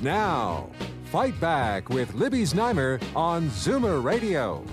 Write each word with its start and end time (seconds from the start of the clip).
Now, 0.00 0.70
Fight 1.06 1.38
Back 1.40 1.88
with 1.88 2.14
Libby 2.14 2.42
Znaimer 2.42 3.02
on 3.16 3.48
Zoomer 3.48 4.02
Radio. 4.02 4.64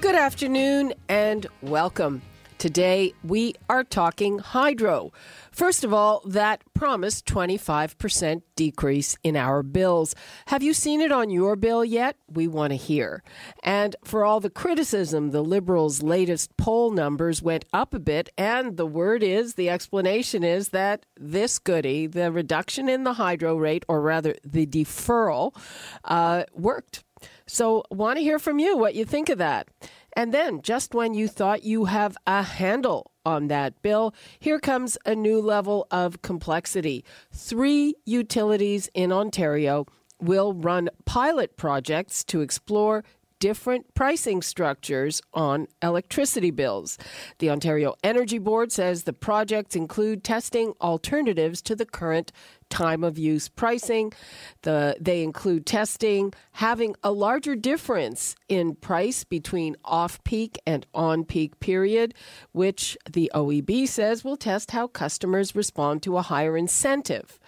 Good 0.00 0.14
afternoon 0.14 0.94
and 1.10 1.46
welcome. 1.60 2.22
Today 2.56 3.12
we 3.22 3.54
are 3.68 3.84
talking 3.84 4.38
hydro. 4.38 5.12
First 5.54 5.84
of 5.84 5.94
all, 5.94 6.20
that 6.26 6.64
promised 6.74 7.26
25% 7.26 8.42
decrease 8.56 9.16
in 9.22 9.36
our 9.36 9.62
bills. 9.62 10.16
Have 10.46 10.64
you 10.64 10.74
seen 10.74 11.00
it 11.00 11.12
on 11.12 11.30
your 11.30 11.54
bill 11.54 11.84
yet? 11.84 12.16
We 12.28 12.48
want 12.48 12.72
to 12.72 12.76
hear. 12.76 13.22
And 13.62 13.94
for 14.02 14.24
all 14.24 14.40
the 14.40 14.50
criticism, 14.50 15.30
the 15.30 15.42
Liberals' 15.42 16.02
latest 16.02 16.56
poll 16.56 16.90
numbers 16.90 17.40
went 17.40 17.66
up 17.72 17.94
a 17.94 18.00
bit, 18.00 18.30
and 18.36 18.76
the 18.76 18.84
word 18.86 19.22
is, 19.22 19.54
the 19.54 19.70
explanation 19.70 20.42
is 20.42 20.70
that 20.70 21.06
this 21.16 21.60
goody, 21.60 22.08
the 22.08 22.32
reduction 22.32 22.88
in 22.88 23.04
the 23.04 23.12
hydro 23.12 23.56
rate, 23.56 23.84
or 23.88 24.00
rather 24.00 24.34
the 24.44 24.66
deferral, 24.66 25.56
uh, 26.02 26.42
worked. 26.52 27.04
So, 27.46 27.84
want 27.92 28.18
to 28.18 28.24
hear 28.24 28.40
from 28.40 28.58
you 28.58 28.76
what 28.76 28.96
you 28.96 29.04
think 29.04 29.28
of 29.28 29.38
that. 29.38 29.68
And 30.16 30.34
then, 30.34 30.62
just 30.62 30.94
when 30.94 31.14
you 31.14 31.28
thought 31.28 31.62
you 31.62 31.84
have 31.84 32.16
a 32.26 32.42
handle 32.42 33.12
on 33.24 33.48
that 33.48 33.80
bill, 33.82 34.14
here 34.38 34.58
comes 34.58 34.98
a 35.04 35.14
new 35.14 35.40
level 35.40 35.86
of 35.90 36.22
complexity. 36.22 37.04
Three 37.32 37.94
utilities 38.04 38.88
in 38.94 39.12
Ontario 39.12 39.86
will 40.20 40.52
run 40.52 40.88
pilot 41.04 41.56
projects 41.56 42.24
to 42.24 42.40
explore 42.40 43.04
different 43.40 43.92
pricing 43.94 44.40
structures 44.40 45.20
on 45.34 45.66
electricity 45.82 46.50
bills. 46.50 46.96
The 47.40 47.50
Ontario 47.50 47.94
Energy 48.02 48.38
Board 48.38 48.72
says 48.72 49.02
the 49.02 49.12
projects 49.12 49.76
include 49.76 50.24
testing 50.24 50.72
alternatives 50.80 51.60
to 51.62 51.76
the 51.76 51.84
current 51.84 52.32
time 52.74 53.04
of 53.04 53.16
use 53.16 53.48
pricing. 53.48 54.12
The, 54.62 54.96
they 55.00 55.22
include 55.22 55.64
testing 55.64 56.32
having 56.52 56.96
a 57.02 57.12
larger 57.12 57.54
difference 57.54 58.34
in 58.48 58.74
price 58.74 59.22
between 59.22 59.76
off 59.84 60.22
peak 60.24 60.58
and 60.66 60.84
on 60.92 61.24
peak 61.24 61.60
period, 61.60 62.14
which 62.52 62.98
the 63.10 63.30
OEB 63.34 63.86
says 63.86 64.24
will 64.24 64.36
test 64.36 64.72
how 64.72 64.88
customers 64.88 65.54
respond 65.54 66.02
to 66.02 66.16
a 66.16 66.22
higher 66.22 66.56
incentive. 66.56 67.38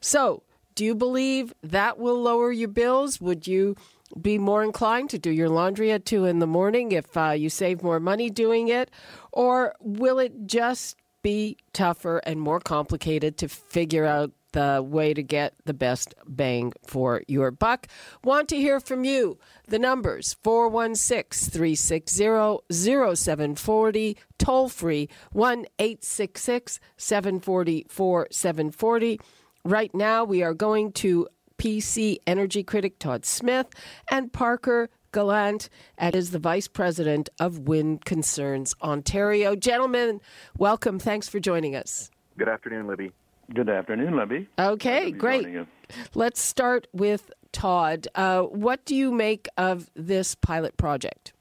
So, 0.00 0.44
do 0.76 0.84
you 0.84 0.94
believe 0.94 1.52
that 1.60 1.98
will 1.98 2.22
lower 2.22 2.52
your 2.52 2.68
bills? 2.68 3.20
Would 3.20 3.48
you 3.48 3.74
be 4.20 4.38
more 4.38 4.62
inclined 4.62 5.10
to 5.10 5.18
do 5.18 5.30
your 5.30 5.48
laundry 5.48 5.90
at 5.90 6.04
two 6.04 6.24
in 6.24 6.38
the 6.38 6.46
morning 6.46 6.92
if 6.92 7.16
uh, 7.16 7.30
you 7.30 7.50
save 7.50 7.82
more 7.82 7.98
money 7.98 8.30
doing 8.30 8.68
it? 8.68 8.90
Or 9.32 9.74
will 9.80 10.20
it 10.20 10.46
just 10.46 10.96
be 11.22 11.56
tougher 11.72 12.18
and 12.18 12.40
more 12.40 12.60
complicated 12.60 13.36
to 13.38 13.48
figure 13.48 14.04
out 14.04 14.30
the 14.52 14.84
way 14.84 15.14
to 15.14 15.22
get 15.22 15.54
the 15.64 15.74
best 15.74 16.14
bang 16.26 16.72
for 16.86 17.22
your 17.28 17.50
buck. 17.50 17.86
Want 18.24 18.48
to 18.48 18.56
hear 18.56 18.80
from 18.80 19.04
you. 19.04 19.38
The 19.66 19.78
numbers 19.78 20.36
416 20.42 21.50
360 21.50 22.58
0740, 22.70 24.16
toll 24.38 24.68
free 24.68 25.08
1 25.32 25.66
866 25.78 26.80
740 26.96 27.86
4740. 27.88 29.20
Right 29.64 29.94
now, 29.94 30.24
we 30.24 30.42
are 30.42 30.54
going 30.54 30.92
to 30.92 31.28
PC 31.58 32.18
energy 32.26 32.62
critic 32.62 32.98
Todd 32.98 33.26
Smith 33.26 33.66
and 34.08 34.32
Parker 34.32 34.88
Gallant 35.12 35.68
is 35.98 36.30
the 36.30 36.38
Vice 36.38 36.68
President 36.68 37.28
of 37.40 37.60
Wind 37.60 38.04
Concerns 38.04 38.74
Ontario. 38.82 39.56
Gentlemen, 39.56 40.20
welcome. 40.56 40.98
Thanks 40.98 41.28
for 41.28 41.40
joining 41.40 41.74
us. 41.74 42.10
Good 42.36 42.48
afternoon, 42.48 42.86
Libby. 42.86 43.12
Good 43.54 43.70
afternoon, 43.70 44.14
Libby. 44.14 44.46
Okay, 44.58 45.10
great. 45.10 45.66
Let's 46.14 46.38
start 46.38 46.86
with 46.92 47.30
Todd. 47.50 48.06
Uh, 48.14 48.42
what 48.42 48.84
do 48.84 48.94
you 48.94 49.10
make 49.10 49.48
of 49.56 49.88
this 49.94 50.34
pilot 50.34 50.76
project? 50.76 51.32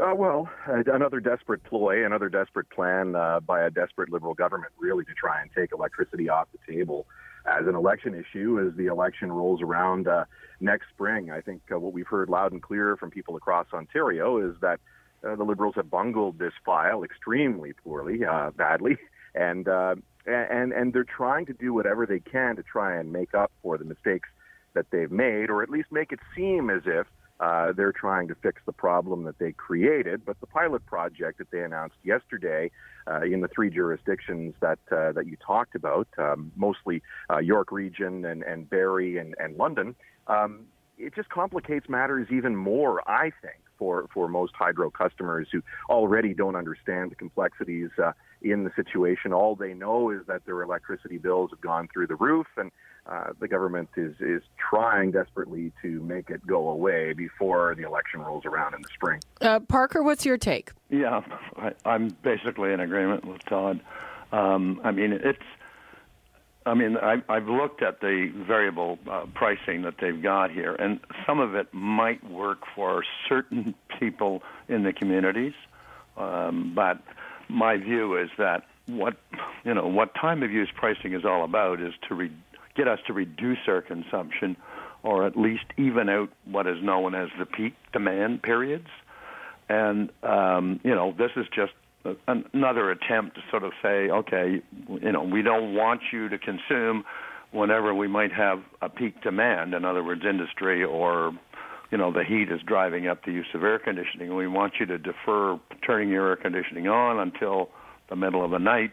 Uh, 0.00 0.14
well, 0.14 0.48
uh, 0.68 0.82
another 0.86 1.18
desperate 1.18 1.64
ploy, 1.64 2.06
another 2.06 2.28
desperate 2.28 2.70
plan 2.70 3.16
uh, 3.16 3.40
by 3.40 3.62
a 3.62 3.70
desperate 3.70 4.10
Liberal 4.10 4.34
government, 4.34 4.72
really, 4.78 5.04
to 5.04 5.12
try 5.14 5.40
and 5.42 5.50
take 5.56 5.72
electricity 5.72 6.28
off 6.28 6.46
the 6.52 6.72
table 6.72 7.06
as 7.46 7.66
an 7.66 7.74
election 7.74 8.14
issue 8.14 8.64
as 8.64 8.76
the 8.76 8.86
election 8.86 9.32
rolls 9.32 9.60
around 9.60 10.06
uh, 10.06 10.24
next 10.60 10.88
spring. 10.90 11.32
I 11.32 11.40
think 11.40 11.62
uh, 11.72 11.78
what 11.80 11.92
we've 11.92 12.06
heard 12.06 12.28
loud 12.28 12.52
and 12.52 12.62
clear 12.62 12.96
from 12.96 13.10
people 13.10 13.36
across 13.36 13.66
Ontario 13.72 14.38
is 14.38 14.54
that 14.60 14.78
uh, 15.26 15.34
the 15.34 15.44
Liberals 15.44 15.74
have 15.74 15.90
bungled 15.90 16.38
this 16.38 16.52
file 16.64 17.02
extremely 17.02 17.72
poorly, 17.72 18.24
uh, 18.24 18.50
badly, 18.52 18.98
and 19.34 19.66
uh, 19.68 19.96
and 20.26 20.72
and 20.72 20.92
they're 20.92 21.04
trying 21.04 21.46
to 21.46 21.52
do 21.52 21.72
whatever 21.72 22.06
they 22.06 22.20
can 22.20 22.56
to 22.56 22.62
try 22.62 22.96
and 22.96 23.12
make 23.12 23.34
up 23.34 23.52
for 23.62 23.78
the 23.78 23.84
mistakes 23.84 24.28
that 24.74 24.86
they've 24.90 25.10
made, 25.10 25.50
or 25.50 25.62
at 25.62 25.70
least 25.70 25.90
make 25.92 26.12
it 26.12 26.20
seem 26.34 26.68
as 26.68 26.82
if 26.86 27.06
uh, 27.40 27.72
they're 27.72 27.92
trying 27.92 28.28
to 28.28 28.34
fix 28.36 28.60
the 28.66 28.72
problem 28.72 29.24
that 29.24 29.38
they 29.38 29.52
created. 29.52 30.24
But 30.24 30.40
the 30.40 30.46
pilot 30.46 30.84
project 30.86 31.38
that 31.38 31.50
they 31.50 31.62
announced 31.62 31.96
yesterday 32.02 32.70
uh, 33.06 33.22
in 33.22 33.40
the 33.40 33.48
three 33.48 33.70
jurisdictions 33.70 34.54
that 34.60 34.78
uh, 34.90 35.12
that 35.12 35.26
you 35.26 35.36
talked 35.44 35.74
about, 35.74 36.08
um, 36.18 36.52
mostly 36.56 37.02
uh, 37.30 37.38
York 37.38 37.72
Region 37.72 38.24
and, 38.24 38.42
and 38.42 38.68
Barrie 38.68 39.18
and, 39.18 39.34
and 39.38 39.56
London, 39.56 39.94
um, 40.26 40.66
it 40.98 41.14
just 41.14 41.28
complicates 41.28 41.88
matters 41.88 42.28
even 42.30 42.54
more, 42.54 43.08
I 43.08 43.32
think, 43.42 43.60
for, 43.78 44.06
for 44.14 44.28
most 44.28 44.52
hydro 44.54 44.90
customers 44.90 45.48
who 45.50 45.62
already 45.90 46.34
don't 46.34 46.56
understand 46.56 47.10
the 47.10 47.16
complexities 47.16 47.90
uh, 48.02 48.12
in 48.44 48.64
the 48.64 48.70
situation. 48.76 49.32
All 49.32 49.56
they 49.56 49.74
know 49.74 50.10
is 50.10 50.20
that 50.26 50.44
their 50.44 50.62
electricity 50.62 51.18
bills 51.18 51.50
have 51.50 51.60
gone 51.60 51.88
through 51.92 52.06
the 52.06 52.14
roof, 52.14 52.46
and 52.56 52.70
uh, 53.06 53.32
the 53.40 53.48
government 53.48 53.88
is, 53.96 54.14
is 54.20 54.42
trying 54.56 55.10
desperately 55.10 55.72
to 55.82 56.00
make 56.02 56.30
it 56.30 56.46
go 56.46 56.68
away 56.68 57.12
before 57.12 57.74
the 57.74 57.82
election 57.82 58.20
rolls 58.20 58.44
around 58.44 58.74
in 58.74 58.82
the 58.82 58.88
spring. 58.94 59.20
Uh, 59.40 59.60
Parker, 59.60 60.02
what's 60.02 60.24
your 60.24 60.38
take? 60.38 60.72
Yeah, 60.90 61.22
I, 61.56 61.94
am 61.94 62.16
basically 62.22 62.72
in 62.72 62.80
agreement 62.80 63.24
with 63.24 63.44
Todd. 63.46 63.80
Um, 64.32 64.80
I 64.84 64.90
mean, 64.90 65.12
it's 65.12 65.42
I 66.66 66.72
mean, 66.72 66.96
I, 66.96 67.22
I've 67.28 67.46
looked 67.46 67.82
at 67.82 68.00
the 68.00 68.32
variable 68.46 68.98
uh, 69.10 69.26
pricing 69.34 69.82
that 69.82 69.96
they've 70.00 70.22
got 70.22 70.50
here, 70.50 70.74
and 70.74 70.98
some 71.26 71.38
of 71.38 71.54
it 71.54 71.72
might 71.74 72.28
work 72.30 72.60
for 72.74 73.04
certain 73.28 73.74
people 74.00 74.42
in 74.68 74.82
the 74.82 74.92
communities, 74.92 75.52
um, 76.16 76.72
but 76.74 77.00
my 77.48 77.76
view 77.76 78.16
is 78.16 78.30
that 78.38 78.64
what 78.86 79.16
you 79.64 79.72
know 79.72 79.86
what 79.86 80.14
time 80.14 80.42
of 80.42 80.50
use 80.50 80.68
pricing 80.74 81.14
is 81.14 81.24
all 81.24 81.44
about 81.44 81.80
is 81.80 81.92
to 82.08 82.14
re- 82.14 82.32
get 82.76 82.88
us 82.88 82.98
to 83.06 83.12
reduce 83.12 83.58
our 83.66 83.80
consumption, 83.80 84.56
or 85.02 85.26
at 85.26 85.36
least 85.36 85.64
even 85.78 86.08
out 86.08 86.30
what 86.44 86.66
is 86.66 86.82
known 86.82 87.14
as 87.14 87.28
the 87.38 87.46
peak 87.46 87.74
demand 87.92 88.42
periods. 88.42 88.88
And 89.68 90.10
um, 90.22 90.80
you 90.84 90.94
know, 90.94 91.14
this 91.16 91.30
is 91.36 91.46
just 91.54 91.72
another 92.26 92.90
attempt 92.90 93.36
to 93.36 93.42
sort 93.50 93.62
of 93.62 93.72
say, 93.82 94.10
okay, 94.10 94.60
you 94.88 95.12
know, 95.12 95.22
we 95.22 95.42
don't 95.42 95.74
want 95.74 96.02
you 96.12 96.28
to 96.28 96.38
consume 96.38 97.04
whenever 97.52 97.94
we 97.94 98.08
might 98.08 98.32
have 98.32 98.62
a 98.82 98.88
peak 98.88 99.22
demand. 99.22 99.74
In 99.74 99.84
other 99.84 100.02
words, 100.02 100.22
industry 100.28 100.84
or 100.84 101.32
you 101.90 101.98
know 101.98 102.12
the 102.12 102.24
heat 102.24 102.50
is 102.50 102.60
driving 102.66 103.06
up 103.06 103.24
the 103.24 103.32
use 103.32 103.46
of 103.54 103.62
air 103.62 103.78
conditioning. 103.78 104.34
We 104.34 104.46
want 104.46 104.74
you 104.80 104.86
to 104.86 104.98
defer 104.98 105.58
turning 105.86 106.08
your 106.08 106.30
air 106.30 106.36
conditioning 106.36 106.88
on 106.88 107.18
until 107.18 107.70
the 108.08 108.16
middle 108.16 108.44
of 108.44 108.50
the 108.50 108.58
night 108.58 108.92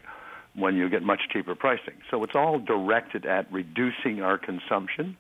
when 0.56 0.76
you 0.76 0.90
get 0.90 1.02
much 1.02 1.22
cheaper 1.32 1.56
pricing. 1.56 1.96
So 2.10 2.24
it's 2.24 2.36
all 2.36 2.60
directed 2.60 3.26
at 3.26 3.52
reducing 3.52 4.22
our 4.22 4.38
consumption, 4.38 5.18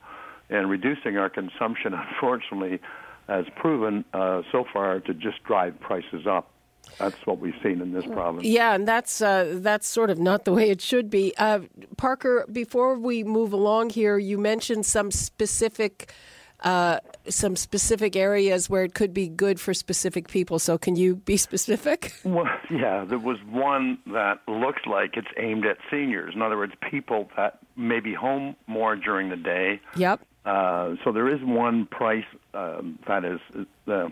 and 0.50 0.69
reducing 0.69 1.18
our 1.18 1.29
consumption, 1.29 1.94
unfortunately, 2.12 2.79
has 3.27 3.45
proven 3.56 4.03
uh, 4.13 4.41
so 4.51 4.65
far 4.71 5.00
to 5.00 5.13
just 5.13 5.44
drive 5.44 5.79
prices 5.79 6.27
up. 6.27 6.51
That's 6.97 7.15
what 7.25 7.39
we've 7.39 7.56
seen 7.63 7.79
in 7.79 7.94
this 7.94 8.06
province. 8.06 8.45
Yeah, 8.45 8.73
and 8.73 8.88
that's 8.88 9.21
uh, 9.21 9.59
that's 9.59 9.88
sort 9.88 10.09
of 10.09 10.19
not 10.19 10.45
the 10.45 10.51
way 10.51 10.69
it 10.69 10.81
should 10.81 11.09
be. 11.09 11.33
Uh, 11.38 11.62
Parker, 11.95 12.45
before 12.51 12.97
we 12.97 13.23
move 13.23 13.53
along 13.53 13.91
here, 13.91 14.18
you 14.18 14.38
mentioned 14.38 14.85
some 14.85 15.12
specific 15.12 16.12
uh, 16.61 16.99
some 17.27 17.55
specific 17.55 18.15
areas 18.15 18.69
where 18.69 18.83
it 18.83 18.93
could 18.93 19.13
be 19.13 19.27
good 19.27 19.59
for 19.59 19.73
specific 19.73 20.27
people. 20.27 20.59
So, 20.59 20.77
can 20.77 20.95
you 20.95 21.15
be 21.15 21.37
specific? 21.49 22.13
Well, 22.23 22.45
yeah, 22.69 23.05
there 23.05 23.19
was 23.19 23.37
one 23.49 23.99
that 24.07 24.39
looks 24.47 24.81
like 24.85 25.17
it's 25.17 25.27
aimed 25.37 25.65
at 25.65 25.77
seniors. 25.89 26.33
In 26.35 26.41
other 26.41 26.57
words, 26.57 26.73
people 26.89 27.29
that 27.37 27.59
may 27.75 27.99
be 27.99 28.13
home 28.13 28.55
more 28.67 28.95
during 28.95 29.29
the 29.29 29.37
day. 29.37 29.81
Yep. 29.95 30.21
Uh, 30.45 30.95
so 31.03 31.11
there 31.11 31.29
is 31.29 31.39
one 31.43 31.85
price 31.85 32.25
um, 32.55 32.97
that 33.07 33.23
is 33.23 33.39
uh, 33.87 34.09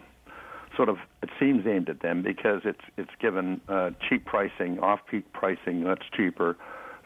sort 0.75 0.89
of 0.89 0.97
it 1.23 1.29
seems 1.39 1.65
aimed 1.65 1.89
at 1.89 2.01
them 2.01 2.21
because 2.21 2.61
it's 2.65 2.83
it's 2.97 3.11
given 3.19 3.59
uh, 3.67 3.91
cheap 4.07 4.25
pricing, 4.25 4.79
off-peak 4.79 5.31
pricing 5.33 5.83
that's 5.83 6.05
cheaper 6.15 6.55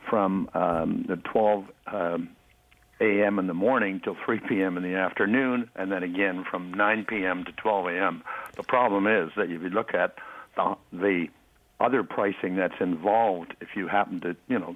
from 0.09 0.49
um, 0.53 1.05
the 1.07 1.15
12 1.15 1.65
um, 1.87 2.29
a.m. 3.03 3.39
in 3.39 3.47
the 3.47 3.53
morning 3.53 3.99
till 4.03 4.15
3 4.25 4.39
p.m. 4.47 4.77
in 4.77 4.83
the 4.83 4.95
afternoon, 4.95 5.69
and 5.75 5.91
then 5.91 6.03
again 6.03 6.45
from 6.49 6.73
9 6.73 7.05
p.m. 7.05 7.43
to 7.45 7.51
12 7.51 7.87
a.m. 7.87 8.23
The 8.55 8.63
problem 8.63 9.07
is 9.07 9.31
that 9.35 9.51
if 9.51 9.61
you 9.61 9.69
look 9.69 9.93
at 9.93 10.15
the, 10.55 10.75
the 10.91 11.27
other 11.79 12.03
pricing 12.03 12.55
that's 12.55 12.79
involved, 12.79 13.55
if 13.61 13.69
you 13.75 13.87
happen 13.87 14.21
to, 14.21 14.35
you 14.47 14.57
know, 14.57 14.75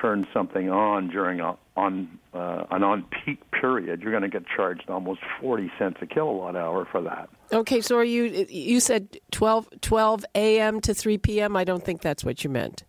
turn 0.00 0.26
something 0.32 0.70
on 0.70 1.08
during 1.08 1.40
a 1.40 1.56
on 1.76 2.18
uh, 2.34 2.64
an 2.70 2.82
on 2.82 3.04
peak 3.24 3.40
period, 3.50 4.02
you're 4.02 4.10
going 4.10 4.22
to 4.22 4.28
get 4.28 4.44
charged 4.46 4.88
almost 4.88 5.20
40 5.40 5.70
cents 5.78 5.98
a 6.00 6.06
kilowatt 6.06 6.56
hour 6.56 6.86
for 6.90 7.00
that. 7.02 7.28
Okay, 7.52 7.80
so 7.80 7.96
are 7.96 8.04
you 8.04 8.46
you 8.48 8.80
said 8.80 9.18
12, 9.32 9.80
12 9.80 10.24
a.m. 10.34 10.80
to 10.80 10.94
3 10.94 11.18
p.m. 11.18 11.56
I 11.56 11.64
don't 11.64 11.84
think 11.84 12.02
that's 12.02 12.24
what 12.24 12.44
you 12.44 12.50
meant. 12.50 12.84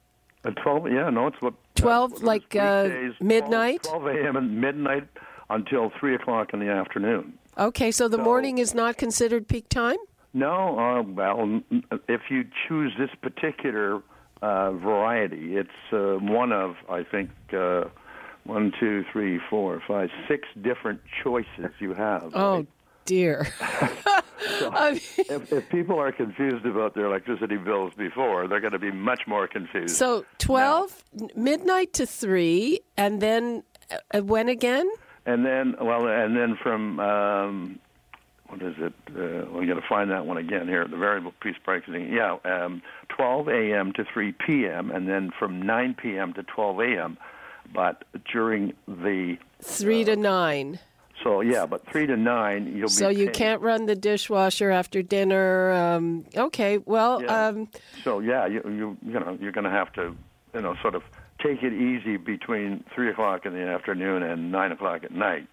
At 0.46 0.56
12, 0.58 0.92
yeah, 0.92 1.10
no, 1.10 1.28
it's 1.28 1.42
what 1.42 1.54
12 1.82 2.14
uh, 2.14 2.26
like 2.26 2.56
uh, 2.56 2.90
midnight 3.22 3.84
12, 3.84 4.02
12 4.04 4.16
a.m. 4.18 4.36
and 4.36 4.62
midnight 4.62 5.08
until 5.50 5.92
3 6.00 6.16
o'clock 6.16 6.54
in 6.54 6.60
the 6.60 6.70
afternoon. 6.70 7.34
Okay, 7.58 7.92
so 7.92 8.08
the 8.08 8.18
So- 8.18 8.24
morning 8.24 8.58
is 8.58 8.74
not 8.74 8.98
considered 8.98 9.48
peak 9.48 9.68
time? 9.70 9.98
No, 10.34 10.78
uh, 10.80 11.02
well, 11.02 11.62
if 12.08 12.22
you 12.30 12.46
choose 12.68 12.94
this 13.00 13.10
particular 13.22 14.02
uh, 14.44 14.72
variety, 14.74 15.56
it's 15.58 15.70
uh, 15.92 16.18
one 16.22 16.52
of, 16.52 16.76
I 16.88 17.04
think, 17.04 17.32
uh, 17.52 17.86
one, 18.44 18.72
two, 18.80 19.04
three, 19.12 19.40
four, 19.50 19.82
five, 19.88 20.10
six 20.28 20.48
different 20.62 21.02
choices 21.24 21.72
you 21.80 21.96
have. 21.96 22.32
Oh, 22.36 22.58
right? 22.58 22.68
Dear. 23.10 23.48
I 23.62 24.92
mean, 24.92 25.02
If, 25.18 25.52
if 25.52 25.70
people 25.70 25.98
are 26.00 26.12
confused 26.12 26.66
about 26.66 26.94
their 26.94 27.06
electricity 27.06 27.58
bills 27.58 27.92
before, 27.98 28.48
they're 28.48 28.62
going 28.62 28.74
to 28.74 28.80
be 28.80 28.92
much 28.92 29.22
more 29.28 29.48
confused. 29.48 29.96
so 29.96 30.26
12 30.38 31.04
midnight 31.36 31.92
to 31.94 32.06
3 32.06 32.80
and 32.98 33.20
then 33.22 33.64
uh, 34.14 34.22
when 34.22 34.48
again? 34.48 34.88
and 35.26 35.46
then, 35.46 35.76
well, 35.82 36.08
and 36.08 36.36
then 36.38 36.56
from 36.62 37.00
um, 37.00 37.80
what 38.48 38.62
is 38.62 38.76
it? 38.78 38.94
Uh, 39.10 39.52
we 39.58 39.66
got 39.68 39.76
to 39.76 39.88
find 39.88 40.10
that 40.12 40.26
one 40.26 40.38
again 40.38 40.68
here. 40.68 40.88
The 40.88 40.98
variable 40.98 41.34
piece 41.42 41.58
pricing. 41.64 42.12
Yeah, 42.12 42.38
um, 42.46 42.82
12 43.10 43.48
a.m. 43.50 43.94
to 43.94 44.04
3 44.12 44.34
p.m. 44.46 44.92
and 44.92 45.08
then 45.08 45.32
from 45.38 45.62
9 45.62 45.96
p.m. 46.02 46.34
to 46.34 46.44
12 46.44 46.80
a.m. 46.80 47.18
But 47.74 48.04
during 48.32 48.74
the 48.88 49.38
3 49.62 50.04
to 50.06 50.16
9. 50.16 50.80
So 51.24 51.42
yeah, 51.42 51.66
but 51.66 51.86
three 51.92 52.08
to 52.08 52.16
nine 52.18 52.68
you'll 52.76 52.88
be. 52.88 52.94
So 52.94 53.10
you 53.10 53.26
paying- 53.26 53.34
can't 53.34 53.62
run 53.62 53.86
the 53.86 53.96
dishwasher 53.96 54.72
after 54.72 55.02
dinner. 55.02 55.72
Um, 55.72 56.26
okay, 56.36 56.78
well, 56.80 57.22
Yeah. 57.22 57.48
um, 57.48 57.68
So 58.04 58.20
yeah, 58.20 58.46
you 58.48 58.62
you 58.66 58.98
you 59.06 59.20
know 59.20 59.38
you're 59.42 59.52
going 59.52 59.66
to 59.66 59.70
have 59.72 59.92
to 59.94 60.16
you 60.54 60.62
know 60.62 60.76
sort 60.82 60.96
of 60.96 61.04
take 61.44 61.64
it 61.64 61.74
easy 61.74 62.18
between 62.18 62.84
three 62.94 63.10
o'clock 63.10 63.46
in 63.46 63.54
the 63.54 63.62
afternoon 63.66 64.24
and 64.24 64.52
nine 64.52 64.72
o'clock 64.72 65.04
at 65.04 65.12
night, 65.12 65.48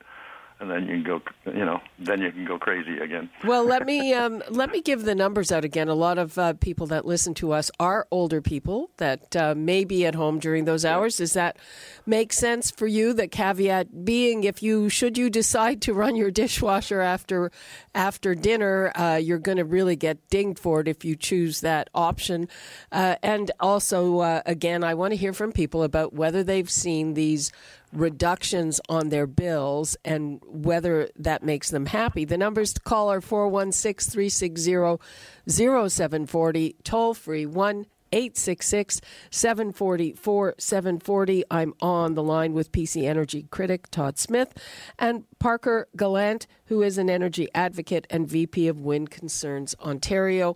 and 0.58 0.70
then 0.70 0.86
you 0.86 0.94
can 0.94 1.02
go 1.02 1.22
you 1.46 1.64
know 1.64 1.80
then 1.98 2.20
you 2.20 2.32
can 2.32 2.44
go 2.44 2.58
crazy 2.58 2.98
again. 2.98 3.28
Well, 3.44 3.64
let 3.64 3.86
me 3.86 4.14
um, 4.22 4.42
let 4.48 4.70
me 4.70 4.80
give 4.80 5.04
the 5.04 5.14
numbers 5.14 5.52
out 5.52 5.64
again. 5.64 5.88
A 5.88 5.94
lot 5.94 6.18
of 6.18 6.38
uh, 6.38 6.54
people 6.54 6.86
that 6.88 7.04
listen 7.04 7.34
to 7.34 7.52
us 7.52 7.70
are 7.78 8.06
older 8.10 8.40
people 8.40 8.90
that 8.96 9.36
uh, 9.36 9.54
may 9.54 9.84
be 9.84 10.06
at 10.06 10.14
home 10.14 10.38
during 10.38 10.64
those 10.64 10.84
hours. 10.84 11.16
Does 11.16 11.34
that 11.34 11.58
make 12.06 12.32
sense 12.32 12.70
for 12.70 12.86
you? 12.86 13.12
The 13.12 13.28
caveat 13.28 14.04
being, 14.04 14.44
if 14.44 14.62
you 14.62 14.88
should 14.88 15.18
you 15.18 15.30
decide 15.30 15.82
to 15.82 15.94
run 15.94 16.16
your 16.16 16.30
dishwasher 16.30 17.00
after 17.00 17.50
after 17.94 18.34
dinner, 18.34 18.92
uh, 18.94 19.16
you're 19.16 19.38
going 19.38 19.58
to 19.58 19.64
really 19.64 19.96
get 19.96 20.28
dinged 20.30 20.58
for 20.58 20.80
it 20.80 20.88
if 20.88 21.04
you 21.04 21.16
choose 21.16 21.60
that 21.60 21.88
option. 21.94 22.48
Uh, 22.92 23.16
and 23.22 23.50
also, 23.60 24.20
uh, 24.20 24.42
again, 24.46 24.84
I 24.84 24.94
want 24.94 25.12
to 25.12 25.16
hear 25.16 25.32
from 25.32 25.52
people 25.52 25.82
about 25.82 26.12
whether 26.12 26.42
they've 26.42 26.70
seen 26.70 27.14
these 27.14 27.52
reductions 27.92 28.80
on 28.88 29.08
their 29.08 29.26
bills 29.26 29.96
and 30.04 30.40
whether 30.46 31.08
that 31.16 31.42
makes 31.42 31.70
them 31.70 31.86
happy. 31.86 32.24
The 32.24 32.38
numbers 32.38 32.72
to 32.74 32.80
call 32.80 33.10
are 33.10 33.20
416 33.20 34.12
360 34.12 35.02
0740, 35.48 36.76
toll 36.84 37.14
free 37.14 37.46
1 37.46 37.86
866 38.12 39.00
740 39.30 40.14
740. 40.58 41.44
I'm 41.50 41.74
on 41.80 42.14
the 42.14 42.22
line 42.22 42.52
with 42.52 42.72
PC 42.72 43.04
Energy 43.04 43.46
critic 43.50 43.90
Todd 43.90 44.18
Smith 44.18 44.54
and 44.98 45.24
Parker 45.38 45.88
Gallant, 45.96 46.46
who 46.66 46.82
is 46.82 46.98
an 46.98 47.10
energy 47.10 47.48
advocate 47.54 48.06
and 48.10 48.28
VP 48.28 48.68
of 48.68 48.80
Wind 48.80 49.10
Concerns 49.10 49.74
Ontario. 49.80 50.54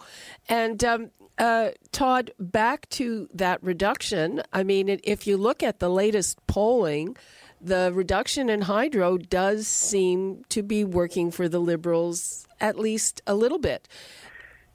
And 0.49 0.83
um, 0.85 1.11
uh, 1.41 1.71
Todd, 1.91 2.33
back 2.39 2.89
to 2.91 3.27
that 3.33 3.63
reduction. 3.63 4.43
I 4.53 4.63
mean, 4.63 5.01
if 5.03 5.27
you 5.27 5.39
look 5.39 5.63
at 5.63 5.79
the 5.79 5.89
latest 5.89 6.39
polling, 6.47 7.17
the 7.61 7.91
reduction 7.95 8.51
in 8.51 8.63
hydro 8.63 9.17
does 9.17 9.67
seem 9.67 10.45
to 10.51 10.63
be 10.63 10.85
working 10.85 11.31
for 11.31 11.49
the 11.49 11.59
Liberals 11.59 12.47
at 12.61 12.79
least 12.79 13.23
a 13.27 13.35
little 13.35 13.59
bit. 13.59 13.89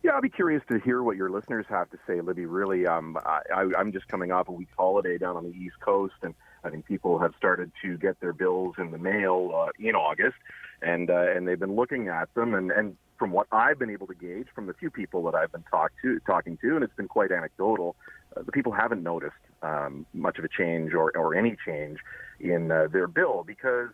Yeah, 0.01 0.11
I'll 0.11 0.21
be 0.21 0.29
curious 0.29 0.63
to 0.71 0.79
hear 0.79 1.03
what 1.03 1.17
your 1.17 1.29
listeners 1.29 1.67
have 1.69 1.89
to 1.91 1.97
say, 2.07 2.19
Libby. 2.21 2.47
Really, 2.47 2.87
um, 2.87 3.17
I, 3.23 3.69
I'm 3.77 3.91
just 3.91 4.07
coming 4.07 4.31
off 4.31 4.49
a 4.49 4.51
week's 4.51 4.73
holiday 4.75 5.19
down 5.19 5.35
on 5.37 5.43
the 5.43 5.55
East 5.55 5.79
Coast, 5.81 6.15
and 6.23 6.33
I 6.63 6.69
think 6.71 6.85
people 6.85 7.19
have 7.19 7.33
started 7.37 7.71
to 7.83 7.97
get 7.97 8.19
their 8.21 8.33
bills 8.33 8.75
in 8.79 8.89
the 8.89 8.97
mail 8.97 9.51
uh, 9.53 9.69
in 9.79 9.95
August, 9.95 10.37
and 10.81 11.11
uh, 11.11 11.31
and 11.35 11.47
they've 11.47 11.59
been 11.59 11.75
looking 11.75 12.07
at 12.07 12.33
them, 12.33 12.53
and 12.55 12.71
and 12.71 12.97
from 13.17 13.31
what 13.31 13.47
I've 13.51 13.79
been 13.79 13.89
able 13.89 14.07
to 14.07 14.15
gauge 14.15 14.47
from 14.53 14.67
the 14.67 14.73
few 14.73 14.89
people 14.89 15.23
that 15.23 15.35
I've 15.35 15.51
been 15.51 15.63
talk 15.69 15.91
to, 16.01 16.19
talking 16.21 16.57
to, 16.57 16.75
and 16.75 16.83
it's 16.83 16.95
been 16.95 17.07
quite 17.07 17.31
anecdotal, 17.31 17.95
uh, 18.35 18.41
the 18.43 18.51
people 18.51 18.71
haven't 18.71 19.03
noticed 19.03 19.35
um, 19.61 20.05
much 20.13 20.37
of 20.37 20.45
a 20.45 20.49
change 20.49 20.93
or, 20.93 21.11
or 21.17 21.35
any 21.35 21.55
change 21.65 21.99
in 22.39 22.71
uh, 22.71 22.87
their 22.91 23.07
bill 23.07 23.43
because 23.45 23.89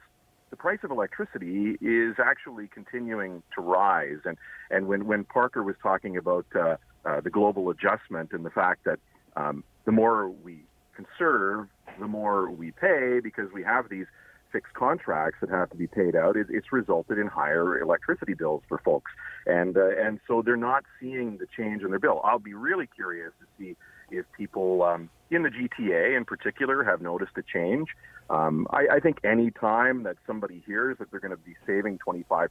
the 0.50 0.56
price 0.56 0.80
of 0.84 0.92
electricity 0.92 1.78
is 1.82 2.16
actually 2.24 2.68
continuing 2.68 3.42
to 3.56 3.62
rise. 3.62 4.20
And 4.26 4.38
and 4.70 4.88
when 4.88 5.08
when 5.08 5.24
Parker 5.24 5.64
was 5.64 5.76
talking 5.82 6.18
about 6.18 6.46
uh, 6.56 6.76
uh, 7.06 7.22
the 7.22 7.30
global 7.30 7.70
adjustment 7.70 8.32
and 8.34 8.46
the 8.46 8.50
fact 8.50 8.84
that 8.86 9.00
um, 9.36 9.64
the 9.86 9.92
more 9.92 10.30
we 10.30 10.64
conserve, 10.96 11.68
the 12.00 12.08
more 12.08 12.52
we 12.52 12.72
pay 12.72 13.20
because 13.22 13.52
we 13.54 13.64
have 13.64 13.90
these 13.90 14.08
fixed 14.52 14.74
contracts 14.74 15.40
that 15.42 15.50
have 15.50 15.70
to 15.70 15.78
be 15.78 15.88
paid 15.88 16.16
out, 16.16 16.36
it, 16.36 16.48
it's 16.50 16.72
resulted 16.72 17.18
in 17.18 17.28
higher 17.28 17.82
electricity 17.82 18.34
bills 18.34 18.64
for 18.68 18.78
folks. 18.80 19.12
And 19.46 19.78
uh, 19.78 19.90
and 19.98 20.20
so 20.28 20.42
they're 20.42 20.58
not 20.58 20.84
seeing 21.00 21.38
the 21.38 21.48
change 21.58 21.84
in 21.84 21.90
their 21.90 22.00
bill. 22.00 22.22
I'll 22.24 22.40
be 22.40 22.54
really 22.54 22.88
curious 22.88 23.32
to 23.40 23.46
see 23.58 23.76
if 24.12 24.26
people 24.38 24.84
um, 24.84 25.10
in 25.30 25.44
the 25.44 25.50
GTA 25.50 26.18
in 26.18 26.26
particular 26.26 26.84
have 26.84 27.02
noticed 27.02 27.32
a 27.38 27.42
change. 27.42 27.90
Um, 28.30 28.68
I, 28.70 28.88
I 28.94 29.00
think 29.00 29.20
any 29.24 29.52
time 29.52 30.04
that 30.04 30.18
somebody 30.28 30.64
hears 30.66 30.98
that 31.00 31.12
they're 31.12 31.20
going 31.20 31.32
to 31.32 31.38
be 31.38 31.56
saving 31.66 32.00
25%, 32.06 32.50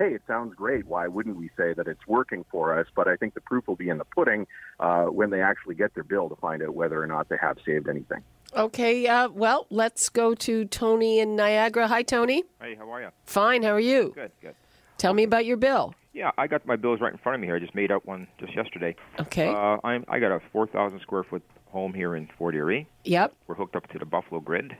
hey, 0.00 0.14
it 0.14 0.22
sounds 0.26 0.54
great. 0.54 0.86
Why 0.86 1.06
wouldn't 1.06 1.36
we 1.36 1.50
say 1.56 1.74
that 1.74 1.86
it's 1.86 2.06
working 2.08 2.44
for 2.50 2.76
us? 2.76 2.86
But 2.96 3.06
I 3.06 3.16
think 3.16 3.34
the 3.34 3.40
proof 3.42 3.68
will 3.68 3.76
be 3.76 3.90
in 3.90 3.98
the 3.98 4.04
pudding 4.04 4.46
uh, 4.80 5.04
when 5.04 5.30
they 5.30 5.42
actually 5.42 5.74
get 5.74 5.94
their 5.94 6.02
bill 6.02 6.28
to 6.30 6.36
find 6.36 6.62
out 6.62 6.74
whether 6.74 7.00
or 7.00 7.06
not 7.06 7.28
they 7.28 7.36
have 7.40 7.58
saved 7.64 7.86
anything. 7.88 8.22
Okay, 8.56 9.06
uh, 9.06 9.28
well, 9.28 9.66
let's 9.70 10.08
go 10.08 10.34
to 10.34 10.64
Tony 10.64 11.20
in 11.20 11.36
Niagara. 11.36 11.86
Hi, 11.86 12.02
Tony. 12.02 12.42
Hey, 12.60 12.74
how 12.74 12.90
are 12.90 13.02
you? 13.02 13.08
Fine, 13.26 13.62
how 13.62 13.72
are 13.72 13.78
you? 13.78 14.12
Good, 14.14 14.32
good. 14.40 14.54
Tell 14.98 15.14
me 15.14 15.22
about 15.22 15.44
your 15.44 15.58
bill. 15.58 15.94
Yeah, 16.12 16.32
I 16.36 16.48
got 16.48 16.66
my 16.66 16.74
bills 16.76 17.00
right 17.00 17.12
in 17.12 17.18
front 17.18 17.34
of 17.34 17.40
me 17.40 17.46
here. 17.46 17.56
I 17.56 17.60
just 17.60 17.74
made 17.74 17.92
out 17.92 18.04
one 18.06 18.26
just 18.40 18.56
yesterday. 18.56 18.96
Okay. 19.20 19.48
Uh, 19.48 19.76
I'm 19.84 20.04
I 20.08 20.18
got 20.18 20.32
a 20.32 20.40
4,000 20.52 20.98
square 21.00 21.22
foot 21.22 21.42
home 21.66 21.94
here 21.94 22.16
in 22.16 22.28
Fort 22.36 22.56
Erie. 22.56 22.88
yep. 23.04 23.32
We're 23.46 23.54
hooked 23.54 23.76
up 23.76 23.86
to 23.92 23.98
the 23.98 24.04
Buffalo 24.04 24.40
grid. 24.40 24.76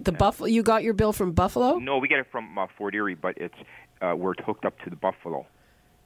The 0.00 0.12
Buffalo. 0.12 0.48
You 0.48 0.62
got 0.62 0.82
your 0.82 0.94
bill 0.94 1.12
from 1.12 1.32
Buffalo? 1.32 1.78
No, 1.78 1.98
we 1.98 2.08
get 2.08 2.18
it 2.18 2.26
from 2.32 2.58
uh, 2.58 2.66
Fort 2.76 2.94
Erie, 2.94 3.14
but 3.14 3.36
it's 3.36 3.54
uh, 4.02 4.14
we're 4.16 4.34
hooked 4.44 4.64
up 4.64 4.78
to 4.80 4.90
the 4.90 4.96
Buffalo, 4.96 5.46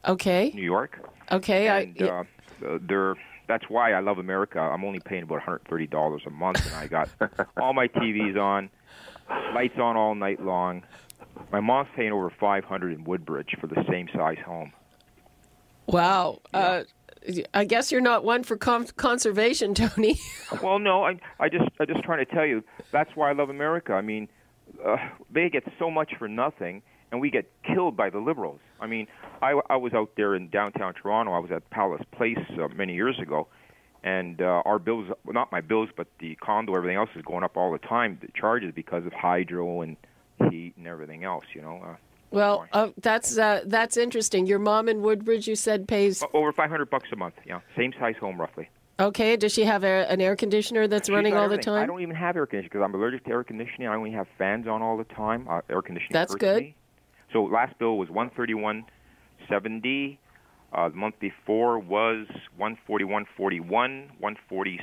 Okay. 0.07 0.53
New 0.55 0.62
York. 0.62 1.00
Okay. 1.33 1.67
And 1.69 2.00
I, 2.00 2.05
uh, 2.05 2.25
uh, 2.65 2.79
they're 2.83 3.17
that's 3.49 3.65
why 3.69 3.93
I 3.93 4.00
love 4.00 4.19
America. 4.19 4.59
I'm 4.59 4.85
only 4.85 4.99
paying 5.00 5.23
about 5.23 5.41
$130 5.43 6.26
a 6.26 6.31
month, 6.31 6.67
and 6.67 6.75
I 6.75 6.87
got 6.88 7.09
all 7.61 7.73
my 7.73 7.87
TVs 7.88 8.37
on, 8.37 8.69
lights 9.55 9.79
on 9.79 9.97
all 9.97 10.15
night 10.17 10.45
long. 10.45 10.83
My 11.53 11.61
mom's 11.61 11.88
paying 11.95 12.11
over 12.12 12.29
500 12.29 12.93
in 12.93 13.05
Woodbridge 13.05 13.57
for 13.61 13.69
the 13.69 13.85
same 13.88 14.09
size 14.15 14.38
home. 14.45 14.73
wow. 15.87 16.41
Uh, 16.53 16.83
I 17.55 17.65
guess 17.65 17.91
you're 17.91 18.00
not 18.00 18.25
one 18.25 18.45
for 18.45 18.57
con- 18.57 18.87
conservation, 18.97 19.75
Tony. 19.83 20.19
Well, 20.62 20.79
no, 20.79 21.05
I 21.05 21.19
I 21.41 21.49
just 21.49 21.65
I'm 21.81 21.87
just 21.87 22.03
trying 22.05 22.25
to 22.25 22.33
tell 22.33 22.47
you 22.47 22.62
that's 22.93 23.11
why 23.17 23.31
I 23.31 23.33
love 23.33 23.49
America. 23.50 23.93
I 23.95 24.00
mean, 24.03 24.29
uh, 24.85 24.97
they 25.31 25.49
get 25.50 25.65
so 25.79 25.91
much 25.91 26.15
for 26.19 26.29
nothing, 26.29 26.83
and 27.13 27.21
we 27.21 27.31
get 27.31 27.51
killed 27.63 27.97
by 27.97 28.11
the 28.11 28.19
liberals. 28.19 28.61
I 28.81 28.87
mean, 28.87 29.07
I, 29.43 29.59
I 29.71 29.77
was 29.77 29.93
out 29.95 30.11
there 30.17 30.35
in 30.35 30.49
downtown 30.49 30.95
Toronto. 30.95 31.33
I 31.33 31.39
was 31.39 31.51
at 31.51 31.69
Palace 31.71 32.03
Place 32.13 32.39
uh, 32.61 32.69
many 32.69 32.95
years 32.95 33.19
ago, 33.19 33.49
and 34.03 34.41
uh, 34.41 34.63
our 34.65 34.79
bills, 34.79 35.09
well, 35.25 35.35
not 35.35 35.53
my 35.53 35.61
bills, 35.61 35.89
but 35.97 36.09
the 36.21 36.35
condo, 36.37 36.75
everything 36.75 36.97
else 36.97 37.11
is 37.17 37.23
going 37.23 37.45
up 37.45 37.57
all 37.57 37.73
the 37.73 37.79
time. 37.79 38.19
The 38.21 38.29
charges 38.39 38.73
because 38.75 39.07
of 39.07 39.13
hydro 39.13 39.83
and 39.83 39.97
heat 40.51 40.75
and 40.77 40.87
everything 40.87 41.25
else. 41.25 41.45
You 41.55 41.63
know. 41.63 41.81
Uh, 41.85 41.97
Well, 42.31 42.67
uh, 42.73 42.89
that's 43.01 43.39
uh, 43.39 43.63
that's 43.67 43.97
interesting. 43.97 44.47
Your 44.47 44.59
mom 44.59 44.89
in 44.89 45.01
Woodbridge, 45.01 45.47
you 45.49 45.57
said, 45.57 45.89
pays. 45.89 46.23
over 46.35 46.53
500 46.53 46.91
bucks 46.91 47.09
a 47.13 47.17
month. 47.17 47.35
Yeah, 47.47 47.61
same 47.77 47.93
size 47.99 48.17
home 48.21 48.41
roughly. 48.41 48.69
Okay, 48.99 49.37
does 49.37 49.53
she 49.53 49.65
have 49.65 49.85
a, 49.85 50.11
an 50.11 50.23
air 50.23 50.37
conditioner 50.37 50.89
that's 50.89 51.09
She's 51.09 51.15
running 51.15 51.37
all 51.37 51.51
the 51.51 51.59
time? 51.59 51.83
I 51.83 51.87
don't 51.87 52.01
even 52.01 52.17
have 52.17 52.35
air 52.35 52.47
conditioning 52.47 52.71
because 52.73 52.83
I'm 52.83 52.95
allergic 52.95 53.25
to 53.25 53.31
air 53.31 53.45
conditioning. 53.45 53.89
I 53.89 53.95
only 53.95 54.13
have 54.13 54.27
fans 54.39 54.67
on 54.67 54.81
all 54.81 54.97
the 54.97 55.05
time. 55.05 55.47
Uh, 55.49 55.61
air 55.69 55.83
conditioning. 55.83 56.13
That's 56.13 56.35
good. 56.35 56.63
Me. 56.63 56.75
So 57.37 57.45
last 57.45 57.78
bill 57.78 57.99
was 57.99 58.09
131.70. 58.09 60.16
Uh, 60.73 60.88
the 60.88 60.97
month 60.97 61.21
before 61.21 61.78
was 61.78 62.26
141.41, 62.59 64.09
140.64, 64.23 64.81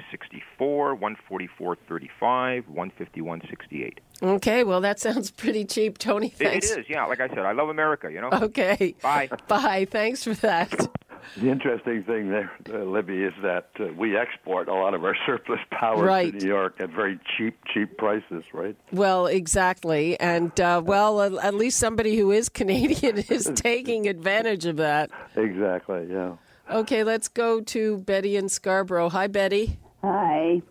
144.35, 0.60 2.62
151.68. 2.72 3.98
Okay, 4.22 4.64
well, 4.64 4.82
that 4.82 5.00
sounds 5.00 5.32
pretty 5.32 5.66
cheap, 5.66 5.98
Tony. 5.98 6.32
It, 6.40 6.46
it 6.46 6.64
is, 6.64 6.86
yeah. 6.88 7.06
Like 7.06 7.22
I 7.22 7.28
said, 7.28 7.40
I 7.40 7.54
love 7.54 7.70
America. 7.70 8.12
You 8.12 8.22
know. 8.22 8.30
Okay. 8.32 8.94
Bye. 9.02 9.30
Bye. 9.48 9.88
Thanks 9.90 10.24
for 10.24 10.36
that. 10.36 10.92
The 11.38 11.50
interesting 11.50 12.04
thing 12.04 12.30
there, 12.30 12.52
uh, 12.74 12.84
Libby, 12.84 13.24
is 13.24 13.34
that 13.44 13.70
uh, 13.80 13.86
we 13.98 14.18
export 14.18 14.68
a 14.68 14.74
lot 14.74 14.94
of 14.94 15.04
our 15.04 15.16
surplus 15.26 15.60
power 15.72 16.04
Right. 16.06 16.32
to 16.32 16.38
New 16.40 16.48
York 16.48 16.76
at 16.80 16.90
very 16.90 17.20
cheap, 17.38 17.58
cheap 17.74 17.98
prices, 17.98 18.44
right? 18.54 18.76
Well, 18.92 19.28
exactly. 19.28 20.20
And, 20.20 20.60
uh, 20.60 20.82
well, 20.84 21.22
at 21.22 21.34
at 21.44 21.54
least 21.56 21.80
somebody 21.80 22.16
who 22.18 22.32
is 22.32 22.50
Canadian 22.62 23.18
is 23.18 23.50
taking 23.56 24.08
advantage 24.08 24.66
of 24.66 24.78
that. 24.78 25.10
Exactly, 25.36 26.08
yeah. 26.10 26.34
Okay, 26.72 27.04
let's 27.04 27.28
go 27.28 27.60
to 27.62 27.98
Betty 27.98 28.36
in 28.38 28.48
Scarborough. 28.50 29.10
Hi, 29.10 29.28
Betty. 29.28 29.78
Hi. 30.02 30.62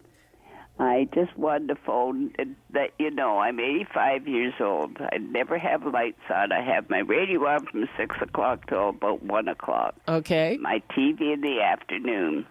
I 0.82 1.08
just 1.14 1.38
wanted 1.38 1.68
to 1.68 1.76
phone 1.76 2.32
and 2.40 2.56
let 2.74 2.90
you 2.98 3.12
know 3.12 3.38
I'm 3.38 3.60
85 3.60 4.26
years 4.26 4.54
old. 4.58 4.98
I 5.00 5.18
never 5.18 5.56
have 5.56 5.86
lights 5.86 6.22
on. 6.28 6.50
I 6.50 6.60
have 6.60 6.90
my 6.90 6.98
radio 6.98 7.46
on 7.46 7.66
from 7.66 7.88
6 7.96 8.16
o'clock 8.20 8.66
till 8.66 8.88
about 8.88 9.22
1 9.22 9.46
o'clock. 9.46 9.94
Okay. 10.08 10.58
My 10.60 10.82
TV 10.90 11.34
in 11.34 11.40
the 11.40 11.60
afternoon. 11.62 12.46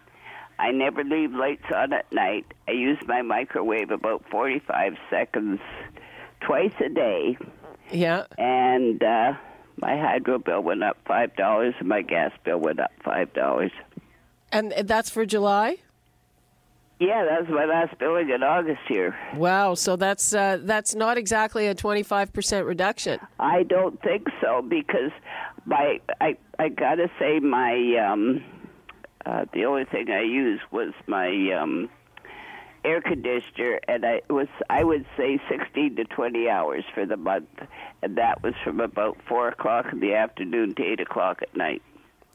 I 0.58 0.72
never 0.72 1.04
leave 1.04 1.34
lights 1.34 1.66
on 1.76 1.92
at 1.92 2.10
night. 2.14 2.46
I 2.70 2.72
use 2.72 3.00
my 3.06 3.22
microwave 3.22 3.92
about 3.92 4.24
45 4.32 4.94
seconds 5.10 5.60
twice 6.40 6.74
a 6.80 6.88
day. 6.88 7.38
Yeah. 7.92 8.28
And 8.38 9.04
uh, 9.04 9.34
my 9.76 9.98
hydro 9.98 10.40
bill 10.40 10.62
went 10.62 10.84
up 10.84 10.98
$5 11.06 11.74
and 11.80 11.90
my 11.90 12.02
gas 12.02 12.32
bill 12.46 12.60
went 12.60 12.80
up 12.80 12.92
$5. 13.04 13.72
And 14.54 14.72
that's 14.72 15.10
for 15.10 15.26
July? 15.26 15.80
Yeah, 17.02 17.26
that 17.26 17.42
was 17.42 17.50
my 17.50 17.66
last 17.66 17.98
billing 17.98 18.30
in 18.30 18.44
August 18.44 18.82
here. 18.88 19.18
Wow. 19.36 19.74
So 19.74 19.96
that's 19.96 20.36
uh, 20.36 20.60
that's 20.62 20.94
not 20.94 21.18
exactly 21.18 21.66
a 21.66 21.74
25% 21.74 22.68
reduction. 22.68 23.20
I 23.40 23.64
don't 23.64 24.00
think 24.04 24.28
so 24.40 24.62
because 24.62 25.10
my 25.66 26.00
I 26.22 26.38
I 26.60 26.70
gotta 26.70 27.10
say 27.18 27.40
my 27.40 27.96
um 27.96 28.44
uh 29.26 29.46
the 29.52 29.66
only 29.66 29.86
thing 29.86 30.12
I 30.12 30.22
used 30.22 30.62
was 30.70 30.94
my 31.08 31.52
um 31.60 31.90
air 32.86 33.02
conditioner 33.02 33.80
and 33.88 34.06
I 34.06 34.22
it 34.30 34.32
was 34.32 34.48
I 34.70 34.84
would 34.84 35.08
say 35.18 35.42
sixteen 35.50 35.96
to 35.96 36.04
twenty 36.04 36.50
hours 36.50 36.84
for 36.94 37.08
the 37.08 37.18
month 37.18 37.50
and 38.04 38.16
that 38.20 38.44
was 38.44 38.54
from 38.64 38.80
about 38.80 39.18
four 39.28 39.48
o'clock 39.48 39.88
in 39.92 40.02
the 40.02 40.14
afternoon 40.14 40.76
to 40.76 40.84
eight 40.84 41.00
o'clock 41.00 41.42
at 41.42 41.58
night. 41.58 41.82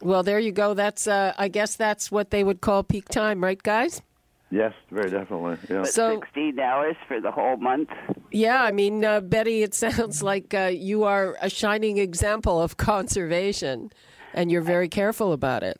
Well, 0.00 0.24
there 0.24 0.40
you 0.40 0.50
go. 0.50 0.74
That's 0.74 1.06
uh, 1.06 1.34
I 1.38 1.46
guess 1.46 1.76
that's 1.76 2.10
what 2.10 2.30
they 2.30 2.42
would 2.42 2.60
call 2.60 2.82
peak 2.82 3.08
time, 3.08 3.44
right, 3.44 3.62
guys? 3.62 4.02
Yes, 4.50 4.72
very 4.90 5.10
definitely, 5.10 5.56
yeah. 5.68 5.80
But 5.80 5.88
So- 5.88 6.14
sixteen 6.20 6.60
hours 6.60 6.96
for 7.08 7.20
the 7.20 7.30
whole 7.32 7.56
month. 7.56 7.90
Yeah, 8.30 8.62
I 8.62 8.70
mean, 8.70 9.04
uh, 9.04 9.20
Betty, 9.20 9.62
it 9.62 9.74
sounds 9.84 10.22
like 10.22 10.54
uh, 10.54 10.70
you 10.72 11.04
are 11.04 11.36
a 11.42 11.50
shining 11.50 11.98
example 11.98 12.60
of 12.62 12.76
conservation, 12.76 13.90
and 14.34 14.50
you're 14.50 14.62
very 14.62 14.88
careful 14.88 15.32
about 15.32 15.62
it. 15.62 15.78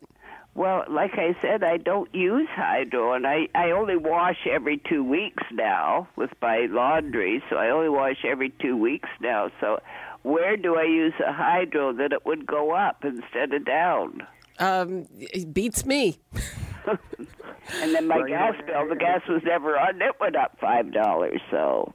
Well, 0.53 0.83
like 0.89 1.13
I 1.13 1.35
said, 1.41 1.63
I 1.63 1.77
don't 1.77 2.13
use 2.15 2.49
hydro, 2.51 3.13
and 3.13 3.25
I 3.27 3.47
I 3.55 3.71
only 3.71 3.95
wash 3.95 4.47
every 4.51 4.79
two 4.89 5.03
weeks 5.03 5.43
now 5.51 6.07
with 6.15 6.31
my 6.41 6.67
laundry. 6.69 7.43
So 7.49 7.55
I 7.57 7.69
only 7.69 7.89
wash 7.89 8.25
every 8.25 8.49
two 8.59 8.75
weeks 8.75 9.09
now. 9.21 9.49
So 9.61 9.79
where 10.23 10.57
do 10.57 10.75
I 10.75 10.83
use 10.83 11.13
a 11.25 11.31
hydro 11.31 11.93
that 11.93 12.11
it 12.11 12.25
would 12.25 12.45
go 12.47 12.71
up 12.71 13.05
instead 13.05 13.53
of 13.53 13.65
down? 13.65 14.27
Um, 14.59 15.05
it 15.19 15.53
beats 15.53 15.85
me. 15.85 16.17
And 17.81 17.93
then 17.93 18.07
my 18.07 18.17
Well, 18.17 18.27
gas 18.27 18.55
bill, 18.65 18.87
the 18.87 18.95
gas 18.95 19.21
was 19.27 19.41
never 19.43 19.77
on. 19.77 20.01
It 20.01 20.19
went 20.19 20.35
up 20.35 20.57
five 20.59 20.91
dollars. 20.91 21.41
So 21.51 21.93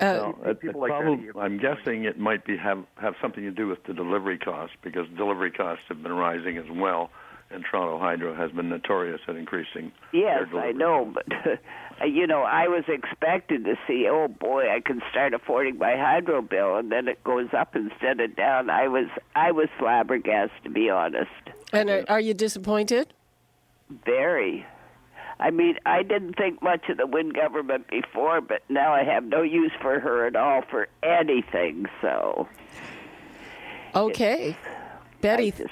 Uh, 0.00 0.32
Well, 0.38 0.50
it, 0.50 0.60
people 0.60 0.84
it 0.84 0.90
like 0.90 0.90
probably- 1.00 1.16
Betty- 1.26 1.38
I'm 1.38 1.58
guessing 1.58 2.04
it 2.04 2.18
might 2.18 2.44
be 2.44 2.56
have 2.56 2.84
have 3.00 3.14
something 3.20 3.44
to 3.44 3.50
do 3.50 3.66
with 3.68 3.82
the 3.84 3.94
delivery 3.94 4.38
costs 4.38 4.76
because 4.82 5.06
delivery 5.16 5.50
costs 5.50 5.84
have 5.88 6.02
been 6.02 6.12
rising 6.14 6.58
as 6.58 6.66
well, 6.70 7.10
and 7.50 7.64
Toronto 7.64 7.98
Hydro 7.98 8.34
has 8.34 8.50
been 8.52 8.68
notorious 8.68 9.20
at 9.28 9.36
increasing. 9.36 9.92
yes, 10.12 10.46
their 10.52 10.60
I 10.60 10.72
know, 10.72 11.04
but 11.14 11.26
you 12.06 12.26
know, 12.26 12.42
I 12.42 12.68
was 12.68 12.84
expected 12.88 13.64
to 13.64 13.76
see. 13.86 14.06
Oh 14.08 14.28
boy, 14.28 14.70
I 14.70 14.80
can 14.80 15.00
start 15.10 15.32
affording 15.32 15.78
my 15.78 15.96
hydro 15.96 16.42
bill, 16.42 16.76
and 16.76 16.92
then 16.92 17.08
it 17.08 17.22
goes 17.24 17.48
up 17.54 17.74
instead 17.76 18.20
of 18.20 18.34
down. 18.36 18.68
I 18.68 18.88
was 18.88 19.06
I 19.34 19.50
was 19.52 19.68
flabbergasted 19.78 20.64
to 20.64 20.70
be 20.70 20.90
honest. 20.90 21.30
and 21.72 21.88
are, 21.90 22.04
are 22.08 22.20
you 22.20 22.34
disappointed? 22.34 23.14
Very. 24.04 24.66
I 25.38 25.50
mean, 25.50 25.76
I 25.84 26.02
didn't 26.02 26.34
think 26.36 26.62
much 26.62 26.88
of 26.88 26.96
the 26.96 27.06
Wynne 27.06 27.30
government 27.30 27.88
before, 27.88 28.40
but 28.40 28.62
now 28.70 28.92
I 28.94 29.04
have 29.04 29.24
no 29.24 29.42
use 29.42 29.72
for 29.82 30.00
her 30.00 30.26
at 30.26 30.34
all 30.36 30.62
for 30.70 30.88
anything. 31.02 31.86
So, 32.00 32.48
Okay, 33.94 34.56
Betty. 35.20 35.50
just, 35.52 35.70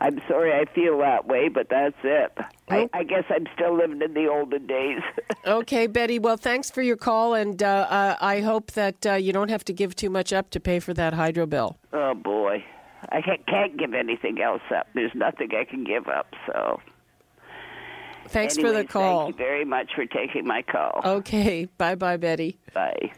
I'm 0.00 0.20
sorry 0.28 0.52
I 0.52 0.64
feel 0.74 0.98
that 0.98 1.26
way, 1.26 1.48
but 1.48 1.68
that's 1.68 1.96
it. 2.04 2.32
I, 2.68 2.88
I 2.92 3.02
guess 3.04 3.24
I'm 3.28 3.46
still 3.54 3.76
living 3.76 4.00
in 4.02 4.14
the 4.14 4.28
olden 4.28 4.66
days. 4.66 5.00
Okay, 5.46 5.86
Betty. 5.86 6.18
Well, 6.18 6.36
thanks 6.36 6.72
for 6.72 6.82
your 6.82 6.96
call, 6.96 7.34
and 7.34 7.62
uh, 7.62 7.86
uh, 7.88 8.16
I 8.20 8.40
hope 8.40 8.72
that 8.72 9.06
uh, 9.06 9.12
you 9.14 9.32
don't 9.32 9.48
have 9.48 9.64
to 9.66 9.72
give 9.72 9.94
too 9.94 10.10
much 10.10 10.32
up 10.32 10.50
to 10.50 10.58
pay 10.60 10.80
for 10.80 10.92
that 10.94 11.14
hydro 11.14 11.46
bill. 11.46 11.78
oh 11.92 12.14
boy, 12.14 12.64
I 13.10 13.22
can't, 13.22 13.46
can't 13.46 13.76
give 13.78 13.94
anything 13.94 14.40
else 14.42 14.62
up. 14.76 14.88
There's 14.94 15.14
nothing 15.14 15.50
I 15.54 15.62
can 15.62 15.84
give 15.84 16.08
up. 16.08 16.34
So, 16.48 16.80
Thanks 18.28 18.56
for 18.56 18.72
the 18.72 18.84
call. 18.84 19.26
Thank 19.26 19.38
you 19.38 19.44
very 19.44 19.64
much 19.64 19.90
for 19.94 20.06
taking 20.06 20.46
my 20.46 20.62
call. 20.62 21.00
Okay, 21.04 21.66
bye, 21.78 21.94
bye, 21.94 22.16
Betty. 22.16 22.58
Bye. 22.74 23.12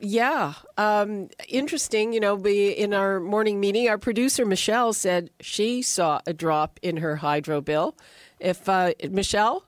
Yeah, 0.00 0.54
um, 0.76 1.28
interesting. 1.48 2.12
You 2.12 2.20
know, 2.20 2.34
we, 2.34 2.70
in 2.70 2.94
our 2.94 3.18
morning 3.18 3.58
meeting, 3.60 3.88
our 3.88 3.98
producer 3.98 4.46
Michelle 4.46 4.92
said 4.92 5.30
she 5.40 5.82
saw 5.82 6.20
a 6.26 6.32
drop 6.32 6.78
in 6.82 6.98
her 6.98 7.16
hydro 7.16 7.60
bill. 7.60 7.96
If 8.38 8.68
uh, 8.68 8.92
Michelle, 9.10 9.64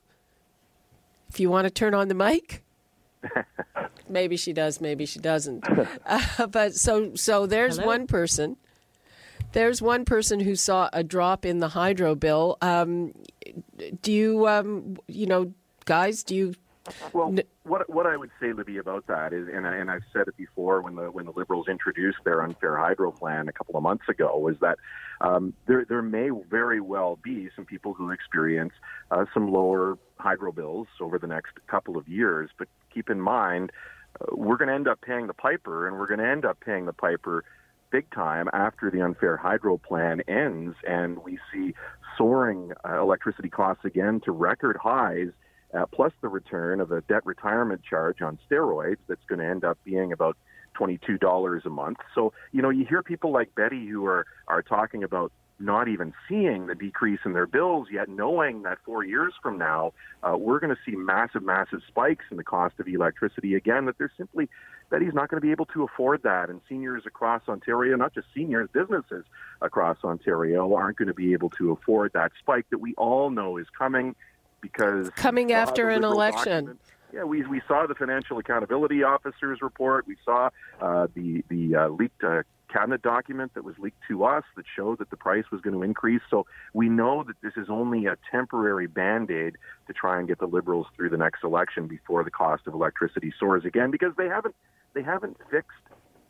if 1.29 1.41
you 1.41 1.51
want 1.51 1.67
to 1.67 1.71
turn 1.71 1.95
on 1.95 2.09
the 2.09 2.15
mic, 2.15 2.63
maybe 4.09 4.37
she 4.37 4.53
does, 4.53 4.81
maybe 4.81 5.07
she 5.07 5.19
doesn't. 5.19 5.65
Uh, 6.07 6.47
but 6.49 6.75
so, 6.75 7.15
so 7.15 7.47
there's 7.47 7.81
one 7.81 8.07
person. 8.07 8.57
There's 9.53 9.83
one 9.83 10.05
person 10.05 10.41
who 10.41 10.55
saw 10.55 10.89
a 10.93 11.03
drop 11.03 11.45
in 11.45 11.59
the 11.59 11.69
hydro 11.69 12.15
bill. 12.15 12.57
Um, 12.61 13.13
do 14.01 14.13
you, 14.13 14.47
um, 14.47 14.97
you 15.09 15.27
know, 15.27 15.53
guys? 15.85 16.23
Do 16.23 16.37
you? 16.37 16.55
Well, 17.13 17.35
what 17.65 17.89
what 17.91 18.07
I 18.07 18.17
would 18.17 18.31
say, 18.41 18.53
Libby, 18.53 18.79
about 18.79 19.07
that 19.07 19.33
is, 19.33 19.49
and, 19.53 19.67
I, 19.67 19.77
and 19.77 19.91
I've 19.91 20.05
said 20.13 20.29
it 20.29 20.37
before 20.37 20.81
when 20.81 20.95
the 20.95 21.11
when 21.11 21.27
the 21.27 21.33
Liberals 21.33 21.69
introduced 21.69 22.19
their 22.25 22.43
unfair 22.43 22.77
hydro 22.77 23.11
plan 23.11 23.49
a 23.49 23.53
couple 23.53 23.77
of 23.77 23.83
months 23.83 24.09
ago, 24.09 24.39
was 24.39 24.57
that 24.61 24.79
um, 25.21 25.53
there 25.67 25.85
there 25.89 26.03
may 26.03 26.31
very 26.49 26.81
well 26.81 27.19
be 27.23 27.51
some 27.55 27.65
people 27.65 27.93
who 27.93 28.11
experience 28.11 28.73
uh, 29.11 29.25
some 29.35 29.53
lower 29.53 29.99
hydro 30.19 30.53
bills 30.53 30.87
over 31.01 31.19
the 31.19 31.27
next 31.27 31.53
couple 31.67 31.97
of 31.97 32.09
years. 32.09 32.51
But 32.57 32.69
keep 32.93 33.11
in 33.11 33.21
mind, 33.21 33.73
uh, 34.21 34.27
we're 34.33 34.57
going 34.57 34.69
to 34.69 34.75
end 34.75 34.89
up 34.89 35.01
paying 35.01 35.27
the 35.27 35.35
piper, 35.35 35.87
and 35.87 35.99
we're 35.99 36.09
going 36.09 36.21
to 36.21 36.29
end 36.29 36.45
up 36.45 36.61
paying 36.61 36.87
the 36.87 36.93
piper 36.93 37.45
big 37.91 38.11
time 38.11 38.49
after 38.53 38.91
the 38.91 39.03
unfair 39.03 39.37
hydro 39.37 39.79
plan 39.79 40.21
ends, 40.29 40.77
and 40.87 41.19
we 41.19 41.39
see 41.53 41.75
soaring 42.17 42.73
uh, 42.89 43.01
electricity 43.01 43.49
costs 43.49 43.85
again 43.85 44.21
to 44.25 44.33
record 44.33 44.77
highs 44.77 45.29
uh, 45.75 45.87
plus 45.87 46.13
the 46.21 46.29
return 46.29 46.81
of 46.81 46.93
a 46.93 47.01
debt 47.03 47.25
retirement 47.25 47.83
charge 47.83 48.21
on 48.21 48.39
steroids 48.51 48.99
that's 49.09 49.25
going 49.29 49.39
to 49.39 49.47
end 49.47 49.65
up 49.65 49.79
being 49.85 50.13
about 50.13 50.37
$22 50.79 51.65
a 51.65 51.71
month. 51.71 51.99
So, 52.15 52.33
you 52.53 52.63
know, 52.63 52.71
you 52.71 52.85
hear 52.85 53.03
people 53.03 53.33
like 53.33 53.55
Betty 53.55 53.87
who 53.87 54.07
are, 54.07 54.27
are 54.49 54.63
talking 54.63 55.05
about 55.05 55.33
not 55.61 55.89
even 55.89 56.13
seeing 56.29 56.67
the 56.67 56.75
decrease 56.75 57.21
in 57.25 57.35
their 57.35 57.47
bills 57.47 57.89
yet 57.93 58.09
knowing 58.09 58.63
that 58.63 58.79
four 58.85 59.05
years 59.05 59.35
from 59.43 59.59
now 59.59 59.93
uh, 60.23 60.37
we're 60.37 60.59
going 60.59 60.75
to 60.75 60.81
see 60.91 60.97
massive 60.97 61.43
massive 61.43 61.81
spikes 61.87 62.25
in 62.31 62.39
the 62.39 62.45
cost 62.45 62.81
of 62.81 62.89
electricity 62.89 63.55
again 63.55 63.85
that 63.85 63.99
they're 63.99 64.13
simply 64.17 64.49
that 64.91 65.01
he's 65.01 65.15
not 65.15 65.29
going 65.29 65.41
to 65.41 65.47
be 65.47 65.53
able 65.53 65.67
to 65.67 65.85
afford 65.85 66.23
that. 66.25 66.51
And 66.51 66.61
seniors 66.69 67.05
across 67.07 67.43
Ontario, 67.49 67.97
not 67.97 68.15
just 68.15 68.27
seniors, 68.35 68.69
businesses 68.73 69.25
across 69.63 69.99
Ontario 70.05 70.75
aren't 70.75 70.99
going 70.99 71.09
to 71.09 71.15
be 71.15 71.33
able 71.33 71.51
to 71.51 71.73
afford 71.73 72.13
that 72.13 72.33
spike 72.39 72.67
that 72.71 72.79
we 72.79 72.95
all 72.95 73.31
know 73.31 73.57
is 73.57 73.67
coming 73.77 74.15
because 74.61 75.11
coming 75.11 75.53
after 75.53 75.89
an 75.89 76.05
election. 76.05 76.67
Document. 76.67 76.81
Yeah, 77.13 77.25
we, 77.25 77.45
we 77.45 77.61
saw 77.67 77.87
the 77.87 77.95
financial 77.95 78.39
accountability 78.39 79.03
officer's 79.03 79.63
report. 79.63 80.07
We 80.07 80.17
saw 80.25 80.51
uh, 80.81 81.09
the 81.15 81.43
the 81.49 81.75
uh, 81.75 81.89
leaked 81.89 82.23
uh, 82.23 82.43
cabinet 82.73 83.03
document 83.03 83.53
that 83.55 83.65
was 83.65 83.77
leaked 83.79 84.01
to 84.09 84.25
us 84.25 84.45
that 84.57 84.65
showed 84.77 84.99
that 84.99 85.11
the 85.11 85.17
price 85.17 85.45
was 85.51 85.61
going 85.61 85.75
to 85.75 85.83
increase. 85.83 86.21
So 86.31 86.47
we 86.73 86.89
know 86.89 87.25
that 87.25 87.37
this 87.43 87.53
is 87.57 87.69
only 87.69 88.07
a 88.07 88.17
temporary 88.31 88.87
band 88.87 89.31
aid 89.31 89.57
to 89.89 89.93
try 89.93 90.19
and 90.19 90.29
get 90.29 90.39
the 90.39 90.47
Liberals 90.47 90.87
through 90.97 91.11
the 91.11 91.17
next 91.17 91.43
election 91.43 91.89
before 91.89 92.23
the 92.23 92.31
cost 92.31 92.67
of 92.67 92.75
electricity 92.75 93.33
soars 93.39 93.65
again 93.65 93.91
because 93.91 94.13
they 94.17 94.29
haven't 94.29 94.55
they 94.95 95.03
haven't 95.03 95.37
fixed 95.51 95.71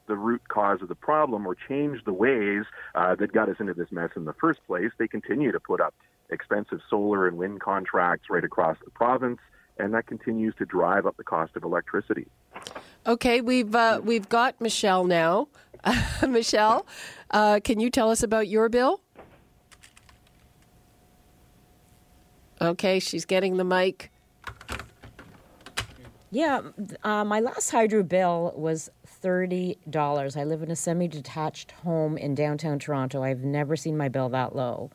the 0.07 0.17
root 0.17 0.43
cause 0.49 0.83
of 0.83 0.89
the 0.89 0.95
problem 0.95 1.47
or 1.47 1.55
changed 1.55 2.05
the 2.05 2.13
ways 2.13 2.65
uh, 2.95 3.15
that 3.15 3.33
got 3.33 3.49
us 3.49 3.57
into 3.61 3.75
this 3.75 3.93
mess 3.93 4.11
in 4.17 4.25
the 4.25 4.33
first 4.35 4.61
place. 4.67 4.91
They 4.99 5.07
continue 5.07 5.53
to 5.53 5.61
put 5.61 5.81
up 5.81 5.95
expensive 6.31 6.81
solar 6.89 7.27
and 7.27 7.39
wind 7.39 7.61
contracts 7.61 8.29
right 8.29 8.45
across 8.45 8.77
the 8.85 8.91
province, 8.91 9.39
and 9.79 9.95
that 9.95 10.07
continues 10.07 10.55
to 10.57 10.65
drive 10.65 11.07
up 11.07 11.17
the 11.17 11.25
cost 11.25 11.57
of 11.57 11.63
electricity. 11.63 12.27
Okay, 13.07 13.41
we've 13.41 13.75
uh, 13.75 14.01
we've 14.03 14.29
got 14.29 14.61
Michelle 14.61 15.05
now. 15.05 15.49
Michelle, 16.29 16.87
uh, 17.31 17.61
can 17.63 17.81
you 17.81 17.89
tell 17.89 18.11
us 18.11 18.23
about 18.23 18.49
your 18.49 18.69
bill? 18.69 19.01
Okay, 22.61 22.99
she's 22.99 23.25
getting 23.25 23.57
the 23.57 23.65
mic. 23.65 24.11
Yeah, 26.33 26.61
uh, 27.03 27.25
my 27.25 27.41
last 27.41 27.73
hydro 27.73 28.05
bill 28.05 28.53
was 28.55 28.89
$30. 29.21 30.37
I 30.37 30.45
live 30.45 30.63
in 30.63 30.71
a 30.71 30.77
semi 30.77 31.09
detached 31.09 31.73
home 31.73 32.17
in 32.17 32.37
downtown 32.37 32.79
Toronto. 32.79 33.25
I've 33.25 33.43
never 33.43 33.75
seen 33.75 33.97
my 33.97 34.09
bill 34.09 34.29
that 34.29 34.55
low. 34.55 34.91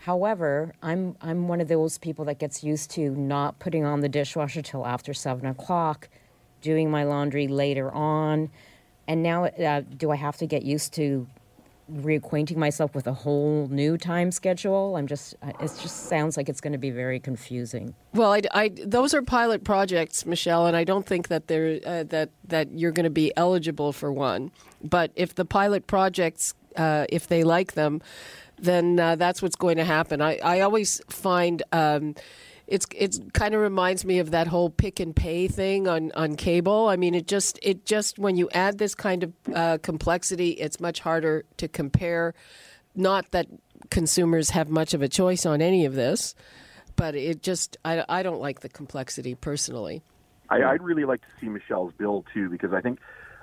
However, 0.00 0.74
I'm, 0.82 1.16
I'm 1.20 1.46
one 1.46 1.60
of 1.60 1.68
those 1.68 1.98
people 1.98 2.24
that 2.24 2.40
gets 2.40 2.64
used 2.64 2.90
to 2.92 3.10
not 3.10 3.60
putting 3.60 3.84
on 3.84 4.00
the 4.00 4.08
dishwasher 4.08 4.60
till 4.60 4.84
after 4.84 5.14
7 5.14 5.46
o'clock, 5.46 6.08
doing 6.62 6.90
my 6.90 7.04
laundry 7.04 7.46
later 7.46 7.92
on. 7.92 8.50
And 9.06 9.22
now, 9.22 9.44
uh, 9.44 9.82
do 9.96 10.10
I 10.10 10.16
have 10.16 10.36
to 10.38 10.46
get 10.46 10.64
used 10.64 10.92
to 10.94 11.28
reacquainting 11.92 12.56
myself 12.56 12.94
with 12.94 13.06
a 13.06 13.12
whole 13.12 13.68
new 13.68 13.96
time 13.96 14.30
schedule. 14.30 14.96
I'm 14.96 15.06
just, 15.06 15.34
uh, 15.42 15.52
it 15.60 15.72
just 15.80 16.08
sounds 16.08 16.36
like 16.36 16.48
it's 16.48 16.60
going 16.60 16.72
to 16.72 16.78
be 16.78 16.90
very 16.90 17.20
confusing. 17.20 17.94
Well, 18.12 18.32
I, 18.32 18.42
I, 18.52 18.68
those 18.84 19.14
are 19.14 19.22
pilot 19.22 19.64
projects, 19.64 20.26
Michelle, 20.26 20.66
and 20.66 20.76
I 20.76 20.84
don't 20.84 21.06
think 21.06 21.28
that 21.28 21.46
they're 21.46 21.80
uh, 21.86 22.02
that 22.04 22.30
that 22.48 22.72
you're 22.72 22.92
going 22.92 23.04
to 23.04 23.10
be 23.10 23.32
eligible 23.36 23.92
for 23.92 24.12
one. 24.12 24.50
But 24.82 25.12
if 25.14 25.34
the 25.34 25.44
pilot 25.44 25.86
projects, 25.86 26.54
uh, 26.76 27.06
if 27.08 27.28
they 27.28 27.44
like 27.44 27.74
them, 27.74 28.02
then 28.58 28.98
uh, 28.98 29.16
that's 29.16 29.42
what's 29.42 29.56
going 29.56 29.76
to 29.76 29.84
happen. 29.84 30.20
I, 30.20 30.38
I 30.38 30.60
always 30.60 31.00
find. 31.08 31.62
Um, 31.72 32.14
it's 32.66 32.86
it's 32.94 33.20
kind 33.32 33.54
of 33.54 33.60
reminds 33.60 34.04
me 34.04 34.18
of 34.18 34.32
that 34.32 34.48
whole 34.48 34.70
pick 34.70 34.98
and 34.98 35.14
pay 35.14 35.46
thing 35.46 35.86
on, 35.86 36.10
on 36.12 36.36
cable. 36.36 36.88
I 36.88 36.96
mean, 36.96 37.14
it 37.14 37.26
just 37.26 37.58
it 37.62 37.84
just 37.84 38.18
when 38.18 38.36
you 38.36 38.48
add 38.50 38.78
this 38.78 38.94
kind 38.94 39.22
of 39.22 39.32
uh, 39.54 39.78
complexity, 39.82 40.50
it's 40.50 40.80
much 40.80 41.00
harder 41.00 41.44
to 41.58 41.68
compare. 41.68 42.34
Not 42.94 43.30
that 43.30 43.46
consumers 43.90 44.50
have 44.50 44.68
much 44.68 44.94
of 44.94 45.02
a 45.02 45.08
choice 45.08 45.46
on 45.46 45.62
any 45.62 45.84
of 45.84 45.94
this, 45.94 46.34
but 46.96 47.14
it 47.14 47.42
just 47.42 47.76
I, 47.84 48.04
I 48.08 48.22
don't 48.22 48.40
like 48.40 48.60
the 48.60 48.68
complexity 48.68 49.34
personally. 49.34 50.02
I, 50.48 50.62
I'd 50.62 50.82
really 50.82 51.04
like 51.04 51.20
to 51.22 51.28
see 51.40 51.48
Michelle's 51.48 51.92
bill 51.96 52.24
too 52.32 52.48
because 52.48 52.72
I 52.72 52.80
think 52.80 52.98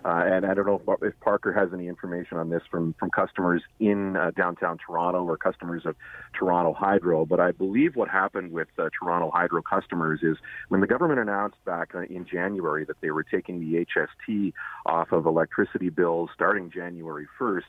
uh, 0.05 0.23
and 0.25 0.45
I 0.45 0.53
don't 0.53 0.65
know 0.65 0.81
if, 0.85 1.03
if, 1.03 1.19
Parker 1.21 1.53
has 1.53 1.69
any 1.73 1.87
information 1.87 2.37
on 2.37 2.49
this 2.49 2.61
from, 2.69 2.93
from 2.99 3.09
customers 3.09 3.61
in 3.79 4.17
uh, 4.17 4.31
downtown 4.35 4.77
Toronto 4.77 5.23
or 5.23 5.37
customers 5.37 5.83
of 5.85 5.95
Toronto 6.37 6.73
Hydro, 6.73 7.25
but 7.25 7.39
I 7.39 7.51
believe 7.51 7.95
what 7.95 8.09
happened 8.09 8.51
with 8.51 8.67
uh, 8.77 8.89
Toronto 8.99 9.31
Hydro 9.33 9.61
customers 9.61 10.19
is 10.21 10.37
when 10.67 10.81
the 10.81 10.87
government 10.87 11.19
announced 11.19 11.63
back 11.65 11.95
uh, 11.95 12.01
in 12.01 12.25
January 12.25 12.83
that 12.85 12.99
they 13.01 13.11
were 13.11 13.23
taking 13.23 13.59
the 13.59 13.85
HST 13.85 14.53
off 14.85 15.11
of 15.11 15.25
electricity 15.25 15.89
bills 15.89 16.29
starting 16.33 16.69
January 16.69 17.27
1st, 17.39 17.63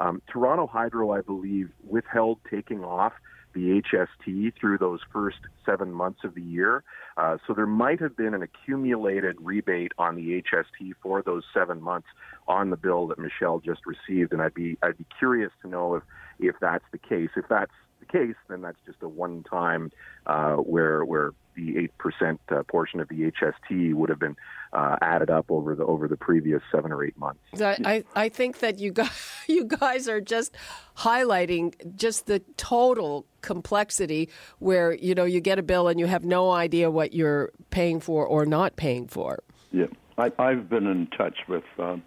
um, 0.00 0.22
Toronto 0.32 0.66
Hydro, 0.66 1.12
I 1.12 1.20
believe, 1.20 1.70
withheld 1.86 2.38
taking 2.50 2.84
off 2.84 3.12
the 3.52 3.82
HST 3.82 4.52
through 4.58 4.78
those 4.78 5.00
first 5.12 5.38
seven 5.66 5.92
months 5.92 6.20
of 6.24 6.34
the 6.34 6.42
year. 6.42 6.84
Uh, 7.16 7.38
so 7.46 7.54
there 7.54 7.66
might 7.66 8.00
have 8.00 8.16
been 8.16 8.34
an 8.34 8.42
accumulated 8.42 9.36
rebate 9.40 9.92
on 9.98 10.16
the 10.16 10.42
HST 10.42 10.92
for 11.02 11.22
those 11.22 11.44
seven 11.52 11.80
months 11.82 12.08
on 12.48 12.70
the 12.70 12.76
bill 12.76 13.06
that 13.08 13.18
Michelle 13.18 13.60
just 13.60 13.80
received, 13.86 14.32
and 14.32 14.42
I'd 14.42 14.54
be 14.54 14.76
I'd 14.82 14.98
be 14.98 15.06
curious 15.18 15.52
to 15.62 15.68
know 15.68 15.96
if 15.96 16.02
if 16.38 16.56
that's 16.60 16.84
the 16.92 16.98
case. 16.98 17.30
If 17.36 17.46
that's 17.48 17.72
the 18.00 18.06
case, 18.06 18.34
then 18.48 18.62
that's 18.62 18.78
just 18.86 18.98
a 19.02 19.08
one-time 19.08 19.90
uh, 20.26 20.56
where 20.56 21.04
where 21.04 21.30
the 21.56 21.78
eight 21.78 21.96
percent 21.98 22.40
uh, 22.50 22.62
portion 22.64 23.00
of 23.00 23.08
the 23.08 23.30
HST 23.32 23.94
would 23.94 24.08
have 24.08 24.18
been 24.18 24.36
uh, 24.72 24.96
added 25.02 25.30
up 25.30 25.50
over 25.50 25.74
the 25.74 25.84
over 25.84 26.08
the 26.08 26.16
previous 26.16 26.62
seven 26.72 26.92
or 26.92 27.04
eight 27.04 27.16
months. 27.18 27.40
I, 27.84 28.04
I 28.14 28.28
think 28.28 28.60
that 28.60 28.78
you 28.78 28.92
guys, 28.92 29.10
you 29.48 29.64
guys 29.64 30.08
are 30.08 30.20
just 30.20 30.56
highlighting 30.98 31.74
just 31.96 32.26
the 32.26 32.40
total 32.56 33.26
complexity 33.40 34.28
where 34.58 34.92
you 34.94 35.14
know 35.14 35.24
you 35.24 35.40
get 35.40 35.58
a 35.58 35.62
bill 35.62 35.88
and 35.88 35.98
you 35.98 36.06
have 36.06 36.24
no 36.24 36.50
idea 36.50 36.90
what 36.90 37.12
you're 37.12 37.50
paying 37.70 38.00
for 38.00 38.26
or 38.26 38.46
not 38.46 38.76
paying 38.76 39.06
for. 39.06 39.40
Yeah, 39.72 39.86
I, 40.18 40.30
have 40.50 40.68
been 40.68 40.86
in 40.86 41.06
touch 41.16 41.38
with 41.48 41.64
um, 41.78 42.02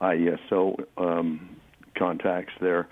IESO 0.00 0.84
um, 0.96 1.56
contacts 1.94 2.54
there 2.60 2.88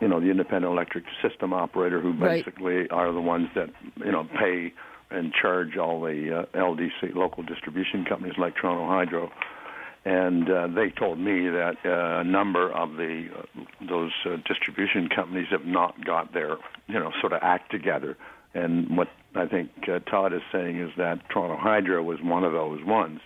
you 0.00 0.08
know 0.08 0.20
the 0.20 0.30
independent 0.30 0.72
electric 0.72 1.04
system 1.22 1.52
operator 1.52 2.00
who 2.00 2.12
basically 2.12 2.76
right. 2.76 2.92
are 2.92 3.12
the 3.12 3.20
ones 3.20 3.48
that 3.54 3.70
you 3.96 4.12
know 4.12 4.28
pay 4.38 4.72
and 5.10 5.32
charge 5.32 5.76
all 5.76 6.00
the 6.00 6.46
uh, 6.54 6.58
LDC 6.58 7.14
local 7.14 7.42
distribution 7.42 8.04
companies 8.04 8.34
like 8.38 8.56
Toronto 8.56 8.86
Hydro. 8.86 9.30
And 10.04 10.48
uh, 10.48 10.68
they 10.68 10.90
told 10.90 11.18
me 11.18 11.48
that 11.48 11.76
uh, 11.84 12.20
a 12.20 12.24
number 12.24 12.72
of 12.72 12.92
the 12.92 13.28
uh, 13.36 13.42
those 13.88 14.12
uh, 14.24 14.36
distribution 14.46 15.08
companies 15.08 15.48
have 15.50 15.64
not 15.64 16.04
got 16.04 16.32
their 16.32 16.56
you 16.86 16.98
know 16.98 17.12
sort 17.20 17.32
of 17.32 17.40
act 17.42 17.70
together. 17.70 18.16
And 18.54 18.96
what 18.96 19.08
I 19.34 19.46
think 19.46 19.70
uh, 19.88 19.98
Todd 20.00 20.32
is 20.32 20.42
saying 20.52 20.80
is 20.80 20.90
that 20.96 21.28
Toronto 21.28 21.56
Hydro 21.56 22.02
was 22.02 22.20
one 22.22 22.44
of 22.44 22.52
those 22.52 22.84
ones. 22.84 23.20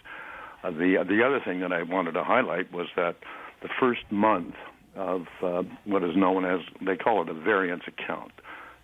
Uh, 0.64 0.70
the 0.70 1.04
the 1.06 1.22
other 1.22 1.40
thing 1.44 1.61
that 1.61 1.72
I 1.72 1.83
wanted 1.83 2.12
to 2.12 2.24
highlight 2.24 2.72
was 2.72 2.87
that 2.96 3.16
the 3.62 3.68
first 3.78 4.11
month 4.11 4.54
of 5.01 5.27
uh, 5.43 5.63
what 5.87 6.05
is 6.05 6.15
known 6.15 6.45
as 6.45 6.61
they 6.85 6.97
call 6.97 7.23
it 7.23 7.29
a 7.29 7.35
variance 7.35 7.83
account 7.87 8.33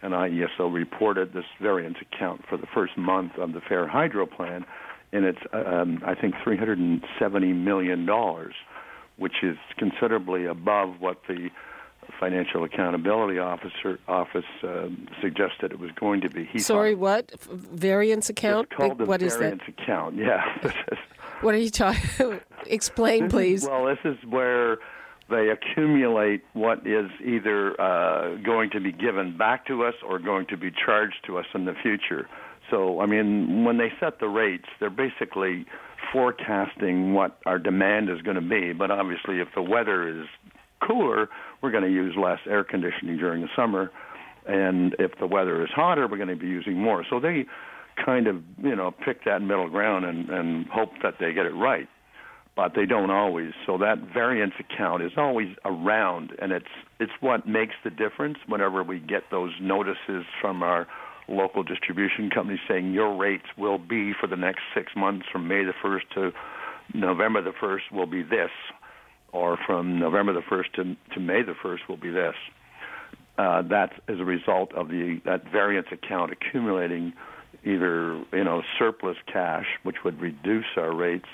and 0.02 0.12
IESO 0.12 0.72
reported 0.72 1.32
this 1.32 1.44
variance 1.60 1.96
account 2.00 2.42
for 2.48 2.56
the 2.56 2.66
first 2.74 2.96
month 2.96 3.32
of 3.38 3.52
the 3.52 3.60
Fair 3.60 3.88
Hydro 3.88 4.26
plan, 4.26 4.64
and 5.12 5.24
it's 5.24 5.38
um, 5.52 6.02
I 6.06 6.14
think 6.14 6.34
370 6.44 7.52
million 7.52 8.06
dollars, 8.06 8.54
which 9.16 9.42
is 9.42 9.56
considerably 9.78 10.44
above 10.44 11.00
what 11.00 11.22
the 11.28 11.48
Financial 12.20 12.62
Accountability 12.62 13.38
Officer 13.38 13.98
Office 14.06 14.44
uh, 14.62 14.88
suggested 15.20 15.72
it 15.72 15.78
was 15.78 15.90
going 15.98 16.20
to 16.20 16.30
be. 16.30 16.44
He 16.44 16.60
Sorry, 16.60 16.94
what 16.94 17.32
variance 17.40 18.30
account? 18.30 18.68
It's 18.70 18.76
called 18.76 18.98
the 18.98 19.06
what 19.06 19.20
variance 19.20 19.62
is 19.62 19.74
that? 19.76 19.82
account. 19.82 20.16
Yeah. 20.16 20.44
what 21.40 21.54
are 21.54 21.58
you 21.58 21.70
talking? 21.70 22.40
Explain, 22.66 23.28
please. 23.28 23.64
well, 23.64 23.86
this 23.86 23.98
is 24.04 24.16
where 24.28 24.78
they 25.28 25.48
accumulate 25.48 26.44
what 26.52 26.86
is 26.86 27.10
either 27.24 27.80
uh, 27.80 28.36
going 28.36 28.70
to 28.70 28.80
be 28.80 28.92
given 28.92 29.36
back 29.36 29.66
to 29.66 29.84
us 29.84 29.94
or 30.06 30.18
going 30.18 30.46
to 30.46 30.56
be 30.56 30.70
charged 30.70 31.16
to 31.26 31.38
us 31.38 31.46
in 31.54 31.64
the 31.64 31.74
future. 31.82 32.28
So, 32.70 33.00
I 33.00 33.06
mean, 33.06 33.64
when 33.64 33.78
they 33.78 33.92
set 33.98 34.20
the 34.20 34.28
rates, 34.28 34.66
they're 34.78 34.90
basically 34.90 35.66
forecasting 36.12 37.12
what 37.12 37.38
our 37.44 37.58
demand 37.58 38.08
is 38.08 38.22
going 38.22 38.36
to 38.36 38.40
be. 38.40 38.72
But 38.72 38.90
obviously, 38.90 39.40
if 39.40 39.48
the 39.54 39.62
weather 39.62 40.08
is 40.08 40.26
cooler, 40.86 41.28
we're 41.60 41.70
going 41.72 41.84
to 41.84 41.90
use 41.90 42.14
less 42.16 42.40
air 42.48 42.62
conditioning 42.62 43.16
during 43.16 43.42
the 43.42 43.48
summer. 43.56 43.90
And 44.46 44.94
if 45.00 45.18
the 45.18 45.26
weather 45.26 45.62
is 45.64 45.70
hotter, 45.74 46.06
we're 46.06 46.18
going 46.18 46.28
to 46.28 46.36
be 46.36 46.46
using 46.46 46.78
more. 46.78 47.04
So 47.08 47.18
they 47.18 47.46
kind 48.04 48.28
of, 48.28 48.42
you 48.62 48.76
know, 48.76 48.92
pick 48.92 49.24
that 49.24 49.42
middle 49.42 49.68
ground 49.68 50.04
and, 50.04 50.28
and 50.28 50.66
hope 50.68 50.90
that 51.02 51.14
they 51.18 51.32
get 51.32 51.46
it 51.46 51.54
right 51.54 51.88
but 52.56 52.72
they 52.74 52.86
don't 52.86 53.10
always. 53.10 53.52
So 53.66 53.76
that 53.78 53.98
variance 54.12 54.54
account 54.58 55.02
is 55.02 55.12
always 55.16 55.54
around, 55.64 56.32
and 56.40 56.52
it's 56.52 56.64
it's 56.98 57.12
what 57.20 57.46
makes 57.46 57.74
the 57.84 57.90
difference 57.90 58.38
whenever 58.48 58.82
we 58.82 58.98
get 58.98 59.24
those 59.30 59.52
notices 59.60 60.24
from 60.40 60.62
our 60.62 60.88
local 61.28 61.62
distribution 61.62 62.30
companies 62.30 62.60
saying 62.66 62.92
your 62.92 63.14
rates 63.14 63.46
will 63.58 63.78
be 63.78 64.12
for 64.18 64.26
the 64.26 64.36
next 64.36 64.62
six 64.74 64.92
months 64.96 65.26
from 65.30 65.46
May 65.46 65.64
the 65.64 65.74
first 65.82 66.06
to 66.14 66.32
November 66.94 67.42
the 67.42 67.52
first 67.52 67.92
will 67.92 68.06
be 68.06 68.22
this, 68.22 68.50
or 69.32 69.58
from 69.66 69.98
November 69.98 70.32
the 70.32 70.42
first 70.48 70.72
to 70.74 70.96
to 71.12 71.20
May 71.20 71.42
the 71.42 71.54
first 71.62 71.88
will 71.88 71.98
be 71.98 72.10
this. 72.10 72.34
Uh, 73.36 73.60
that's 73.68 73.92
as 74.08 74.18
a 74.18 74.24
result 74.24 74.72
of 74.72 74.88
the 74.88 75.20
that 75.26 75.44
variance 75.52 75.88
account 75.92 76.32
accumulating 76.32 77.12
either 77.64 78.16
you 78.32 78.44
know 78.44 78.62
surplus 78.78 79.18
cash, 79.30 79.66
which 79.82 79.96
would 80.04 80.18
reduce 80.22 80.64
our 80.78 80.94
rates, 80.94 81.28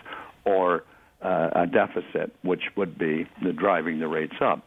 or 0.44 0.82
uh, 1.22 1.50
a 1.52 1.66
deficit, 1.66 2.34
which 2.42 2.62
would 2.76 2.98
be 2.98 3.26
the 3.42 3.52
driving 3.52 4.00
the 4.00 4.08
rates 4.08 4.36
up. 4.40 4.66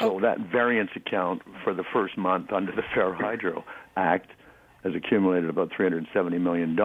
So 0.00 0.20
that 0.20 0.38
variance 0.38 0.90
account 0.94 1.42
for 1.64 1.74
the 1.74 1.84
first 1.92 2.16
month 2.16 2.52
under 2.52 2.72
the 2.72 2.82
Fair 2.94 3.12
Hydro 3.14 3.64
Act 3.96 4.30
has 4.84 4.94
accumulated 4.94 5.50
about 5.50 5.70
$370 5.70 6.40
million, 6.40 6.76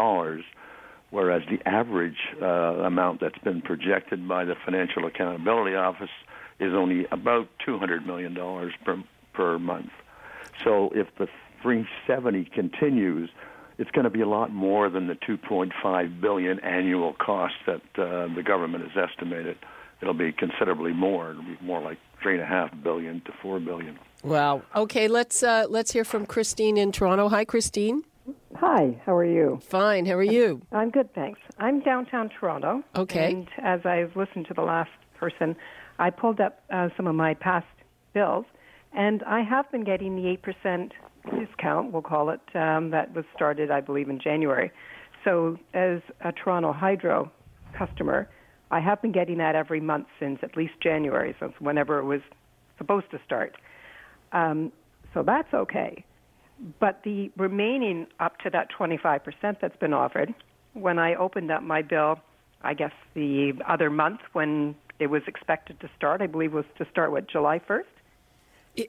whereas 1.10 1.42
the 1.50 1.60
average 1.68 2.18
uh, 2.42 2.46
amount 2.46 3.22
that's 3.22 3.38
been 3.40 3.62
projected 3.62 4.28
by 4.28 4.46
the 4.46 4.56
Financial 4.66 5.06
Accountability 5.06 5.76
Office 5.76 6.10
is 6.60 6.74
only 6.74 7.06
about 7.12 7.48
$200 7.66 8.06
million 8.06 8.36
per, 8.84 9.04
per 9.34 9.60
month. 9.60 9.90
So 10.64 10.92
if 10.94 11.08
the 11.18 11.28
370 11.62 12.46
continues, 12.46 13.30
it's 13.78 13.92
going 13.92 14.06
to 14.06 14.10
be 14.10 14.22
a 14.22 14.28
lot 14.28 14.52
more 14.52 14.90
than 14.90 15.08
the 15.08 15.16
2.5 15.16 16.22
billion 16.22 16.60
annual 16.62 17.14
cost 17.14 17.56
that 17.66 17.82
uh, 17.98 18.34
the 18.34 18.44
government 18.44 18.90
has 18.90 19.10
estimated. 19.10 19.58
It'll 20.02 20.14
be 20.14 20.32
considerably 20.32 20.94
more. 20.94 21.32
It'll 21.32 21.44
be 21.44 21.58
more 21.62 21.82
like 21.82 21.98
three 22.22 22.34
and 22.34 22.44
a 22.44 22.46
half 22.46 22.72
billion 22.84 23.22
to 23.22 23.32
four 23.42 23.60
billion. 23.60 23.98
Wow. 24.24 24.64
Okay, 24.76 25.08
let's 25.08 25.44
uh, 25.44 25.66
let's 25.70 25.92
hear 25.92 26.04
from 26.04 26.26
Christine 26.26 26.78
in 26.78 26.92
Toronto. 26.92 27.30
Hi, 27.30 27.46
Christine. 27.46 28.04
Hi, 28.56 29.00
how 29.06 29.16
are 29.16 29.26
you? 29.26 29.60
Fine. 29.64 30.06
How 30.06 30.14
are 30.14 30.24
you? 30.24 30.62
I'm 30.72 30.90
good, 30.90 31.14
thanks. 31.14 31.40
I'm 31.60 31.80
downtown 31.82 32.30
Toronto. 32.30 32.84
Okay. 32.96 33.32
And 33.32 33.48
as 33.64 33.86
I've 33.86 34.16
listened 34.16 34.48
to 34.48 34.54
the 34.54 34.62
last 34.64 34.90
person, 35.18 35.56
I 36.00 36.10
pulled 36.10 36.40
up 36.40 36.64
uh, 36.72 36.90
some 36.98 37.08
of 37.08 37.16
my 37.16 37.36
past 37.36 37.68
bills, 38.14 38.46
and 38.94 39.24
I 39.24 39.44
have 39.44 39.72
been 39.72 39.84
getting 39.84 40.16
the 40.16 40.38
8% 40.44 40.92
discount, 41.32 41.92
we'll 41.92 42.02
call 42.02 42.30
it, 42.30 42.42
um, 42.56 42.92
that 42.92 43.14
was 43.16 43.26
started, 43.36 43.72
I 43.72 43.82
believe, 43.82 44.10
in 44.10 44.20
January. 44.20 44.72
So, 45.24 45.58
as 45.74 46.00
a 46.22 46.32
Toronto 46.32 46.72
Hydro 46.72 47.32
customer, 47.78 48.30
I 48.72 48.80
have 48.80 49.02
been 49.02 49.12
getting 49.12 49.38
that 49.38 49.56
every 49.56 49.80
month 49.80 50.08
since 50.20 50.40
at 50.44 50.56
least 50.58 50.74
January, 50.82 51.36
since 51.40 51.54
whenever 51.60 52.00
it 52.00 52.06
was 52.06 52.22
supposed 52.78 53.10
to 53.12 53.20
start. 53.26 53.58
Um, 54.32 54.72
so 55.14 55.24
that's 55.24 55.54
okay. 55.54 56.04
But 56.80 57.02
the 57.04 57.32
remaining 57.38 58.08
up 58.20 58.40
to 58.40 58.50
that 58.50 58.70
25% 58.78 59.22
that's 59.62 59.78
been 59.78 59.94
offered, 59.94 60.34
when 60.74 61.00
I 61.00 61.16
opened 61.16 61.52
up 61.52 61.64
my 61.64 61.82
bill, 61.82 62.20
I 62.62 62.74
guess 62.74 62.92
the 63.14 63.54
other 63.68 63.90
month 63.90 64.22
when 64.34 64.76
it 65.00 65.08
was 65.08 65.22
expected 65.28 65.80
to 65.80 65.90
start, 65.96 66.22
I 66.22 66.28
believe 66.28 66.54
was 66.54 66.66
to 66.78 66.88
start, 66.90 67.12
what, 67.12 67.28
July 67.30 67.60
1st? 67.60 67.84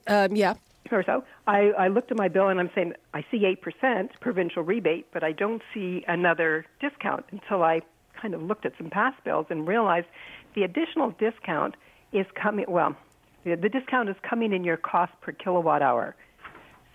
Um, 0.07 0.35
yeah. 0.35 0.55
Or 0.91 1.03
so. 1.03 1.23
I, 1.45 1.71
I 1.77 1.87
looked 1.89 2.09
at 2.11 2.17
my 2.17 2.29
bill 2.29 2.47
and 2.47 2.59
I'm 2.59 2.71
saying, 2.73 2.93
I 3.13 3.23
see 3.29 3.41
8% 3.63 4.09
provincial 4.21 4.63
rebate, 4.63 5.05
but 5.13 5.23
I 5.23 5.33
don't 5.33 5.61
see 5.71 6.03
another 6.07 6.65
discount 6.79 7.25
until 7.31 7.61
I 7.63 7.81
kind 8.19 8.33
of 8.33 8.41
looked 8.41 8.65
at 8.65 8.73
some 8.77 8.89
past 8.89 9.23
bills 9.23 9.45
and 9.49 9.67
realized 9.67 10.07
the 10.55 10.63
additional 10.63 11.11
discount 11.11 11.75
is 12.11 12.25
coming, 12.33 12.65
well, 12.67 12.95
the, 13.43 13.55
the 13.55 13.69
discount 13.69 14.09
is 14.09 14.15
coming 14.27 14.51
in 14.51 14.63
your 14.63 14.77
cost 14.77 15.11
per 15.21 15.31
kilowatt 15.31 15.81
hour. 15.83 16.15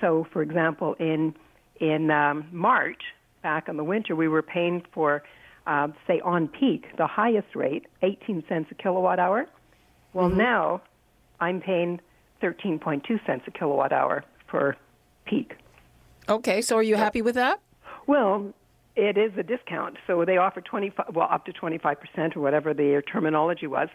So, 0.00 0.26
for 0.32 0.42
example, 0.42 0.94
in 0.98 1.34
in 1.80 2.10
um, 2.10 2.46
March, 2.52 3.02
back 3.42 3.68
in 3.68 3.76
the 3.76 3.84
winter, 3.84 4.14
we 4.14 4.28
were 4.28 4.42
paying 4.42 4.82
for, 4.92 5.22
uh, 5.66 5.88
say, 6.06 6.20
on 6.20 6.46
peak, 6.48 6.86
the 6.96 7.06
highest 7.06 7.54
rate, 7.54 7.86
18 8.02 8.44
cents 8.48 8.68
a 8.70 8.74
kilowatt 8.74 9.18
hour. 9.18 9.46
Well, 10.12 10.28
Mm-hmm. 10.28 10.38
now 10.38 10.82
I'm 11.40 11.60
paying 11.60 12.00
13.2 12.44 13.24
cents 13.26 13.44
a 13.46 13.50
kilowatt 13.50 13.92
hour 13.92 14.24
for 14.46 14.76
peak. 15.24 15.54
Okay, 16.28 16.60
so 16.60 16.76
are 16.76 16.82
you 16.82 16.96
happy 16.96 17.22
with 17.22 17.34
that? 17.36 17.60
Well, 18.06 18.52
it 18.96 19.16
is 19.16 19.32
a 19.38 19.42
discount. 19.42 19.96
So 20.06 20.24
they 20.24 20.36
offer 20.36 20.60
25, 20.60 21.14
well, 21.14 21.28
up 21.30 21.46
to 21.46 21.52
25% 21.52 22.36
or 22.36 22.40
whatever 22.40 22.74
their 22.74 23.02
terminology 23.02 23.66
was. 23.66 23.88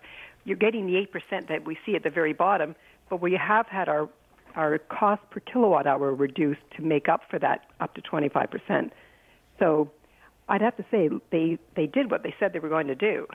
You're 0.46 0.58
getting 0.58 0.88
the 0.88 1.08
8% 1.14 1.48
that 1.48 1.66
we 1.66 1.78
see 1.86 1.96
at 1.96 2.04
the 2.04 2.10
very 2.10 2.34
bottom, 2.34 2.76
but 3.10 3.22
we 3.22 3.34
have 3.34 3.68
had 3.68 3.88
our, 3.88 4.10
our 4.56 4.80
cost 4.80 5.22
per 5.30 5.40
kilowatt 5.40 5.86
hour 5.86 6.14
reduced 6.14 6.62
to 6.78 6.82
make 6.82 7.08
up 7.08 7.22
for 7.30 7.40
that 7.40 7.68
up 7.80 7.94
to 7.96 8.02
25%. 8.02 8.92
So 9.60 9.92
I'd 10.48 10.62
have 10.62 10.76
to 10.78 10.86
say 10.90 11.10
they, 11.32 11.60
they 11.76 11.86
did 11.86 12.10
what 12.10 12.24
they 12.24 12.34
said 12.40 12.54
they 12.54 12.60
were 12.60 12.70
going 12.70 12.88
to 12.88 12.96
do. 12.96 13.28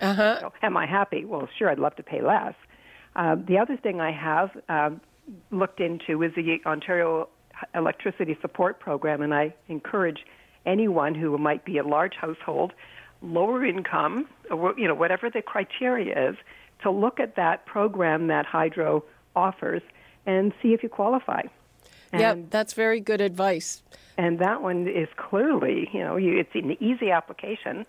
Uh 0.00 0.14
huh. 0.14 0.40
So, 0.40 0.52
am 0.62 0.76
I 0.76 0.86
happy? 0.86 1.24
Well, 1.24 1.48
sure, 1.58 1.70
I'd 1.70 1.78
love 1.78 1.96
to 1.96 2.02
pay 2.02 2.20
less. 2.20 2.54
Um, 3.16 3.44
the 3.48 3.58
other 3.58 3.76
thing 3.78 4.00
I 4.00 4.12
have 4.12 4.50
um, 4.68 5.00
looked 5.50 5.80
into 5.80 6.22
is 6.22 6.32
the 6.36 6.60
Ontario 6.66 7.28
Electricity 7.74 8.36
Support 8.42 8.78
Program, 8.78 9.22
and 9.22 9.34
I 9.34 9.54
encourage 9.68 10.26
anyone 10.66 11.14
who 11.14 11.36
might 11.38 11.64
be 11.64 11.78
a 11.78 11.82
large 11.82 12.14
household, 12.14 12.74
lower 13.22 13.64
income, 13.64 14.28
or 14.50 14.74
you 14.78 14.86
know 14.86 14.94
whatever 14.94 15.30
the 15.30 15.40
criteria 15.40 16.30
is, 16.30 16.36
to 16.82 16.90
look 16.90 17.18
at 17.18 17.36
that 17.36 17.64
program 17.64 18.26
that 18.26 18.44
Hydro 18.44 19.02
offers 19.34 19.82
and 20.26 20.52
see 20.62 20.74
if 20.74 20.82
you 20.82 20.90
qualify. 20.90 21.42
Yeah, 22.12 22.32
And- 22.32 22.50
that's 22.50 22.74
very 22.74 23.00
good 23.00 23.22
advice. 23.22 23.82
and 24.18 24.38
that 24.40 24.60
one 24.62 24.86
is 24.88 25.08
clearly, 25.16 25.88
you 25.92 26.00
know, 26.00 26.16
you, 26.16 26.38
it's 26.38 26.54
an 26.54 26.76
easy 26.82 27.10
application, 27.10 27.86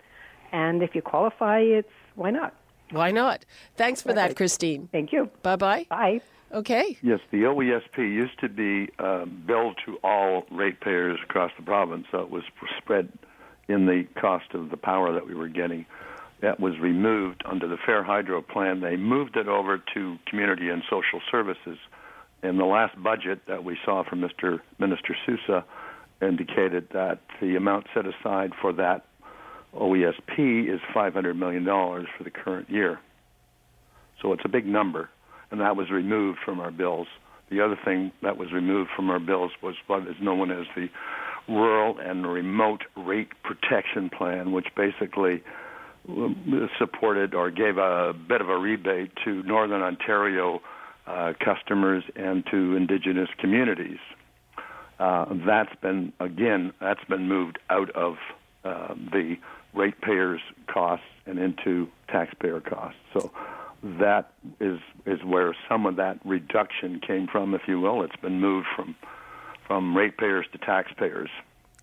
and 0.52 0.82
if 0.82 0.94
you 0.94 1.02
qualify, 1.02 1.60
it's 1.60 1.92
why 2.14 2.30
not? 2.30 2.54
Why 2.90 3.10
not? 3.10 3.44
Thanks 3.76 4.02
for 4.02 4.12
that, 4.12 4.36
Christine. 4.36 4.88
Thank 4.92 5.12
you. 5.12 5.30
Bye 5.42 5.56
bye. 5.56 5.86
Bye. 5.88 6.20
Okay. 6.52 6.96
Yes, 7.02 7.20
the 7.30 7.42
OESP 7.42 7.98
used 7.98 8.38
to 8.40 8.48
be 8.48 8.90
uh, 8.98 9.26
billed 9.26 9.78
to 9.84 9.98
all 10.02 10.44
ratepayers 10.50 11.18
across 11.22 11.52
the 11.58 11.62
province, 11.62 12.06
so 12.10 12.20
it 12.20 12.30
was 12.30 12.42
spread 12.78 13.12
in 13.68 13.84
the 13.84 14.06
cost 14.18 14.54
of 14.54 14.70
the 14.70 14.76
power 14.78 15.12
that 15.12 15.26
we 15.26 15.34
were 15.34 15.48
getting. 15.48 15.84
That 16.40 16.58
was 16.58 16.78
removed 16.78 17.42
under 17.44 17.68
the 17.68 17.76
Fair 17.84 18.02
Hydro 18.02 18.42
plan. 18.42 18.80
They 18.80 18.96
moved 18.96 19.36
it 19.36 19.48
over 19.48 19.82
to 19.94 20.16
Community 20.26 20.70
and 20.70 20.82
Social 20.88 21.20
Services. 21.30 21.78
In 22.42 22.56
the 22.56 22.64
last 22.64 23.00
budget 23.02 23.40
that 23.48 23.64
we 23.64 23.76
saw 23.84 24.04
from 24.08 24.20
Mr. 24.20 24.60
Minister 24.78 25.16
Sousa 25.26 25.64
indicated 26.22 26.88
that 26.92 27.20
the 27.40 27.56
amount 27.56 27.86
set 27.92 28.04
aside 28.06 28.52
for 28.60 28.72
that 28.74 29.04
OESP 29.74 30.72
is 30.72 30.80
$500 30.94 31.36
million 31.36 31.64
for 31.64 32.24
the 32.24 32.30
current 32.30 32.70
year. 32.70 32.98
So 34.22 34.32
it's 34.32 34.42
a 34.44 34.48
big 34.48 34.66
number, 34.66 35.08
and 35.50 35.60
that 35.60 35.76
was 35.76 35.90
removed 35.90 36.38
from 36.44 36.60
our 36.60 36.70
bills. 36.70 37.06
The 37.50 37.60
other 37.60 37.78
thing 37.84 38.12
that 38.22 38.36
was 38.36 38.52
removed 38.52 38.90
from 38.94 39.10
our 39.10 39.20
bills 39.20 39.52
was 39.62 39.74
what 39.86 40.02
is 40.02 40.16
known 40.20 40.50
as 40.50 40.66
the 40.74 40.88
Rural 41.48 41.98
and 41.98 42.26
Remote 42.26 42.82
Rate 42.96 43.30
Protection 43.42 44.10
Plan, 44.10 44.52
which 44.52 44.66
basically 44.76 45.42
um, 46.08 46.68
supported 46.78 47.34
or 47.34 47.50
gave 47.50 47.78
a 47.78 48.12
bit 48.12 48.40
of 48.40 48.48
a 48.48 48.56
rebate 48.58 49.12
to 49.24 49.42
Northern 49.44 49.82
Ontario 49.82 50.60
uh, 51.06 51.32
customers 51.42 52.04
and 52.16 52.44
to 52.50 52.76
Indigenous 52.76 53.28
communities. 53.38 53.98
Uh, 54.98 55.26
that's 55.46 55.74
been 55.80 56.12
again 56.18 56.72
that's 56.80 57.04
been 57.08 57.28
moved 57.28 57.58
out 57.70 57.88
of 57.90 58.16
uh, 58.64 58.94
the 59.12 59.36
ratepayers' 59.74 60.40
costs 60.66 61.04
and 61.26 61.38
into 61.38 61.88
taxpayer 62.08 62.60
costs. 62.60 62.98
So 63.12 63.30
that 63.82 64.32
is 64.60 64.78
is 65.06 65.22
where 65.24 65.54
some 65.68 65.86
of 65.86 65.96
that 65.96 66.18
reduction 66.24 67.00
came 67.06 67.26
from, 67.26 67.54
if 67.54 67.62
you 67.68 67.80
will. 67.80 68.02
It's 68.02 68.16
been 68.16 68.40
moved 68.40 68.66
from 68.74 68.94
from 69.66 69.96
ratepayers 69.96 70.46
to 70.52 70.58
taxpayers. 70.58 71.30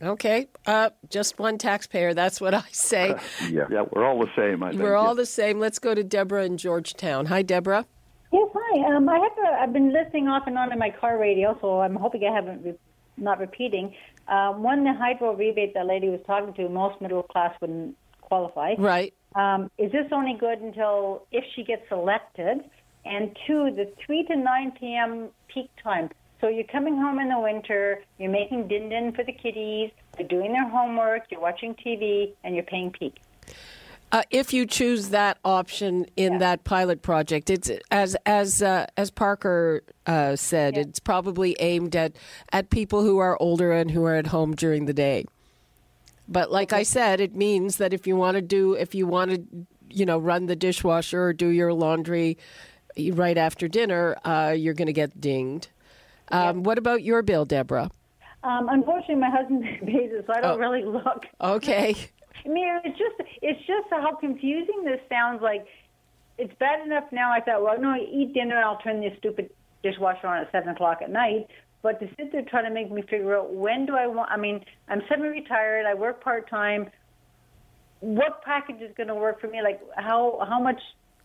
Okay. 0.02 0.48
Uh, 0.66 0.90
just 1.10 1.40
one 1.40 1.58
taxpayer. 1.58 2.14
That's 2.14 2.42
what 2.42 2.54
I 2.54 2.64
say. 2.72 3.16
Yeah. 3.50 3.68
Yeah, 3.72 3.84
we're 3.92 4.04
all 4.06 4.20
the 4.20 4.30
same. 4.36 4.62
I 4.64 4.72
think. 4.72 4.82
We're 4.82 4.96
all 4.96 5.10
Yeah. 5.16 5.22
the 5.22 5.26
same. 5.26 5.60
Let's 5.60 5.80
go 5.80 5.94
to 5.96 6.04
Deborah 6.04 6.44
in 6.46 6.58
Georgetown. 6.58 7.28
Hi, 7.28 7.44
Deborah. 7.44 7.86
Yes, 8.34 8.50
hi. 8.54 8.94
Um, 8.96 9.08
I 9.08 9.20
have 9.20 9.32
a, 9.46 9.62
I've 9.62 9.72
been 9.72 9.94
listening 9.94 10.28
off 10.28 10.48
and 10.48 10.58
on 10.58 10.74
in 10.74 10.80
my 10.80 10.90
car 10.90 11.18
radio, 11.18 11.58
so 11.62 11.80
I'm 11.80 11.96
hoping 11.96 12.24
I 12.30 12.34
haven't 12.36 12.66
re- 12.66 12.78
not 13.16 13.40
repeating. 13.40 13.94
Um, 14.28 14.64
one, 14.64 14.84
the 14.84 14.94
hydro 14.94 15.36
rebate 15.36 15.74
that 15.76 15.86
lady 15.86 16.10
was 16.10 16.20
talking 16.26 16.54
to, 16.56 16.70
most 16.70 17.00
middle 17.02 17.24
class 17.24 17.56
wouldn't 17.62 17.96
qualify. 18.22 18.74
Right. 18.78 19.14
Um, 19.36 19.70
is 19.78 19.92
this 19.92 20.08
only 20.12 20.36
good 20.40 20.60
until 20.60 21.28
if 21.32 21.44
she 21.56 21.64
gets 21.64 21.84
elected? 21.92 22.62
And 23.06 23.38
two, 23.46 23.72
the 23.76 23.92
3 24.06 24.26
to 24.28 24.36
9 24.36 24.72
p.m. 24.80 25.30
peak 25.48 25.70
time. 25.84 26.10
So 26.42 26.48
you're 26.48 26.64
coming 26.66 26.96
home 26.96 27.20
in 27.20 27.30
the 27.30 27.40
winter, 27.40 28.04
you're 28.18 28.32
making 28.32 28.68
din 28.68 28.90
din 28.90 29.14
for 29.14 29.24
the 29.24 29.32
kiddies, 29.32 29.92
they're 30.18 30.28
doing 30.28 30.54
their 30.54 30.68
homework, 30.68 31.24
you're 31.32 31.42
watching 31.42 31.76
TV, 31.76 32.34
and 32.44 32.56
you're 32.56 32.64
paying 32.64 32.92
peak. 32.92 33.16
Uh, 34.16 34.24
if 34.32 34.54
you 34.54 34.66
choose 34.66 35.10
that 35.10 35.38
option 35.44 36.06
in 36.16 36.38
that 36.38 36.64
pilot 36.64 37.02
project, 37.02 37.50
it's 37.50 37.70
as 37.92 38.16
as 38.26 38.64
uh, 38.64 38.86
as 38.96 39.12
Parker 39.12 39.84
uh, 40.06 40.38
said, 40.38 40.78
it's 40.78 41.02
probably 41.02 41.58
aimed 41.60 41.98
at 41.98 42.14
at 42.54 42.70
people 42.70 43.02
who 43.04 43.18
are 43.18 43.36
older 43.42 43.74
and 43.74 43.92
who 43.92 44.06
are 44.06 44.16
at 44.16 44.28
home 44.28 44.56
during 44.56 44.86
the 44.86 44.94
day. 44.94 45.26
But 46.30 46.50
like 46.50 46.72
I 46.72 46.84
said, 46.84 47.20
it 47.20 47.36
means 47.36 47.76
that 47.76 47.92
if 47.92 48.08
you 48.08 48.16
want 48.16 48.36
to 48.36 48.42
do, 48.42 48.72
if 48.72 48.96
you 48.96 49.06
want 49.06 49.32
to, 49.32 49.44
you 49.90 50.06
know, 50.06 50.18
run 50.18 50.46
the 50.46 50.56
dishwasher 50.56 51.22
or 51.22 51.34
do 51.34 51.50
your 51.50 51.74
laundry 51.74 52.38
right 53.12 53.38
after 53.38 53.68
dinner, 53.68 54.16
uh, 54.24 54.56
you're 54.58 54.74
going 54.74 54.88
to 54.88 54.94
get 54.94 55.20
dinged. 55.20 55.68
Um, 56.30 56.64
What 56.64 56.78
about 56.78 57.04
your 57.04 57.22
bill, 57.22 57.44
Deborah? 57.44 57.92
Um, 58.46 58.70
unfortunately, 58.70 59.16
my 59.16 59.30
husband 59.30 59.64
pays 59.86 60.12
it, 60.14 60.24
so 60.26 60.32
I 60.34 60.40
don't 60.40 60.56
Oh. 60.56 60.58
really 60.58 60.86
look. 60.86 61.26
Okay. 61.42 61.96
I 62.46 62.50
mean, 62.50 62.68
it's 62.84 62.98
just 62.98 63.16
it's 63.42 63.60
just 63.66 63.88
how 63.90 64.16
confusing 64.16 64.84
this 64.84 65.00
sounds. 65.10 65.42
Like 65.42 65.66
it's 66.38 66.54
bad 66.60 66.86
enough 66.86 67.06
now. 67.12 67.32
I 67.32 67.42
thought, 67.42 67.64
well, 67.64 67.80
no, 67.80 67.90
I 67.90 68.00
eat 68.12 68.34
dinner 68.34 68.58
I'll 68.58 68.78
turn 68.78 69.02
this 69.02 69.18
stupid 69.18 69.50
dishwasher 69.84 70.28
on 70.28 70.42
at 70.42 70.52
seven 70.52 70.70
o'clock 70.70 71.00
at 71.02 71.10
night. 71.10 71.48
But 71.82 72.00
to 72.00 72.08
sit 72.18 72.32
there 72.32 72.42
trying 72.42 72.66
to 72.66 72.72
make 72.72 72.92
me 72.92 73.04
figure 73.04 73.38
out 73.38 73.54
when 73.54 73.86
do 73.86 73.96
I 73.96 74.08
want? 74.08 74.32
I 74.32 74.38
mean, 74.38 74.64
I'm 74.88 75.02
semi-retired. 75.08 75.86
I 75.86 75.94
work 75.94 76.24
part 76.24 76.50
time. 76.50 76.90
What 78.00 78.42
package 78.44 78.82
is 78.82 78.92
going 78.98 79.08
to 79.08 79.16
work 79.16 79.40
for 79.40 79.48
me? 79.48 79.62
Like 79.64 79.82
how 79.96 80.46
how 80.48 80.60
much 80.60 80.82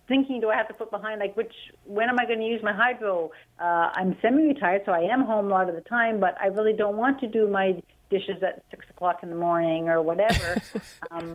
thinking 0.08 0.40
do 0.40 0.50
I 0.50 0.56
have 0.56 0.68
to 0.68 0.74
put 0.74 0.90
behind? 0.90 1.20
Like 1.20 1.36
which 1.36 1.52
when 1.84 2.08
am 2.08 2.18
I 2.18 2.26
going 2.26 2.40
to 2.40 2.46
use 2.46 2.62
my 2.62 2.72
hydro? 2.72 3.30
Uh, 3.58 3.90
I'm 3.94 4.16
semi-retired, 4.22 4.82
so 4.86 4.92
I 4.92 5.00
am 5.00 5.24
home 5.24 5.46
a 5.46 5.48
lot 5.48 5.68
of 5.68 5.74
the 5.74 5.82
time, 5.82 6.20
but 6.20 6.36
I 6.40 6.46
really 6.46 6.72
don't 6.72 6.96
want 6.96 7.20
to 7.20 7.26
do 7.26 7.48
my 7.48 7.82
dishes 8.10 8.42
at 8.42 8.62
six 8.70 8.84
o'clock 8.90 9.22
in 9.22 9.30
the 9.30 9.36
morning 9.36 9.88
or 9.88 10.02
whatever. 10.02 10.60
um, 11.10 11.34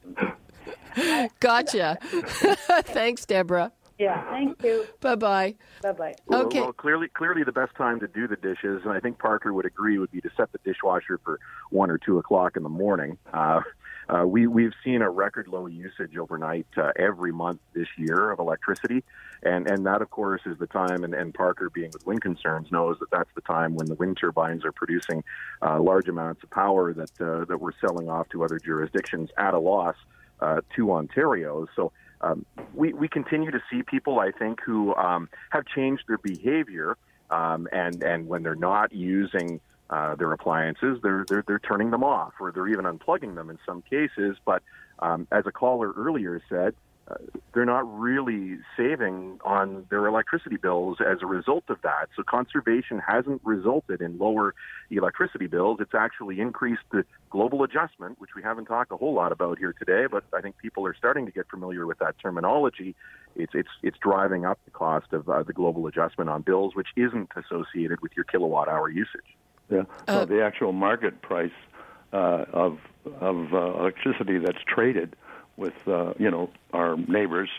gotcha. 1.40 1.98
Thanks, 2.84 3.26
Deborah. 3.26 3.72
Yeah, 3.98 4.30
thank 4.30 4.62
you. 4.62 4.86
Bye 5.00 5.16
bye. 5.16 5.56
Bye 5.82 5.94
bye. 5.94 6.16
Okay. 6.34 6.60
Well, 6.60 6.74
clearly, 6.74 7.08
clearly, 7.08 7.44
the 7.46 7.54
best 7.54 7.76
time 7.76 8.02
to 8.02 8.08
do 8.08 8.28
the 8.28 8.36
dishes, 8.36 8.82
and 8.84 8.92
I 8.92 9.00
think 9.00 9.20
Parker 9.20 9.54
would 9.54 9.66
agree, 9.66 9.98
would 10.00 10.12
be 10.12 10.20
to 10.20 10.30
set 10.36 10.52
the 10.52 10.60
dishwasher 10.66 11.18
for 11.24 11.40
one 11.70 11.90
or 11.90 11.98
two 11.98 12.18
o'clock 12.18 12.58
in 12.58 12.64
the 12.64 12.70
morning. 12.70 13.18
Uh, 13.34 13.62
uh, 14.10 14.26
we 14.26 14.48
we've 14.48 14.74
seen 14.84 15.02
a 15.02 15.10
record 15.10 15.48
low 15.48 15.68
usage 15.68 16.18
overnight 16.18 16.68
uh, 16.78 16.91
every 16.96 17.32
month 17.32 17.60
this 17.74 17.88
year 17.98 18.32
of 18.32 18.39
electricity, 18.39 19.04
and 19.44 19.68
and 19.68 19.86
that 19.86 20.02
of 20.02 20.10
course 20.10 20.41
is 20.46 20.58
the 20.58 20.68
time. 20.68 21.04
And, 21.04 21.13
and 21.13 21.34
Parker, 21.34 21.70
being 21.70 21.91
with 21.91 22.06
wind 22.06 22.22
concerns, 22.22 22.72
knows 22.72 22.98
that 23.00 23.10
that's 23.12 23.30
the 23.36 23.41
time 23.41 23.76
when 23.76 23.88
the 23.88 23.96
wind 23.96 24.18
turbines 24.20 24.63
are 24.65 24.72
producing 24.72 25.24
uh, 25.62 25.80
large 25.80 26.08
amounts 26.08 26.44
of 26.44 26.50
power 26.52 26.94
that 26.94 27.22
uh, 27.22 27.46
that 27.46 27.60
we're 27.60 27.78
selling 27.80 28.10
off 28.10 28.30
to 28.30 28.44
other 28.44 28.60
jurisdictions 28.60 29.30
at 29.38 29.54
a 29.54 29.60
loss 29.60 29.96
uh, 30.39 30.62
to 30.76 30.91
Ontario. 30.91 31.68
So 31.76 31.91
um, 32.22 32.46
we, 32.74 32.94
we 32.94 33.08
continue 33.08 33.52
to 33.52 33.62
see 33.70 33.84
people, 33.84 34.20
I 34.20 34.32
think, 34.32 34.62
who 34.62 34.96
um, 34.96 35.30
have 35.50 35.65
changed 35.65 36.04
their 36.08 36.18
behavior, 36.18 36.98
um, 37.30 37.68
and 37.72 38.04
and 38.04 38.28
when 38.28 38.44
they're 38.44 38.56
not 38.56 38.94
using 38.94 39.60
uh, 39.89 40.15
their 40.15 40.32
appliances, 40.32 41.00
they're, 41.04 41.26
they're 41.28 41.43
they're 41.48 41.60
turning 41.60 41.91
them 41.91 42.04
off, 42.04 42.34
or 42.39 42.52
they're 42.52 42.67
even 42.67 42.86
unplugging 42.86 43.36
them 43.36 43.50
in 43.50 43.60
some 43.65 43.82
cases. 43.84 44.38
But 44.45 44.63
um, 45.00 45.28
as 45.32 45.45
a 45.45 45.52
caller 45.52 45.91
earlier 45.91 46.41
said, 46.50 46.74
uh, 47.08 47.15
they're 47.54 47.65
not 47.65 47.86
really 48.00 48.58
saving 48.76 49.39
on 49.45 49.86
their 49.91 50.08
electricity 50.08 50.58
bills 50.58 50.98
as 51.00 51.19
a 51.21 51.28
result 51.28 51.63
of 51.69 51.80
that. 51.84 52.10
So 52.15 52.24
conservation 52.24 53.00
hasn't 53.00 53.41
resulted 53.43 54.02
in 54.02 54.17
lower 54.17 54.56
electricity 54.89 55.45
bills. 55.45 55.78
It's 55.80 55.93
actually 55.93 56.39
increased 56.39 56.82
the 56.91 57.06
global 57.30 57.62
adjustment, 57.62 58.19
which 58.19 58.32
we 58.36 58.41
haven't 58.41 58.65
talked 58.65 58.91
a 58.91 58.98
whole 58.98 59.13
lot 59.13 59.32
about 59.32 59.60
here 59.60 59.74
today, 59.78 60.08
but 60.10 60.24
I 60.34 60.41
think 60.41 60.58
people 60.58 60.84
are 60.88 60.95
starting 60.95 61.28
to 61.28 61.32
get 61.32 61.48
familiar 61.48 61.86
with 61.86 62.00
that 62.00 62.17
terminology. 62.17 62.95
It's 63.36 63.54
it's 63.54 63.69
it's 63.84 63.98
driving 64.00 64.45
up 64.45 64.58
the 64.65 64.71
cost 64.71 65.13
of 65.13 65.30
uh, 65.30 65.43
the 65.43 65.54
global 65.54 65.86
adjustment 65.86 66.32
on 66.32 66.41
bills, 66.41 66.74
which 66.74 66.88
isn't 66.95 67.30
associated 67.36 68.02
with 68.02 68.13
your 68.15 68.26
kilowatt 68.26 68.67
hour 68.67 68.89
usage. 68.89 69.38
Yeah. 69.69 69.84
So 70.08 70.25
the 70.25 70.43
actual 70.43 70.71
market 70.71 71.21
price 71.21 71.51
uh, 72.13 72.45
of 72.54 72.78
of 73.19 73.54
uh, 73.54 73.80
electricity 73.80 74.38
that's 74.38 74.63
traded 74.67 75.15
with 75.58 75.73
uh, 75.88 76.13
you 76.19 76.30
know 76.30 76.49
our 76.73 76.97
neighbors 76.97 77.49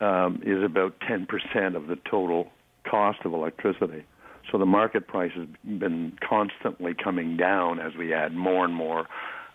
um, 0.00 0.40
is 0.44 0.62
about 0.62 0.94
10% 1.00 1.76
of 1.76 1.86
the 1.86 1.96
total 2.10 2.48
cost 2.88 3.18
of 3.24 3.34
electricity. 3.34 4.04
So 4.50 4.58
the 4.58 4.66
market 4.66 5.06
price 5.06 5.32
has 5.36 5.46
been 5.78 6.16
constantly 6.26 6.94
coming 6.94 7.36
down 7.36 7.78
as 7.78 7.94
we 7.96 8.14
add 8.14 8.34
more 8.34 8.64
and 8.64 8.74
more 8.74 9.06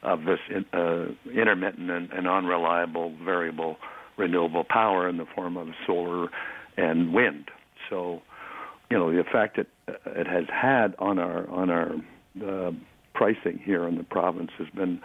of 0.03 0.25
this 0.25 0.39
uh, 0.73 1.05
intermittent 1.33 1.89
and, 1.89 2.11
and 2.11 2.27
unreliable 2.27 3.13
variable 3.23 3.77
renewable 4.17 4.63
power 4.63 5.09
in 5.09 5.17
the 5.17 5.25
form 5.35 5.57
of 5.57 5.69
solar 5.85 6.29
and 6.77 7.13
wind. 7.13 7.49
So, 7.89 8.21
you 8.89 8.97
know, 8.97 9.11
the 9.11 9.19
effect 9.19 9.57
it 9.57 9.67
it 9.87 10.27
has 10.27 10.45
had 10.49 10.95
on 10.99 11.19
our 11.19 11.49
on 11.49 11.69
our 11.69 11.95
uh, 12.45 12.71
pricing 13.13 13.59
here 13.63 13.87
in 13.87 13.97
the 13.97 14.03
province 14.03 14.51
has 14.57 14.67
been 14.69 15.01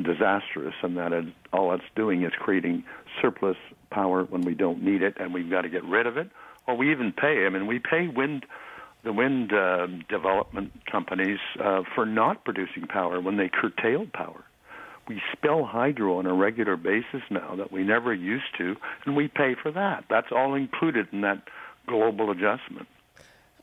disastrous, 0.00 0.74
and 0.82 0.96
that 0.96 1.12
is, 1.12 1.26
all 1.52 1.72
it's 1.74 1.84
doing 1.94 2.22
is 2.22 2.32
creating 2.38 2.82
surplus 3.20 3.56
power 3.90 4.24
when 4.24 4.42
we 4.42 4.54
don't 4.54 4.82
need 4.82 5.02
it, 5.02 5.14
and 5.20 5.34
we've 5.34 5.50
got 5.50 5.62
to 5.62 5.68
get 5.68 5.84
rid 5.84 6.06
of 6.06 6.16
it, 6.16 6.30
or 6.66 6.76
we 6.76 6.90
even 6.90 7.12
pay. 7.12 7.44
I 7.46 7.50
mean, 7.50 7.66
we 7.66 7.78
pay 7.78 8.08
wind 8.08 8.46
the 9.04 9.12
wind 9.12 9.52
uh, 9.52 9.88
development 10.08 10.72
companies 10.90 11.40
uh, 11.60 11.82
for 11.94 12.06
not 12.06 12.44
producing 12.44 12.86
power 12.86 13.20
when 13.20 13.36
they 13.36 13.48
curtail 13.48 14.06
power. 14.12 14.44
We 15.08 15.20
spill 15.32 15.64
hydro 15.64 16.18
on 16.18 16.26
a 16.26 16.32
regular 16.32 16.76
basis 16.76 17.22
now 17.28 17.56
that 17.56 17.72
we 17.72 17.82
never 17.82 18.14
used 18.14 18.56
to, 18.58 18.76
and 19.04 19.16
we 19.16 19.26
pay 19.26 19.56
for 19.60 19.72
that. 19.72 20.04
That's 20.08 20.28
all 20.30 20.54
included 20.54 21.08
in 21.12 21.22
that 21.22 21.42
global 21.88 22.30
adjustment. 22.30 22.86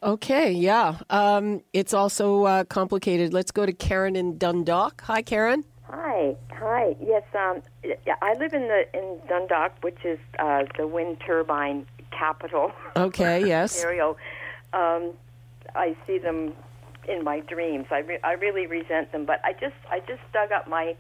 Okay, 0.02 0.52
yeah. 0.52 0.98
Um, 1.10 1.62
it's 1.74 1.94
also 1.94 2.44
uh, 2.46 2.64
complicated. 2.64 3.34
Let's 3.34 3.52
go 3.52 3.66
to 3.66 3.74
Karen 3.74 4.16
in 4.16 4.38
Dundalk. 4.38 5.02
Hi, 5.02 5.22
Karen. 5.22 5.66
Hi, 5.84 6.36
hi. 6.52 6.96
Yes, 7.02 7.24
um, 7.34 7.62
I 8.22 8.34
live 8.36 8.54
in 8.54 8.68
the 8.68 8.84
in 8.94 9.20
Dundalk, 9.28 9.74
which 9.82 9.98
is 10.06 10.20
uh, 10.38 10.64
the 10.78 10.88
wind 10.88 11.18
turbine 11.26 11.86
capital. 12.12 12.72
Okay, 12.96 13.48
yes. 13.48 13.76
Ontario. 13.78 14.18
Um, 14.74 15.14
I 15.76 15.96
see 16.06 16.18
them 16.18 16.54
in 17.08 17.24
my 17.24 17.40
dreams. 17.40 17.88
I 17.92 18.00
re- 18.00 18.20
I 18.24 18.34
really 18.34 18.68
resent 18.68 19.12
them, 19.12 19.26
but 19.26 19.40
I 19.44 19.54
just 19.54 19.76
I 19.90 20.00
just 20.00 20.22
dug 20.34 20.52
up 20.52 20.68
my 20.68 20.96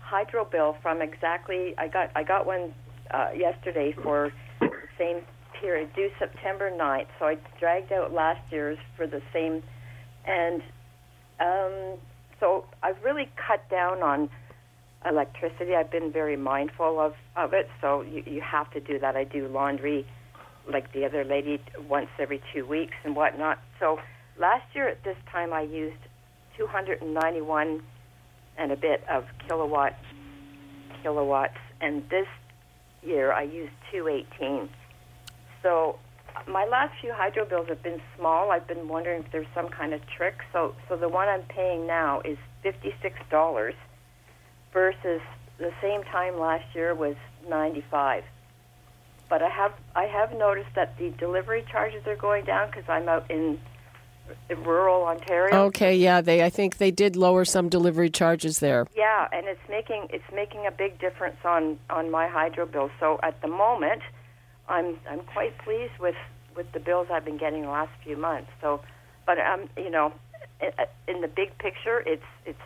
hydro 0.00 0.44
bill 0.44 0.76
from 0.82 1.00
exactly. 1.00 1.74
I 1.78 1.88
got 1.88 2.10
I 2.14 2.22
got 2.24 2.44
one 2.46 2.74
uh, 3.10 3.30
yesterday 3.36 3.92
for 4.02 4.32
the 4.60 4.70
same 4.98 5.22
period 5.60 5.90
due 5.94 6.10
September 6.18 6.70
9th. 6.70 7.06
So 7.18 7.26
I 7.26 7.36
dragged 7.58 7.92
out 7.92 8.12
last 8.12 8.40
year's 8.50 8.78
for 8.96 9.06
the 9.06 9.22
same, 9.32 9.62
and 10.26 10.62
um, 11.40 11.98
so 12.40 12.64
I've 12.82 13.02
really 13.04 13.28
cut 13.36 13.68
down 13.70 14.02
on 14.02 14.28
electricity. 15.08 15.74
I've 15.74 15.90
been 15.90 16.12
very 16.12 16.36
mindful 16.36 17.00
of, 17.00 17.14
of 17.36 17.52
it, 17.52 17.68
so 17.80 18.02
you, 18.02 18.22
you 18.26 18.40
have 18.40 18.70
to 18.72 18.80
do 18.80 18.98
that. 18.98 19.16
I 19.16 19.24
do 19.24 19.48
laundry 19.48 20.06
like 20.70 20.92
the 20.92 21.04
other 21.04 21.24
lady 21.24 21.60
once 21.88 22.08
every 22.18 22.42
two 22.52 22.66
weeks 22.66 22.94
and 23.04 23.16
whatnot. 23.16 23.58
So 23.80 23.98
last 24.38 24.64
year 24.74 24.88
at 24.88 25.02
this 25.04 25.16
time 25.30 25.52
I 25.52 25.62
used 25.62 25.96
291 26.58 27.82
and 28.58 28.72
a 28.72 28.76
bit 28.76 29.02
of 29.08 29.24
kilowatt 29.46 29.94
kilowatts, 31.02 31.58
and 31.80 32.02
this 32.10 32.26
year 33.02 33.32
I 33.32 33.42
used 33.42 33.72
218. 33.92 34.68
So 35.62 35.98
my 36.46 36.64
last 36.66 36.92
few 37.00 37.12
hydro 37.12 37.44
bills 37.44 37.68
have 37.68 37.82
been 37.82 38.00
small. 38.16 38.50
I've 38.50 38.66
been 38.66 38.88
wondering 38.88 39.24
if 39.24 39.32
there's 39.32 39.46
some 39.54 39.68
kind 39.68 39.92
of 39.92 40.00
trick. 40.06 40.36
So, 40.52 40.74
so 40.88 40.96
the 40.96 41.08
one 41.08 41.28
I'm 41.28 41.42
paying 41.42 41.86
now 41.86 42.20
is 42.20 42.38
fifty-six 42.62 43.16
dollars, 43.30 43.74
versus 44.72 45.20
the 45.58 45.72
same 45.82 46.04
time 46.04 46.38
last 46.38 46.74
year 46.74 46.94
was 46.94 47.16
ninety-five. 47.48 48.24
But 49.28 49.42
I 49.42 49.48
have 49.48 49.72
I 49.94 50.04
have 50.04 50.32
noticed 50.32 50.70
that 50.74 50.96
the 50.98 51.10
delivery 51.10 51.64
charges 51.70 52.06
are 52.06 52.16
going 52.16 52.44
down 52.44 52.70
because 52.70 52.88
I'm 52.88 53.08
out 53.08 53.30
in 53.30 53.58
rural 54.64 55.04
Ontario. 55.04 55.64
Okay, 55.64 55.96
yeah, 55.96 56.20
they 56.20 56.44
I 56.44 56.50
think 56.50 56.76
they 56.76 56.90
did 56.90 57.16
lower 57.16 57.44
some 57.44 57.68
delivery 57.68 58.10
charges 58.10 58.60
there. 58.60 58.86
Yeah, 58.96 59.28
and 59.32 59.46
it's 59.46 59.60
making 59.68 60.08
it's 60.10 60.30
making 60.34 60.66
a 60.66 60.70
big 60.70 60.98
difference 60.98 61.38
on 61.44 61.78
on 61.90 62.10
my 62.10 62.28
hydro 62.28 62.66
bill. 62.66 62.90
So 63.00 63.18
at 63.22 63.40
the 63.42 63.48
moment 63.48 64.02
I'm 64.68 64.96
I'm 65.08 65.20
quite 65.20 65.56
pleased 65.58 65.98
with 65.98 66.16
with 66.56 66.70
the 66.72 66.80
bills 66.80 67.08
I've 67.10 67.24
been 67.24 67.38
getting 67.38 67.62
the 67.62 67.70
last 67.70 67.92
few 68.04 68.16
months. 68.16 68.50
So, 68.60 68.80
but 69.26 69.38
um, 69.38 69.68
you 69.76 69.90
know, 69.90 70.12
in 71.06 71.20
the 71.20 71.28
big 71.28 71.56
picture, 71.58 72.02
it's 72.04 72.22
it's 72.44 72.60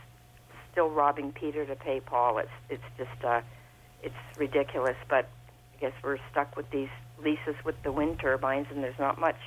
still 0.70 0.88
robbing 0.90 1.32
Peter 1.32 1.64
to 1.66 1.76
pay 1.76 2.00
Paul. 2.00 2.38
It's 2.38 2.50
it's 2.70 2.82
just 2.96 3.24
uh, 3.24 3.42
it's 4.02 4.14
ridiculous. 4.36 4.96
But 5.08 5.28
I 5.76 5.80
guess 5.80 5.92
we're 6.02 6.18
stuck 6.30 6.56
with 6.56 6.70
these 6.70 6.88
leases 7.22 7.54
with 7.64 7.80
the 7.82 7.92
wind 7.92 8.18
turbines, 8.18 8.66
and 8.70 8.82
there's 8.82 8.98
not 8.98 9.20
much. 9.20 9.38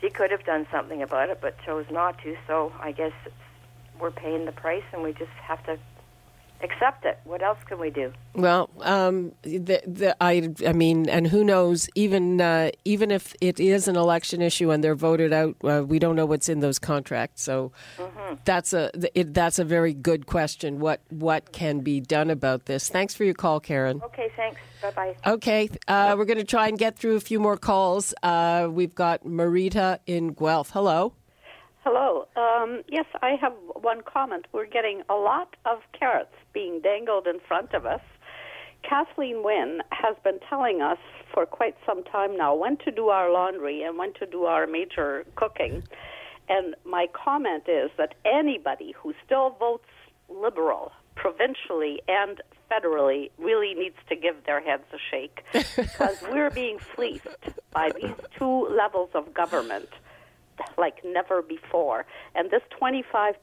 She 0.00 0.10
could 0.10 0.30
have 0.30 0.44
done 0.44 0.66
something 0.70 1.02
about 1.02 1.28
it, 1.28 1.40
but 1.40 1.56
chose 1.66 1.86
not 1.90 2.22
to. 2.22 2.36
So 2.46 2.72
I 2.80 2.92
guess 2.92 3.12
we're 4.00 4.12
paying 4.12 4.44
the 4.44 4.52
price, 4.52 4.84
and 4.92 5.02
we 5.02 5.12
just 5.12 5.32
have 5.42 5.64
to 5.66 5.78
accept 6.60 7.04
it. 7.04 7.18
What 7.24 7.42
else 7.42 7.58
can 7.66 7.78
we 7.78 7.90
do? 7.90 8.12
Well, 8.34 8.70
um, 8.80 9.32
the, 9.42 9.80
the, 9.86 10.16
I, 10.20 10.50
I 10.66 10.72
mean, 10.72 11.08
and 11.08 11.26
who 11.26 11.44
knows? 11.44 11.88
Even 11.94 12.40
uh, 12.40 12.70
even 12.84 13.10
if 13.10 13.34
it 13.40 13.60
is 13.60 13.88
an 13.88 13.96
election 13.96 14.42
issue 14.42 14.70
and 14.70 14.82
they're 14.82 14.94
voted 14.94 15.32
out, 15.32 15.56
uh, 15.64 15.84
we 15.86 15.98
don't 15.98 16.16
know 16.16 16.26
what's 16.26 16.48
in 16.48 16.60
those 16.60 16.78
contracts. 16.78 17.42
So 17.42 17.72
mm-hmm. 17.96 18.34
that's 18.44 18.72
a 18.72 18.90
it, 19.18 19.34
that's 19.34 19.58
a 19.58 19.64
very 19.64 19.94
good 19.94 20.26
question. 20.26 20.80
What 20.80 21.00
what 21.10 21.52
can 21.52 21.80
be 21.80 22.00
done 22.00 22.30
about 22.30 22.66
this? 22.66 22.88
Thanks 22.88 23.14
for 23.14 23.24
your 23.24 23.34
call, 23.34 23.60
Karen. 23.60 24.00
Okay, 24.04 24.30
thanks. 24.36 24.60
Bye 24.82 24.90
bye. 24.90 25.16
Okay, 25.26 25.68
uh, 25.88 26.14
we're 26.16 26.24
going 26.24 26.38
to 26.38 26.44
try 26.44 26.68
and 26.68 26.78
get 26.78 26.96
through 26.96 27.16
a 27.16 27.20
few 27.20 27.40
more 27.40 27.56
calls. 27.56 28.14
Uh, 28.22 28.68
we've 28.70 28.94
got 28.94 29.24
Marita 29.24 29.98
in 30.06 30.32
Guelph. 30.32 30.70
Hello. 30.70 31.14
Hello. 31.90 32.28
Um, 32.36 32.82
yes, 32.86 33.06
I 33.22 33.30
have 33.40 33.54
one 33.80 34.02
comment. 34.02 34.44
We're 34.52 34.66
getting 34.66 35.00
a 35.08 35.14
lot 35.14 35.56
of 35.64 35.78
carrots 35.98 36.34
being 36.52 36.82
dangled 36.82 37.26
in 37.26 37.40
front 37.48 37.72
of 37.72 37.86
us. 37.86 38.02
Kathleen 38.86 39.42
Wynne 39.42 39.80
has 39.90 40.14
been 40.22 40.38
telling 40.50 40.82
us 40.82 40.98
for 41.32 41.46
quite 41.46 41.76
some 41.86 42.04
time 42.04 42.36
now 42.36 42.54
when 42.54 42.76
to 42.84 42.90
do 42.90 43.08
our 43.08 43.32
laundry 43.32 43.84
and 43.84 43.96
when 43.96 44.12
to 44.20 44.26
do 44.26 44.44
our 44.44 44.66
major 44.66 45.24
cooking. 45.34 45.82
And 46.50 46.74
my 46.84 47.06
comment 47.14 47.64
is 47.68 47.90
that 47.96 48.16
anybody 48.26 48.94
who 48.94 49.14
still 49.24 49.56
votes 49.58 49.88
liberal, 50.28 50.92
provincially 51.14 52.02
and 52.06 52.42
federally, 52.70 53.30
really 53.38 53.72
needs 53.72 53.96
to 54.10 54.14
give 54.14 54.44
their 54.44 54.60
heads 54.60 54.84
a 54.92 54.98
shake 55.10 55.42
because 55.54 56.22
we're 56.30 56.50
being 56.50 56.78
fleeced 56.78 57.26
by 57.72 57.92
these 57.98 58.14
two 58.38 58.68
levels 58.76 59.08
of 59.14 59.32
government 59.32 59.88
like 60.76 61.04
never 61.04 61.42
before. 61.42 62.06
And 62.34 62.50
this 62.50 62.62
25% 62.80 63.34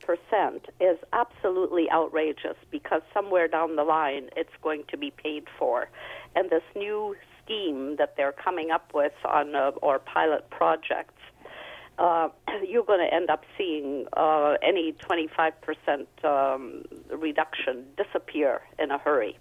is 0.79 0.97
absolutely 1.13 1.89
outrageous 1.91 2.57
because 2.71 3.01
somewhere 3.13 3.47
down 3.47 3.75
the 3.75 3.83
line 3.83 4.29
it's 4.35 4.55
going 4.61 4.83
to 4.89 4.97
be 4.97 5.11
paid 5.11 5.45
for. 5.57 5.89
And 6.35 6.49
this 6.49 6.63
new 6.75 7.15
scheme 7.43 7.95
that 7.97 8.15
they're 8.17 8.33
coming 8.33 8.71
up 8.71 8.91
with 8.93 9.13
on 9.23 9.55
uh, 9.55 9.71
or 9.81 9.99
pilot 9.99 10.49
projects 10.49 11.13
uh, 11.97 12.29
you're 12.67 12.83
going 12.83 13.05
to 13.07 13.13
end 13.13 13.29
up 13.29 13.43
seeing 13.57 14.05
uh, 14.13 14.55
any 14.61 14.93
25% 14.93 15.53
um, 16.23 16.83
reduction 17.09 17.85
disappear 17.97 18.61
in 18.79 18.91
a 18.91 18.97
hurry. 18.97 19.37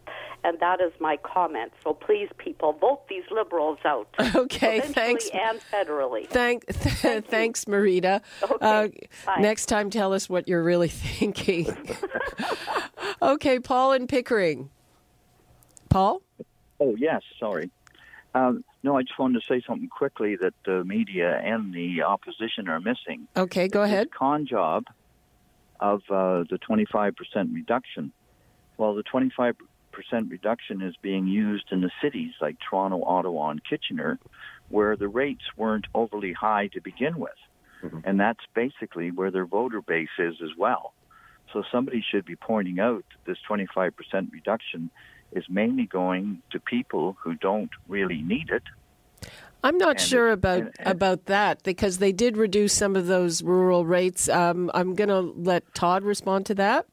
And 0.46 0.60
that 0.60 0.80
is 0.80 0.92
my 1.00 1.16
comment. 1.16 1.72
So 1.82 1.94
please, 1.94 2.28
people, 2.36 2.74
vote 2.74 3.08
these 3.08 3.24
liberals 3.30 3.78
out. 3.84 4.08
Okay, 4.36 4.80
thanks. 4.80 5.28
And 5.32 5.58
federally. 5.72 6.28
Thank, 6.28 6.66
th- 6.66 6.76
Thank 6.96 7.26
thanks, 7.28 7.64
Marita. 7.64 8.20
Okay, 8.42 8.54
Uh, 8.60 8.88
bye. 9.24 9.40
next 9.40 9.66
time, 9.66 9.88
tell 9.90 10.12
us 10.12 10.28
what 10.28 10.46
you're 10.48 10.62
really 10.62 10.88
thinking. 11.18 11.74
okay, 13.22 13.58
Paul 13.58 13.92
and 13.92 14.08
Pickering. 14.08 14.70
Paul? 15.88 16.22
Oh, 16.80 16.94
yes, 16.96 17.22
sorry. 17.38 17.70
Um, 18.34 18.64
no, 18.84 18.98
I 18.98 19.02
just 19.02 19.18
wanted 19.18 19.40
to 19.40 19.46
say 19.48 19.62
something 19.66 19.88
quickly 19.88 20.36
that 20.36 20.52
the 20.66 20.84
media 20.84 21.40
and 21.42 21.72
the 21.72 22.02
opposition 22.02 22.68
are 22.68 22.80
missing. 22.80 23.26
Okay, 23.34 23.66
go 23.66 23.82
ahead. 23.82 24.10
Con 24.10 24.46
job 24.46 24.84
of 25.80 26.02
uh, 26.10 26.44
the 26.50 26.58
25% 26.68 27.14
reduction. 27.54 28.12
Well, 28.76 28.94
the 28.94 29.02
25% 29.02 29.54
reduction 30.28 30.82
is 30.82 30.94
being 31.00 31.26
used 31.26 31.72
in 31.72 31.80
the 31.80 31.90
cities 32.02 32.32
like 32.42 32.56
Toronto, 32.60 33.02
Ottawa, 33.02 33.50
and 33.50 33.62
Kitchener, 33.64 34.18
where 34.68 34.96
the 34.96 35.08
rates 35.08 35.44
weren't 35.56 35.86
overly 35.94 36.34
high 36.34 36.66
to 36.74 36.80
begin 36.82 37.18
with. 37.18 37.32
And 38.04 38.20
that's 38.20 38.44
basically 38.54 39.10
where 39.10 39.30
their 39.30 39.46
voter 39.46 39.80
base 39.80 40.16
is 40.18 40.36
as 40.42 40.50
well. 40.58 40.92
So 41.52 41.62
somebody 41.72 42.04
should 42.10 42.24
be 42.24 42.36
pointing 42.36 42.80
out 42.80 43.04
that 43.10 43.30
this 43.30 43.38
25% 43.48 43.92
reduction 44.32 44.90
is 45.32 45.44
mainly 45.48 45.86
going 45.86 46.42
to 46.50 46.60
people 46.60 47.16
who 47.22 47.34
don't 47.34 47.70
really 47.88 48.22
need 48.22 48.50
it. 48.50 48.62
I'm 49.62 49.78
not 49.78 49.92
And 49.92 50.00
sure 50.00 50.28
it- 50.28 50.34
about 50.34 50.58
and- 50.60 50.70
and- 50.78 50.88
about 50.88 51.26
that 51.26 51.62
because 51.62 51.98
they 51.98 52.12
did 52.12 52.36
reduce 52.36 52.72
some 52.74 52.96
of 52.96 53.06
those 53.06 53.42
rural 53.42 53.86
rates. 53.86 54.28
Um, 54.28 54.70
I'm 54.74 54.94
going 54.94 55.08
to 55.08 55.20
let 55.20 55.74
Todd 55.74 56.02
respond 56.04 56.46
to 56.46 56.54
that. 56.56 56.86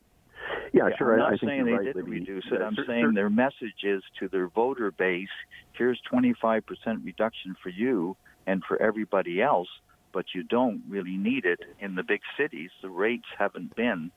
Yeah, 0.74 0.90
sure. 0.98 1.14
I'm 1.14 1.20
not 1.20 1.28
I 1.28 1.30
think 1.32 1.42
saying 1.42 1.58
you're 1.58 1.66
they 1.66 1.72
right, 1.74 1.84
didn't 1.96 2.06
Libby. 2.06 2.20
reduce 2.22 2.46
it. 2.50 2.62
Uh, 2.62 2.66
I'm 2.66 2.76
cer- 2.76 2.86
saying 2.88 3.06
cer- 3.08 3.14
their 3.14 3.30
message 3.30 3.84
is 3.84 4.02
to 4.20 4.30
their 4.30 4.48
voter 4.48 4.90
base: 4.92 5.28
here's 5.74 6.00
25% 6.10 7.04
reduction 7.04 7.56
for 7.62 7.68
you 7.70 8.16
and 8.48 8.64
for 8.64 8.82
everybody 8.82 9.42
else, 9.42 9.68
but 10.14 10.28
you 10.34 10.44
don't 10.44 10.82
really 10.88 11.18
need 11.18 11.44
it 11.46 11.60
in 11.82 11.96
the 11.96 12.04
big 12.04 12.22
cities. 12.38 12.70
The 12.82 12.90
rates 12.90 13.28
haven't 13.38 13.76
been 13.76 14.12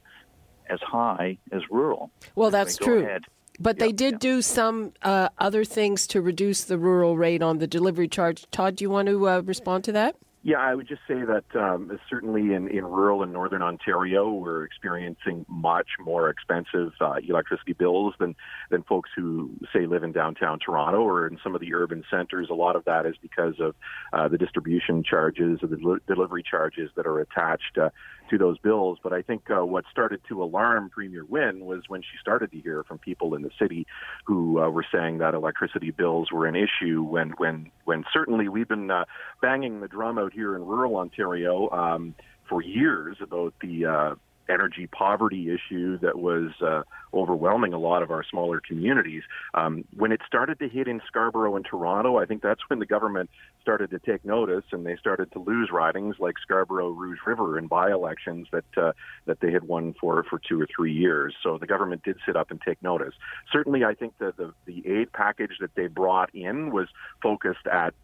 as 0.71 0.79
high 0.81 1.39
as 1.51 1.63
rural. 1.71 2.13
Well, 2.37 2.47
Anyway, 2.49 2.59
that's 2.65 2.79
go 2.79 2.87
true. 2.87 3.01
ahead. 3.01 3.25
But 3.61 3.79
they 3.79 3.93
did 3.93 4.19
do 4.19 4.43
some 4.43 4.93
uh, 5.03 5.29
other 5.39 5.65
things 5.65 6.07
to 6.09 6.21
reduce 6.21 6.65
the 6.65 6.79
rural 6.79 7.17
rate 7.17 7.43
on 7.43 7.59
the 7.59 7.67
delivery 7.67 8.09
charge. 8.09 8.47
Todd, 8.51 8.77
do 8.77 8.85
you 8.85 8.91
want 8.91 9.09
to 9.09 9.29
uh, 9.29 9.41
respond 9.41 9.85
to 9.85 9.93
that? 9.93 10.17
Yeah, 10.47 10.59
I 10.59 10.75
would 10.75 10.87
just 10.87 11.01
say 11.09 11.23
that 11.25 11.45
um, 11.59 11.99
certainly 12.11 12.53
in, 12.53 12.69
in 12.69 12.85
rural 12.85 13.23
and 13.23 13.33
northern 13.33 13.63
Ontario, 13.63 14.31
we're 14.31 14.63
experiencing 14.65 15.47
much 15.49 15.89
more 15.99 16.29
expensive 16.29 16.93
uh, 17.01 17.15
electricity 17.27 17.73
bills 17.73 18.13
than 18.21 18.37
than 18.71 18.83
folks 18.83 19.09
who 19.17 19.53
say 19.73 19.87
live 19.87 20.03
in 20.03 20.13
downtown 20.13 20.59
Toronto 20.59 20.99
or 20.99 21.27
in 21.27 21.39
some 21.43 21.55
of 21.55 21.63
the 21.63 21.73
urban 21.73 22.05
centers. 22.11 22.49
A 22.51 22.55
lot 22.55 22.77
of 22.77 22.85
that 22.85 23.07
is 23.07 23.15
because 23.23 23.55
of 23.59 23.75
uh, 24.13 24.29
the 24.29 24.37
distribution 24.37 25.03
charges 25.03 25.61
or 25.63 25.69
the 25.69 25.79
del- 25.79 25.99
delivery 26.07 26.43
charges 26.43 26.91
that 26.95 27.07
are 27.07 27.21
attached 27.21 27.79
uh, 27.81 27.89
to 28.31 28.39
those 28.39 28.59
bills. 28.59 28.99
But 29.03 29.13
I 29.13 29.23
think 29.23 29.51
uh, 29.51 29.65
what 29.65 29.85
started 29.91 30.21
to 30.29 30.43
alarm 30.43 30.91
Premier 30.91 31.25
Wynne 31.25 31.65
was 31.65 31.83
when 31.89 32.03
she 32.03 32.17
started 32.21 32.51
to 32.53 32.61
hear 32.61 32.85
from 32.85 32.99
people 32.99 33.35
in 33.35 33.43
the 33.43 33.51
city 33.59 33.87
who 34.25 34.61
uh, 34.61 34.69
were 34.71 34.87
saying 34.93 35.19
that 35.19 35.35
electricity 35.35 35.91
bills 35.91 36.31
were 36.33 36.47
an 36.47 36.57
issue. 36.57 37.03
When 37.03 37.31
when 37.39 37.71
when 37.85 38.05
certainly 38.13 38.49
we've 38.49 38.69
been 38.69 38.91
uh, 38.91 39.05
banging 39.41 39.81
the 39.81 39.89
drum 39.89 40.19
out 40.19 40.33
here 40.33 40.57
in 40.57 40.65
rural 40.65 40.97
Ontario 40.97 41.69
um, 41.71 42.15
for 42.49 42.63
years 42.63 43.17
about 43.21 43.55
the 43.61 43.87
uh, 43.87 44.15
energy 44.49 44.87
poverty 44.87 45.51
issue 45.51 45.99
that 45.99 46.19
was 46.19 46.51
uh, 46.61 46.83
overwhelming 47.13 47.73
a 47.73 47.79
lot 47.79 48.03
of 48.03 48.11
our 48.11 48.25
smaller 48.25 48.61
communities. 48.61 49.23
Um, 49.55 49.85
when 49.97 50.13
it 50.13 50.21
started 50.27 50.59
to 50.59 50.69
hit 50.69 50.89
in 50.89 51.01
Scarborough 51.07 51.57
and 51.57 51.65
Toronto, 51.65 52.19
I 52.19 52.27
think 52.27 52.43
that's 52.43 52.61
when 52.69 52.79
the 52.79 52.87
government 52.87 53.31
started 53.63 53.91
to 53.91 53.99
take 53.99 54.25
notice 54.25 54.65
and 54.73 54.85
they 54.85 54.97
started 54.97 55.33
to 55.33 55.39
lose 55.39 55.71
ridings 55.73 56.17
like 56.19 56.35
Scarborough 56.43 56.91
Rouge 56.91 57.21
River 57.27 57.59
in 57.59 57.67
by-elections 57.67 58.49
that 58.53 58.65
uh, 58.77 58.93
that 59.27 59.41
they 59.41 59.53
had 59.53 59.65
won 59.65 59.95
for 60.01 60.25
for 60.25 60.39
two 60.39 60.61
or 60.61 60.69
three 60.75 60.93
years. 60.93 61.35
So 61.43 61.59
the 61.59 61.67
government 61.67 62.03
did 62.03 62.17
sit 62.27 62.37
up 62.37 62.51
and 62.51 62.61
take 62.61 62.83
notice. 62.83 63.15
Certainly, 63.53 63.85
I 63.85 63.95
think 63.95 64.19
the 64.19 64.53
the 64.67 64.83
aid 64.87 65.13
package 65.13 65.59
that 65.61 65.75
they 65.75 65.87
brought 65.87 66.35
in 66.35 66.73
was 66.73 66.89
focused 67.23 67.67
at 67.67 67.95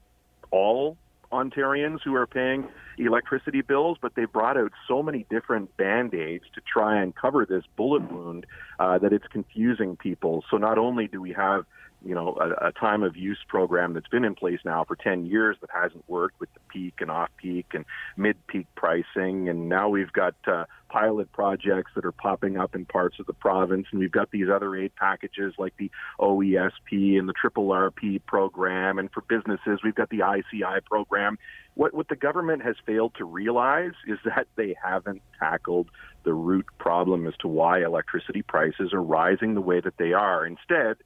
all 0.51 0.97
Ontarians 1.33 2.01
who 2.05 2.15
are 2.15 2.27
paying 2.27 2.67
electricity 2.99 3.61
bills, 3.61 3.99
but 4.01 4.15
they 4.15 4.25
brought 4.25 4.57
out 4.57 4.73
so 4.89 5.03
many 5.03 5.27
different 5.31 5.77
band 5.77 6.15
aids 6.15 6.45
to 6.55 6.61
try 6.61 7.01
and 7.01 7.15
cover 7.15 7.47
this 7.47 7.65
bullet 7.77 8.11
wound 8.11 8.47
uh, 8.79 8.99
that 8.99 9.13
it's 9.13 9.27
confusing 9.29 9.97
people. 9.97 10.45
So 10.51 10.57
not 10.57 10.79
only 10.79 11.07
do 11.07 11.21
we 11.21 11.33
have 11.33 11.65
you 12.05 12.15
know 12.15 12.37
a, 12.41 12.69
a 12.69 12.73
time 12.73 13.03
of 13.03 13.17
use 13.17 13.39
program 13.49 13.95
that's 13.95 14.09
been 14.09 14.25
in 14.25 14.35
place 14.35 14.61
now 14.65 14.85
for 14.85 14.97
10 14.97 15.27
years 15.27 15.57
that 15.61 15.71
hasn't 15.73 16.09
worked 16.09 16.41
with 16.41 16.53
the 16.55 16.61
peak 16.73 16.95
and 17.01 17.11
off 17.11 17.31
peak 17.37 17.67
and 17.73 17.85
mid 18.17 18.37
peak 18.47 18.67
pricing. 18.75 19.49
And 19.49 19.69
now 19.69 19.89
we've 19.89 20.13
got 20.13 20.35
uh, 20.47 20.65
pilot 20.89 21.31
projects 21.33 21.93
that 21.95 22.05
are 22.05 22.13
popping 22.13 22.57
up 22.57 22.75
in 22.75 22.85
parts 22.87 23.19
of 23.21 23.27
the 23.27 23.33
province. 23.33 23.87
And 23.91 24.01
we've 24.01 24.11
got 24.11 24.31
these 24.31 24.49
other 24.53 24.75
aid 24.77 24.95
packages 24.97 25.55
like 25.59 25.75
the 25.79 25.91
OESP 26.19 27.19
and 27.19 27.29
the 27.29 27.33
triple 27.33 27.69
RP 27.69 28.25
program. 28.25 28.99
And 28.99 29.11
for 29.13 29.23
businesses 29.23 29.81
we've 29.85 29.95
got 29.95 30.11
the 30.11 30.23
ICI 30.23 30.81
program. 30.87 31.39
What 31.75 31.95
what 31.95 32.09
the 32.09 32.17
government 32.17 32.63
has 32.63 32.77
failed 32.85 33.15
to 33.17 33.25
realize 33.25 33.93
is 34.07 34.19
that 34.25 34.49
they 34.57 34.75
haven't 34.83 35.23
tackled 35.39 35.89
the 36.25 36.35
root 36.35 36.67
problem 36.79 37.27
as 37.27 37.35
to 37.41 37.49
why 37.49 37.83
electricity 37.83 38.43
prices 38.43 38.93
are 38.93 39.03
rising 39.03 39.55
the 39.55 39.61
way 39.61 39.81
that 39.81 39.97
they 39.97 40.13
are. 40.13 40.45
Instead 40.45 40.97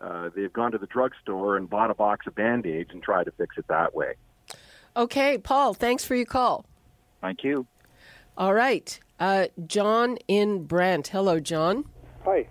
uh, 0.00 0.30
they've 0.34 0.52
gone 0.52 0.72
to 0.72 0.78
the 0.78 0.86
drugstore 0.86 1.56
and 1.56 1.68
bought 1.68 1.90
a 1.90 1.94
box 1.94 2.26
of 2.26 2.34
band-aids 2.34 2.90
and 2.92 3.02
tried 3.02 3.24
to 3.24 3.32
fix 3.32 3.56
it 3.58 3.66
that 3.68 3.94
way 3.94 4.14
Okay, 4.98 5.38
Paul, 5.38 5.74
thanks 5.74 6.04
for 6.04 6.16
your 6.16 6.26
call. 6.26 6.64
Thank 7.20 7.44
you. 7.44 7.68
All 8.36 8.52
right. 8.52 8.98
Uh, 9.20 9.46
John 9.64 10.18
in 10.26 10.64
Brant. 10.64 11.06
Hello, 11.06 11.38
John. 11.38 11.84
Hi. 12.24 12.48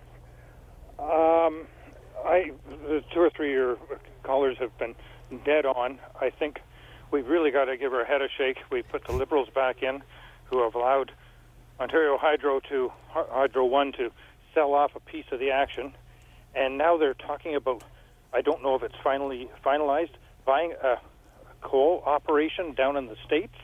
Um, 0.98 1.66
I 2.24 2.52
the 2.86 3.04
two 3.12 3.20
or 3.20 3.28
three 3.28 3.50
of 3.50 3.54
your 3.54 3.78
callers 4.22 4.56
have 4.60 4.76
been 4.78 4.94
dead 5.44 5.66
on. 5.66 5.98
I 6.18 6.30
think 6.30 6.60
we've 7.10 7.26
really 7.26 7.50
got 7.50 7.66
to 7.66 7.76
give 7.76 7.92
our 7.92 8.06
head 8.06 8.22
a 8.22 8.28
shake. 8.38 8.56
We 8.70 8.80
put 8.80 9.04
the 9.04 9.12
Liberals 9.12 9.48
back 9.54 9.82
in, 9.82 10.02
who 10.46 10.62
have 10.62 10.74
allowed 10.74 11.12
Ontario 11.78 12.16
Hydro 12.16 12.60
to 12.70 12.90
Hydro 13.08 13.66
One 13.66 13.92
to 13.92 14.10
sell 14.54 14.72
off 14.72 14.92
a 14.96 15.00
piece 15.00 15.26
of 15.32 15.38
the 15.38 15.50
action, 15.50 15.92
and 16.54 16.78
now 16.78 16.96
they're 16.96 17.14
talking 17.14 17.54
about. 17.54 17.82
I 18.32 18.42
don't 18.42 18.62
know 18.62 18.74
if 18.74 18.82
it's 18.82 18.94
finally 19.02 19.48
finalized 19.64 20.10
buying 20.44 20.74
a 20.82 20.96
coal 21.62 22.02
operation 22.06 22.74
down 22.74 22.96
in 22.96 23.06
the 23.06 23.16
states. 23.26 23.54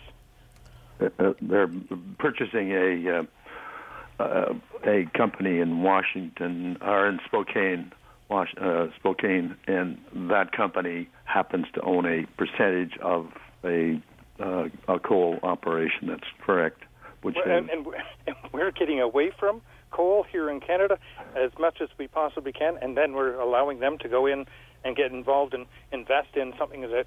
Uh, 1.01 1.09
uh, 1.19 1.33
they're 1.41 1.71
purchasing 2.19 2.73
a 2.73 3.19
uh, 3.19 4.23
uh, 4.23 4.55
a 4.85 5.07
company 5.17 5.59
in 5.59 5.83
Washington 5.83 6.79
or 6.81 7.09
in 7.09 7.21
Spokane, 7.27 7.93
uh, 8.31 8.87
Spokane, 8.97 9.57
and 9.67 9.99
that 10.31 10.53
company 10.53 11.09
happens 11.25 11.67
to 11.75 11.81
own 11.83 12.07
a 12.07 12.27
percentage 12.37 12.97
of 12.99 13.33
a 13.65 14.01
uh, 14.41 14.69
a 14.89 14.99
coal 14.99 15.39
operation. 15.43 16.09
That's 16.09 16.29
correct. 16.41 16.83
Which 17.23 17.37
and, 17.45 17.71
and 17.71 17.87
and 18.27 18.37
we're 18.53 18.73
getting 18.73 19.01
away 19.01 19.33
from 19.39 19.63
coal 19.95 20.25
here 20.25 20.51
in 20.51 20.61
Canada 20.61 20.99
as 21.37 21.51
much 21.59 21.81
as 21.81 21.89
we 21.99 22.09
possibly 22.09 22.53
can, 22.53 22.77
and 22.83 22.97
then 22.97 23.13
we're 23.13 23.39
allowing 23.39 23.79
them 23.79 23.97
to 23.99 24.09
go 24.09 24.27
in 24.27 24.47
and 24.85 24.97
get 24.97 25.13
involved 25.13 25.55
and 25.55 25.67
invest 25.93 26.37
in 26.37 26.53
something 26.59 26.83
that 26.83 27.07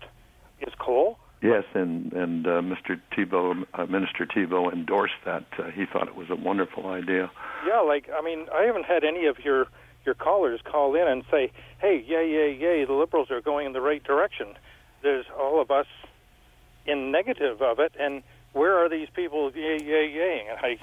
is 0.61 0.73
coal. 0.79 1.19
Yes, 1.41 1.65
and 1.75 2.11
and 2.13 2.47
uh, 2.47 2.61
Mr. 2.61 2.99
Thibeault, 3.15 3.65
uh, 3.75 3.85
Minister 3.85 4.25
Thibeault 4.25 4.71
endorsed 4.71 5.21
that. 5.25 5.45
Uh, 5.59 5.69
he 5.69 5.85
thought 5.85 6.07
it 6.07 6.15
was 6.15 6.29
a 6.31 6.35
wonderful 6.35 6.88
idea. 6.88 7.29
Yeah, 7.67 7.81
like 7.81 8.09
I 8.09 8.21
mean, 8.23 8.47
I 8.51 8.63
haven't 8.63 8.85
had 8.85 9.03
any 9.03 9.27
of 9.27 9.38
your 9.45 9.67
your 10.03 10.15
callers 10.15 10.61
call 10.63 10.95
in 10.95 11.07
and 11.07 11.23
say, 11.29 11.51
"Hey, 11.79 12.03
yay, 12.07 12.31
yay, 12.31 12.55
yay! 12.55 12.85
The 12.85 12.93
Liberals 12.93 13.29
are 13.29 13.41
going 13.41 13.67
in 13.67 13.73
the 13.73 13.81
right 13.81 14.03
direction." 14.03 14.55
There's 15.03 15.25
all 15.38 15.61
of 15.61 15.69
us 15.69 15.85
in 16.88 17.11
negative 17.11 17.61
of 17.61 17.79
it, 17.79 17.93
and 17.99 18.23
where 18.53 18.75
are 18.77 18.89
these 18.89 19.09
people 19.13 19.51
yay, 19.53 19.77
yay, 19.79 20.09
yay? 20.09 20.47
And 20.49 20.59
I, 20.59 20.79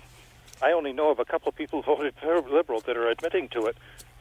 I 0.65 0.73
only 0.73 0.93
know 0.95 1.11
of 1.11 1.19
a 1.19 1.25
couple 1.27 1.51
of 1.51 1.55
people 1.55 1.83
who 1.83 1.97
voted 1.97 2.15
Liberal 2.51 2.81
that 2.81 2.97
are 2.97 3.09
admitting 3.09 3.49
to 3.51 3.67
it. 3.67 3.77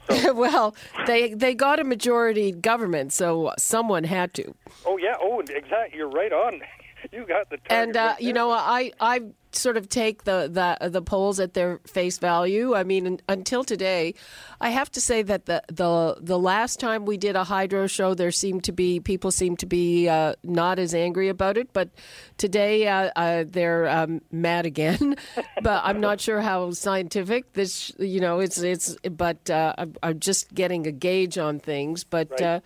well, 0.35 0.75
they 1.07 1.33
they 1.33 1.55
got 1.55 1.79
a 1.79 1.85
majority 1.85 2.51
government, 2.51 3.13
so 3.13 3.53
someone 3.57 4.03
had 4.03 4.33
to. 4.33 4.53
Oh 4.85 4.97
yeah. 4.97 5.15
Oh, 5.21 5.39
exactly. 5.39 5.97
You're 5.97 6.09
right 6.09 6.33
on. 6.33 6.61
You 7.11 7.25
got 7.25 7.49
the. 7.49 7.57
And 7.69 7.97
uh, 7.97 8.15
you 8.17 8.31
know, 8.31 8.49
I 8.49 8.93
I 8.97 9.19
sort 9.55 9.77
of 9.77 9.89
take 9.89 10.23
the, 10.23 10.49
the 10.51 10.89
the 10.89 11.01
polls 11.01 11.39
at 11.39 11.53
their 11.53 11.79
face 11.85 12.17
value. 12.17 12.75
I 12.75 12.83
mean, 12.83 13.19
until 13.27 13.63
today, 13.63 14.15
I 14.61 14.69
have 14.69 14.91
to 14.91 15.01
say 15.01 15.21
that 15.23 15.45
the 15.45 15.63
the 15.67 16.17
the 16.19 16.39
last 16.39 16.79
time 16.79 17.05
we 17.05 17.17
did 17.17 17.35
a 17.35 17.43
hydro 17.43 17.87
show, 17.87 18.13
there 18.13 18.31
seemed 18.31 18.63
to 18.65 18.71
be 18.71 18.99
people 18.99 19.31
seemed 19.31 19.59
to 19.59 19.65
be 19.65 20.07
uh, 20.07 20.33
not 20.43 20.79
as 20.79 20.93
angry 20.93 21.29
about 21.29 21.57
it, 21.57 21.73
but 21.73 21.89
today 22.37 22.87
uh, 22.87 23.11
uh, 23.15 23.43
they're 23.47 23.87
um, 23.87 24.21
mad 24.31 24.65
again. 24.65 25.15
but 25.61 25.81
I'm 25.83 25.99
not 25.99 26.21
sure 26.21 26.41
how 26.41 26.71
scientific 26.71 27.53
this. 27.53 27.91
You 27.99 28.19
know, 28.19 28.39
it's 28.39 28.59
it's. 28.59 28.95
But 29.09 29.49
uh, 29.49 29.73
I'm, 29.77 29.95
I'm, 30.01 30.19
just 30.19 30.53
getting 30.53 30.87
a 30.87 30.91
gauge 30.91 31.37
on 31.37 31.59
things. 31.59 32.03
But 32.03 32.31
right. 32.31 32.41
Uh, 32.41 32.59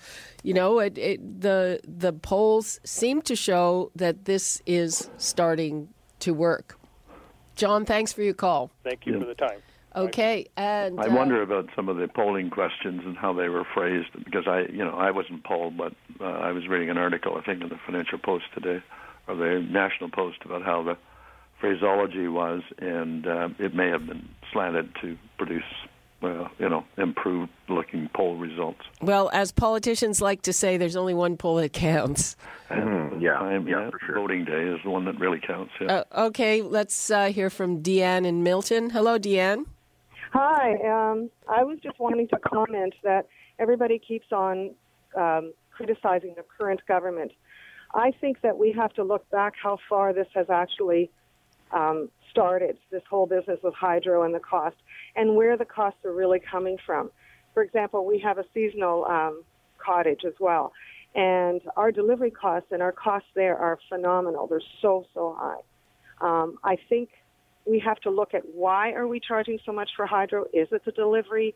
you 0.44 0.54
know, 0.54 0.80
it, 0.80 0.98
it, 0.98 1.42
the 1.42 1.80
the 1.84 2.14
polls 2.14 2.80
seem 2.84 3.22
to 3.24 3.36
show 3.36 3.92
that 3.96 4.26
this 4.26 4.62
is 4.66 5.10
starting 5.18 5.90
to 6.20 6.34
work. 6.34 6.80
John, 7.56 7.86
thanks 7.86 8.14
for 8.14 8.22
your 8.22 8.34
call. 8.34 8.70
Thank 8.84 9.06
you 9.06 9.14
yeah. 9.14 9.20
for 9.20 9.26
the 9.26 9.36
time. 9.36 9.62
Okay, 9.96 10.48
and 10.56 11.00
I 11.00 11.08
uh, 11.08 11.16
wonder 11.16 11.42
about 11.42 11.70
some 11.76 11.90
of 11.90 11.98
the 11.98 12.08
polling 12.08 12.52
questions 12.52 13.02
and 13.04 13.18
how 13.18 13.34
they 13.34 13.50
were 13.50 13.66
phrased 13.74 14.10
because 14.24 14.48
I, 14.48 14.66
you 14.72 14.86
know, 14.86 14.96
I 14.96 15.10
wasn't 15.10 15.44
polled, 15.44 15.76
but 15.76 15.94
uh, 16.22 16.26
I 16.26 16.52
was 16.52 16.68
reading 16.68 16.92
an 16.92 16.98
article 16.98 17.36
I 17.36 17.42
think 17.42 17.64
in 17.64 17.70
the 17.70 17.80
Financial 17.84 18.20
Post 18.20 18.46
today 18.54 18.84
or 19.28 19.36
the 19.36 19.66
National 19.68 20.10
Post 20.12 20.38
about 20.46 20.62
how 20.62 20.84
the 20.84 20.98
phraseology 21.60 22.28
was, 22.28 22.62
and 22.78 23.26
uh, 23.26 23.50
it 23.58 23.74
may 23.74 23.90
have 23.90 24.06
been 24.06 24.30
slanted 24.54 24.94
to 25.02 25.18
produce 25.38 25.64
uh, 26.24 26.48
you 26.60 26.70
know, 26.70 26.84
improved 26.98 27.52
looking 27.70 28.10
poll 28.16 28.38
results. 28.38 28.82
Well, 29.02 29.30
as 29.34 29.52
politicians 29.52 30.22
like 30.22 30.42
to 30.44 30.54
say, 30.54 30.78
there's 30.78 30.96
only 30.96 31.14
one 31.14 31.38
poll 31.38 31.56
that 31.56 31.74
counts. 31.74 32.36
Mm, 32.70 33.22
yeah, 33.22 33.34
time, 33.34 33.68
yeah, 33.68 33.90
for 33.90 34.00
sure. 34.06 34.16
Voting 34.16 34.46
day 34.46 34.64
is 34.64 34.80
the 34.84 34.90
one 34.90 35.06
that 35.06 35.20
really 35.20 35.40
counts. 35.40 35.72
Yeah. 35.80 36.04
Uh, 36.12 36.26
okay, 36.28 36.62
let's 36.62 37.12
uh, 37.12 37.28
hear 37.28 37.50
from 37.50 37.84
Deanne 37.84 38.26
in 38.26 38.44
Milton. 38.44 38.90
Hello, 38.90 39.20
Deanne. 39.20 39.66
Hi. 40.34 40.72
Um, 40.74 41.30
I 41.48 41.64
was 41.64 41.80
just 41.82 42.00
wanting 42.00 42.28
to 42.30 42.38
comment 42.40 42.94
that 43.04 43.28
everybody 43.60 44.00
keeps 44.00 44.32
on 44.32 44.72
um, 45.16 45.54
criticizing 45.72 46.34
the 46.36 46.44
current 46.58 46.82
government. 46.88 47.32
I 47.94 48.12
think 48.20 48.42
that 48.42 48.58
we 48.58 48.74
have 48.74 48.94
to 48.94 49.04
look 49.04 49.30
back 49.30 49.54
how 49.62 49.78
far 49.88 50.14
this 50.14 50.28
has 50.34 50.50
actually 50.50 51.10
um, 51.72 52.10
started, 52.30 52.78
this 52.92 53.04
whole 53.10 53.26
business 53.26 53.60
with 53.64 53.74
hydro 53.74 54.24
and 54.24 54.34
the 54.34 54.40
cost, 54.40 54.76
and 55.18 55.36
where 55.36 55.58
the 55.58 55.66
costs 55.66 56.00
are 56.06 56.14
really 56.14 56.40
coming 56.40 56.78
from. 56.86 57.10
For 57.54 57.64
example, 57.64 58.06
we 58.06 58.20
have 58.20 58.38
a 58.38 58.46
seasonal 58.54 59.04
um, 59.06 59.44
cottage 59.84 60.22
as 60.26 60.34
well, 60.40 60.72
and 61.16 61.60
our 61.76 61.92
delivery 61.92 62.32
costs 62.32 62.70
and 62.72 62.82
our 62.82 62.92
costs 62.92 63.28
there 63.36 63.58
are 63.58 63.80
phenomenal. 63.90 64.48
They're 64.48 64.62
so 64.82 65.06
so 65.14 65.36
high. 65.38 65.62
Um, 66.22 66.58
I 66.64 66.78
think 66.88 67.10
we 67.66 67.80
have 67.80 68.00
to 68.02 68.10
look 68.10 68.34
at 68.34 68.44
why 68.54 68.94
are 68.94 69.08
we 69.08 69.20
charging 69.20 69.60
so 69.66 69.72
much 69.72 69.90
for 69.96 70.06
hydro? 70.06 70.46
Is 70.54 70.68
it 70.72 70.86
the 70.86 70.92
delivery? 70.92 71.54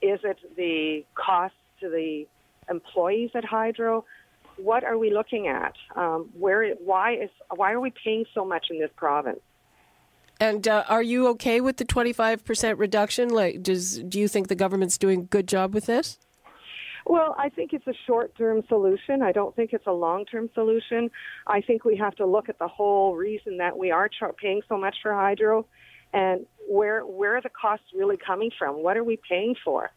Is 0.00 0.20
it 0.22 0.38
the 0.56 1.04
cost 1.14 1.54
to 1.80 1.88
the 1.88 2.26
employees 2.70 3.30
at 3.34 3.44
hydro? 3.44 4.04
What 4.56 4.84
are 4.84 4.98
we 4.98 5.12
looking 5.12 5.48
at? 5.48 5.74
Um, 5.96 6.30
where? 6.38 6.74
Why 6.74 7.14
is? 7.14 7.30
Why 7.54 7.72
are 7.72 7.80
we 7.80 7.92
paying 8.04 8.26
so 8.34 8.44
much 8.44 8.66
in 8.70 8.78
this 8.78 8.90
province? 8.96 9.40
And 10.40 10.68
uh, 10.68 10.84
are 10.88 11.02
you 11.02 11.26
okay 11.28 11.60
with 11.60 11.78
the 11.78 11.84
25% 11.84 12.78
reduction? 12.78 13.28
Like, 13.30 13.62
does 13.62 13.98
do 13.98 14.20
you 14.20 14.28
think 14.28 14.48
the 14.48 14.54
government's 14.54 14.96
doing 14.96 15.20
a 15.20 15.24
good 15.24 15.48
job 15.48 15.74
with 15.74 15.86
this? 15.86 16.18
Well, 17.06 17.34
I 17.38 17.48
think 17.48 17.72
it's 17.72 17.86
a 17.86 17.94
short-term 18.06 18.62
solution. 18.68 19.22
I 19.22 19.32
don't 19.32 19.56
think 19.56 19.72
it's 19.72 19.86
a 19.86 19.92
long-term 19.92 20.50
solution. 20.54 21.10
I 21.46 21.62
think 21.62 21.84
we 21.84 21.96
have 21.96 22.14
to 22.16 22.26
look 22.26 22.50
at 22.50 22.58
the 22.58 22.68
whole 22.68 23.16
reason 23.16 23.56
that 23.58 23.76
we 23.76 23.90
are 23.90 24.08
char- 24.08 24.34
paying 24.34 24.60
so 24.68 24.76
much 24.76 24.96
for 25.02 25.14
hydro, 25.14 25.66
and 26.12 26.46
where 26.68 27.00
where 27.00 27.36
are 27.36 27.40
the 27.40 27.50
costs 27.50 27.86
really 27.96 28.18
coming 28.18 28.50
from? 28.58 28.82
What 28.82 28.96
are 28.96 29.04
we 29.04 29.18
paying 29.28 29.54
for? 29.64 29.90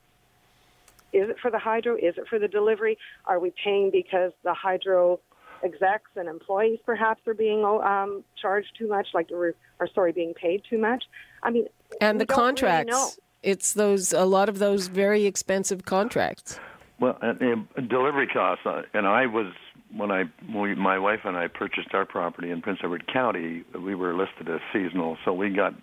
Is 1.13 1.29
it 1.29 1.37
for 1.41 1.51
the 1.51 1.59
hydro? 1.59 1.95
Is 1.95 2.17
it 2.17 2.27
for 2.29 2.39
the 2.39 2.47
delivery? 2.47 2.97
Are 3.25 3.39
we 3.39 3.53
paying 3.61 3.91
because 3.91 4.31
the 4.43 4.53
hydro 4.53 5.19
execs 5.63 6.11
and 6.15 6.27
employees 6.27 6.79
perhaps 6.85 7.21
are 7.27 7.33
being 7.33 7.63
um, 7.63 8.23
charged 8.41 8.69
too 8.77 8.87
much, 8.87 9.07
like 9.13 9.29
or, 9.31 9.53
or 9.79 9.87
sorry, 9.93 10.11
being 10.11 10.33
paid 10.33 10.63
too 10.69 10.77
much. 10.77 11.03
I 11.43 11.51
mean, 11.51 11.65
and 11.99 12.19
the 12.19 12.25
contracts. 12.25 12.93
Really 12.93 13.11
it's 13.43 13.73
those 13.73 14.13
a 14.13 14.25
lot 14.25 14.49
of 14.49 14.59
those 14.59 14.87
very 14.87 15.25
expensive 15.25 15.85
contracts. 15.85 16.59
Well, 16.99 17.17
and, 17.21 17.67
and 17.75 17.89
delivery 17.89 18.27
costs, 18.27 18.65
uh, 18.65 18.83
and 18.93 19.07
I 19.07 19.25
was 19.25 19.51
when 19.95 20.11
I 20.11 20.25
when 20.51 20.77
my 20.77 20.99
wife 20.99 21.21
and 21.23 21.35
I 21.35 21.47
purchased 21.47 21.93
our 21.93 22.05
property 22.05 22.51
in 22.51 22.61
Prince 22.61 22.79
Edward 22.83 23.11
County, 23.11 23.63
we 23.77 23.95
were 23.95 24.13
listed 24.13 24.49
as 24.49 24.61
seasonal, 24.71 25.17
so 25.25 25.33
we 25.33 25.49
got 25.49 25.73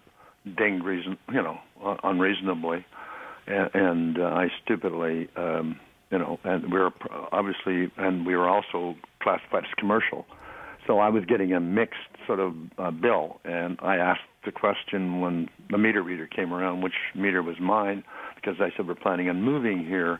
dinged 0.56 0.84
reason, 0.84 1.18
you 1.32 1.42
know, 1.42 1.58
unreasonably, 2.04 2.86
and, 3.46 3.70
and 3.74 4.18
uh, 4.18 4.26
I 4.26 4.48
stupidly. 4.64 5.28
Um, 5.36 5.80
you 6.10 6.18
know, 6.18 6.38
and 6.44 6.72
we 6.72 6.78
were 6.78 6.92
obviously, 7.32 7.90
and 7.96 8.26
we 8.26 8.34
were 8.36 8.48
also 8.48 8.96
classified 9.20 9.64
as 9.64 9.70
commercial. 9.76 10.26
So 10.86 11.00
I 11.00 11.10
was 11.10 11.24
getting 11.26 11.52
a 11.52 11.60
mixed 11.60 11.98
sort 12.26 12.40
of 12.40 12.54
uh, 12.78 12.90
bill, 12.90 13.40
and 13.44 13.78
I 13.82 13.96
asked 13.96 14.22
the 14.44 14.52
question 14.52 15.20
when 15.20 15.48
the 15.70 15.76
meter 15.76 16.02
reader 16.02 16.26
came 16.26 16.52
around, 16.54 16.82
which 16.82 16.94
meter 17.14 17.42
was 17.42 17.56
mine, 17.60 18.04
because 18.36 18.54
I 18.60 18.70
said 18.74 18.88
we're 18.88 18.94
planning 18.94 19.28
on 19.28 19.42
moving 19.42 19.84
here 19.84 20.18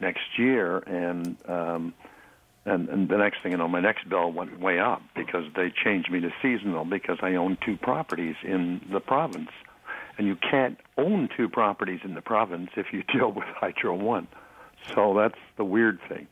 next 0.00 0.38
year, 0.38 0.78
and 0.78 1.36
um, 1.48 1.94
and 2.64 2.88
and 2.88 3.08
the 3.08 3.16
next 3.16 3.42
thing 3.42 3.52
you 3.52 3.58
know, 3.58 3.66
my 3.66 3.80
next 3.80 4.08
bill 4.08 4.30
went 4.30 4.60
way 4.60 4.78
up 4.78 5.02
because 5.16 5.44
they 5.56 5.72
changed 5.84 6.10
me 6.12 6.20
to 6.20 6.30
seasonal 6.40 6.84
because 6.84 7.18
I 7.20 7.34
own 7.34 7.58
two 7.64 7.76
properties 7.76 8.36
in 8.44 8.82
the 8.92 9.00
province, 9.00 9.50
and 10.16 10.28
you 10.28 10.36
can't 10.36 10.78
own 10.96 11.28
two 11.36 11.48
properties 11.48 12.00
in 12.04 12.14
the 12.14 12.22
province 12.22 12.70
if 12.76 12.86
you 12.92 13.02
deal 13.12 13.32
with 13.32 13.46
Hydro 13.56 13.96
One. 13.96 14.28
So 14.94 15.14
that's 15.14 15.38
the 15.56 15.64
weird 15.64 16.00
thing. 16.08 16.26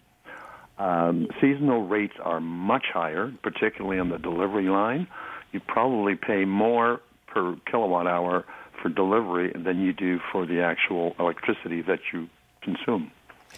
Um, 0.79 1.29
seasonal 1.41 1.87
rates 1.87 2.15
are 2.21 2.41
much 2.41 2.87
higher, 2.93 3.33
particularly 3.43 3.99
on 3.99 4.09
the 4.09 4.19
delivery 4.19 4.69
line. 4.69 5.07
You 5.53 5.61
probably 5.61 6.17
pay 6.17 6.45
more 6.45 7.01
per 7.27 7.57
kilowatt 7.71 8.07
hour 8.07 8.45
for 8.83 8.89
delivery 8.89 9.53
than 9.55 9.81
you 9.81 9.93
do 9.93 10.19
for 10.33 10.47
the 10.47 10.61
actual 10.61 11.15
electricity 11.19 11.83
that 11.83 12.01
you 12.13 12.29
consume. 12.63 13.11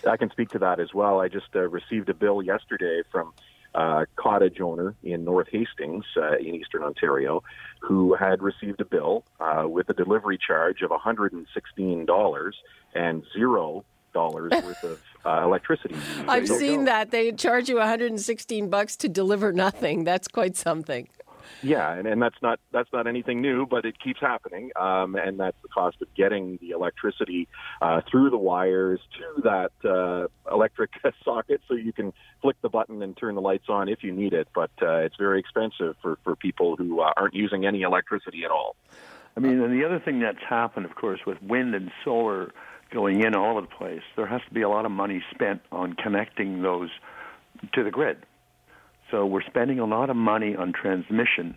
I 0.09 0.17
can 0.17 0.31
speak 0.31 0.51
to 0.51 0.59
that 0.59 0.81
as 0.81 0.93
well. 0.93 1.21
I 1.21 1.29
just 1.29 1.55
uh, 1.55 1.61
received 1.61 2.09
a 2.09 2.15
bill 2.15 2.43
yesterday 2.43 3.03
from 3.11 3.33
a 3.75 4.07
cottage 4.17 4.61
owner 4.61 4.95
in 5.03 5.25
North 5.25 5.49
Hastings 5.51 6.05
uh, 6.17 6.37
in 6.37 6.55
eastern 6.55 6.83
Ontario 6.83 7.43
who 7.81 8.15
had 8.15 8.43
received 8.43 8.81
a 8.81 8.85
bill 8.85 9.25
uh, 9.41 9.65
with 9.67 9.89
a 9.89 9.95
delivery 9.95 10.39
charge 10.39 10.83
of 10.83 10.91
$116 10.91 12.53
and 12.95 13.23
zero 13.33 13.85
dollars 14.15 14.53
worth 14.53 14.85
of 14.85 15.01
uh, 15.27 15.45
electricity. 15.45 15.95
I've 16.29 16.49
seen 16.49 16.81
go. 16.81 16.85
that 16.87 17.11
they 17.11 17.33
charge 17.33 17.69
you 17.69 17.77
116 17.77 18.71
bucks 18.71 18.97
to 18.97 19.09
deliver 19.11 19.53
nothing. 19.53 20.05
That's 20.05 20.29
quite 20.29 20.57
something. 20.57 21.09
Yeah, 21.62 21.93
and, 21.93 22.07
and 22.07 22.21
that's 22.21 22.37
not 22.43 22.61
that's 22.73 22.91
not 22.93 23.07
anything 23.07 23.41
new, 23.41 23.67
but 23.67 23.85
it 23.85 23.99
keeps 23.99 24.21
happening, 24.21 24.71
um, 24.77 25.15
and 25.15 25.39
that's 25.39 25.57
the 25.62 25.69
cost 25.69 26.01
of 26.03 26.12
getting 26.15 26.59
the 26.61 26.71
electricity 26.71 27.49
uh, 27.81 28.03
through 28.11 28.31
the 28.31 28.39
wires 28.39 29.01
to 29.19 29.43
that 29.43 29.73
uh, 29.89 30.55
electric 30.55 30.91
socket, 31.25 31.61
so 31.69 31.75
you 31.75 31.93
can 31.93 32.12
flick 32.43 32.57
the 32.62 32.69
button 32.69 33.03
and 33.03 33.17
turn 33.17 33.35
the 33.35 33.41
lights 33.41 33.69
on 33.69 33.89
if 33.89 34.03
you 34.03 34.12
need 34.12 34.33
it. 34.33 34.49
But 34.55 34.71
uh, 34.83 34.97
it's 34.97 35.17
very 35.17 35.41
expensive 35.41 35.97
for 36.03 36.19
for 36.23 36.37
people 36.37 36.77
who 36.77 37.01
uh, 37.01 37.12
aren't 37.17 37.35
using 37.35 37.67
any 37.67 37.83
electricity 37.83 38.45
at 38.45 38.51
all. 38.51 38.77
I 39.37 39.41
mean, 39.41 39.61
and 39.61 39.73
the 39.73 39.85
other 39.85 39.99
thing 39.99 40.21
that's 40.21 40.43
happened, 40.49 40.87
of 40.87 40.95
course, 40.95 41.21
with 41.27 41.43
wind 41.43 41.75
and 41.75 41.91
solar 42.05 42.53
going 42.91 43.22
in 43.22 43.35
all 43.35 43.53
over 43.53 43.62
the 43.62 43.66
place. 43.66 44.03
There 44.16 44.26
has 44.26 44.41
to 44.49 44.55
be 44.55 44.62
a 44.62 44.68
lot 44.68 44.87
of 44.87 44.93
money 44.93 45.22
spent 45.35 45.62
on 45.72 45.95
connecting 45.95 46.62
those 46.62 46.91
to 47.74 47.85
the 47.85 47.91
grid. 47.91 48.18
So 49.11 49.26
we're 49.26 49.43
spending 49.43 49.78
a 49.78 49.85
lot 49.85 50.11
of 50.11 50.16
money 50.16 50.57
on 50.57 50.72
transmission 50.72 51.57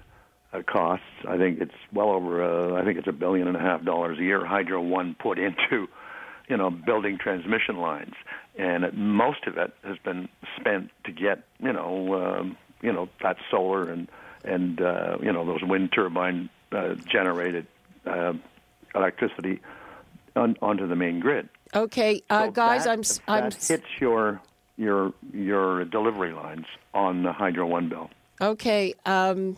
uh, 0.53 0.61
costs. 0.61 1.05
I 1.28 1.38
think 1.38 1.59
it's 1.61 1.71
well 1.93 2.09
over. 2.09 2.43
Uh, 2.43 2.80
I 2.80 2.86
think 2.86 2.97
it's 2.97 3.07
a 3.07 3.13
billion 3.13 3.47
and 3.47 3.57
a 3.57 3.59
half 3.59 3.84
dollars 3.84 4.19
a 4.19 4.23
year. 4.23 4.45
Hydro 4.45 4.82
One 4.82 5.15
put 5.17 5.39
into, 5.47 5.88
you 6.47 6.57
know, 6.57 6.69
building 6.69 7.17
transmission 7.17 7.78
lines, 7.78 8.13
and 8.57 8.84
it, 8.84 8.95
most 8.95 9.47
of 9.47 9.57
it 9.57 9.73
has 9.84 9.97
been 10.03 10.30
spent 10.59 10.91
to 11.05 11.11
get, 11.11 11.43
you 11.59 11.73
know, 11.73 12.13
um, 12.13 12.57
you 12.82 12.91
know 12.91 13.09
that 13.21 13.38
solar 13.49 13.89
and 13.89 14.07
and 14.43 14.82
uh, 14.82 15.17
you 15.21 15.32
know 15.32 15.45
those 15.45 15.63
wind 15.63 15.91
turbine 15.91 16.49
uh, 16.71 16.95
generated 16.95 17.67
uh, 18.05 18.34
electricity 18.95 19.59
on, 20.38 20.56
onto 20.62 20.88
the 20.88 20.96
main 20.96 21.20
grid. 21.20 21.50
Okay, 21.76 22.22
uh, 22.30 22.46
So 22.46 22.52
guys, 22.52 22.84
that- 22.86 22.92
I'm 23.28 23.36
I'm 23.44 23.50
that 23.50 23.64
hits 23.64 23.86
your 24.00 24.42
your 24.78 25.14
your 25.34 25.86
delivery 25.86 26.32
lines 26.34 26.66
on 26.94 27.24
the 27.24 27.32
Hydro 27.34 27.66
One 27.68 27.90
bill. 27.90 28.10
Okay. 28.40 28.94
Um, 29.06 29.58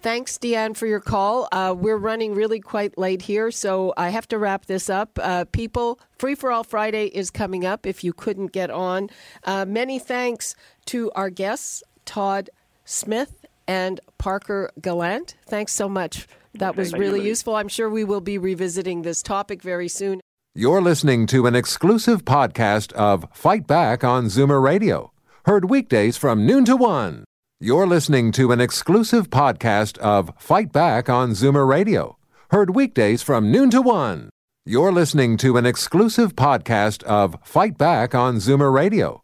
thanks, 0.00 0.38
Deanne, 0.38 0.76
for 0.76 0.86
your 0.86 1.00
call. 1.00 1.48
Uh, 1.50 1.74
we're 1.76 1.96
running 1.96 2.34
really 2.34 2.60
quite 2.60 2.96
late 2.96 3.22
here, 3.22 3.50
so 3.50 3.92
I 3.96 4.10
have 4.10 4.28
to 4.28 4.38
wrap 4.38 4.66
this 4.66 4.88
up. 4.88 5.18
Uh, 5.20 5.44
people, 5.50 5.98
Free 6.18 6.34
for 6.36 6.52
All 6.52 6.62
Friday 6.64 7.06
is 7.06 7.30
coming 7.30 7.66
up 7.66 7.86
if 7.86 8.04
you 8.04 8.12
couldn't 8.12 8.52
get 8.52 8.70
on. 8.70 9.10
Uh, 9.42 9.64
many 9.66 9.98
thanks 9.98 10.54
to 10.86 11.10
our 11.16 11.28
guests, 11.30 11.82
Todd 12.04 12.50
Smith 12.84 13.44
and 13.66 14.00
Parker 14.18 14.70
Gallant. 14.80 15.34
Thanks 15.46 15.72
so 15.72 15.88
much. 15.88 16.28
That 16.58 16.76
was 16.76 16.92
really 16.92 17.26
useful. 17.26 17.56
I'm 17.56 17.68
sure 17.68 17.90
we 17.90 18.04
will 18.04 18.20
be 18.20 18.38
revisiting 18.38 19.02
this 19.02 19.22
topic 19.22 19.60
very 19.62 19.88
soon. 19.88 20.20
You're 20.54 20.80
listening 20.80 21.26
to 21.28 21.46
an 21.48 21.56
exclusive 21.56 22.24
podcast 22.24 22.92
of 22.92 23.26
Fight 23.32 23.66
Back 23.66 24.04
on 24.04 24.26
Zoomer 24.26 24.62
Radio, 24.62 25.10
heard 25.46 25.68
weekdays 25.68 26.16
from 26.16 26.46
noon 26.46 26.64
to 26.66 26.76
one. 26.76 27.24
You're 27.58 27.88
listening 27.88 28.30
to 28.32 28.52
an 28.52 28.60
exclusive 28.60 29.30
podcast 29.30 29.98
of 29.98 30.30
Fight 30.38 30.70
Back 30.70 31.08
on 31.08 31.30
Zoomer 31.32 31.66
Radio, 31.66 32.18
heard 32.52 32.70
weekdays 32.76 33.20
from 33.20 33.50
noon 33.50 33.70
to 33.70 33.82
one. 33.82 34.30
You're 34.64 34.92
listening 34.92 35.36
to 35.38 35.56
an 35.56 35.66
exclusive 35.66 36.36
podcast 36.36 37.02
of 37.02 37.36
Fight 37.42 37.76
Back 37.76 38.14
on 38.14 38.36
Zoomer 38.36 38.72
Radio, 38.72 39.23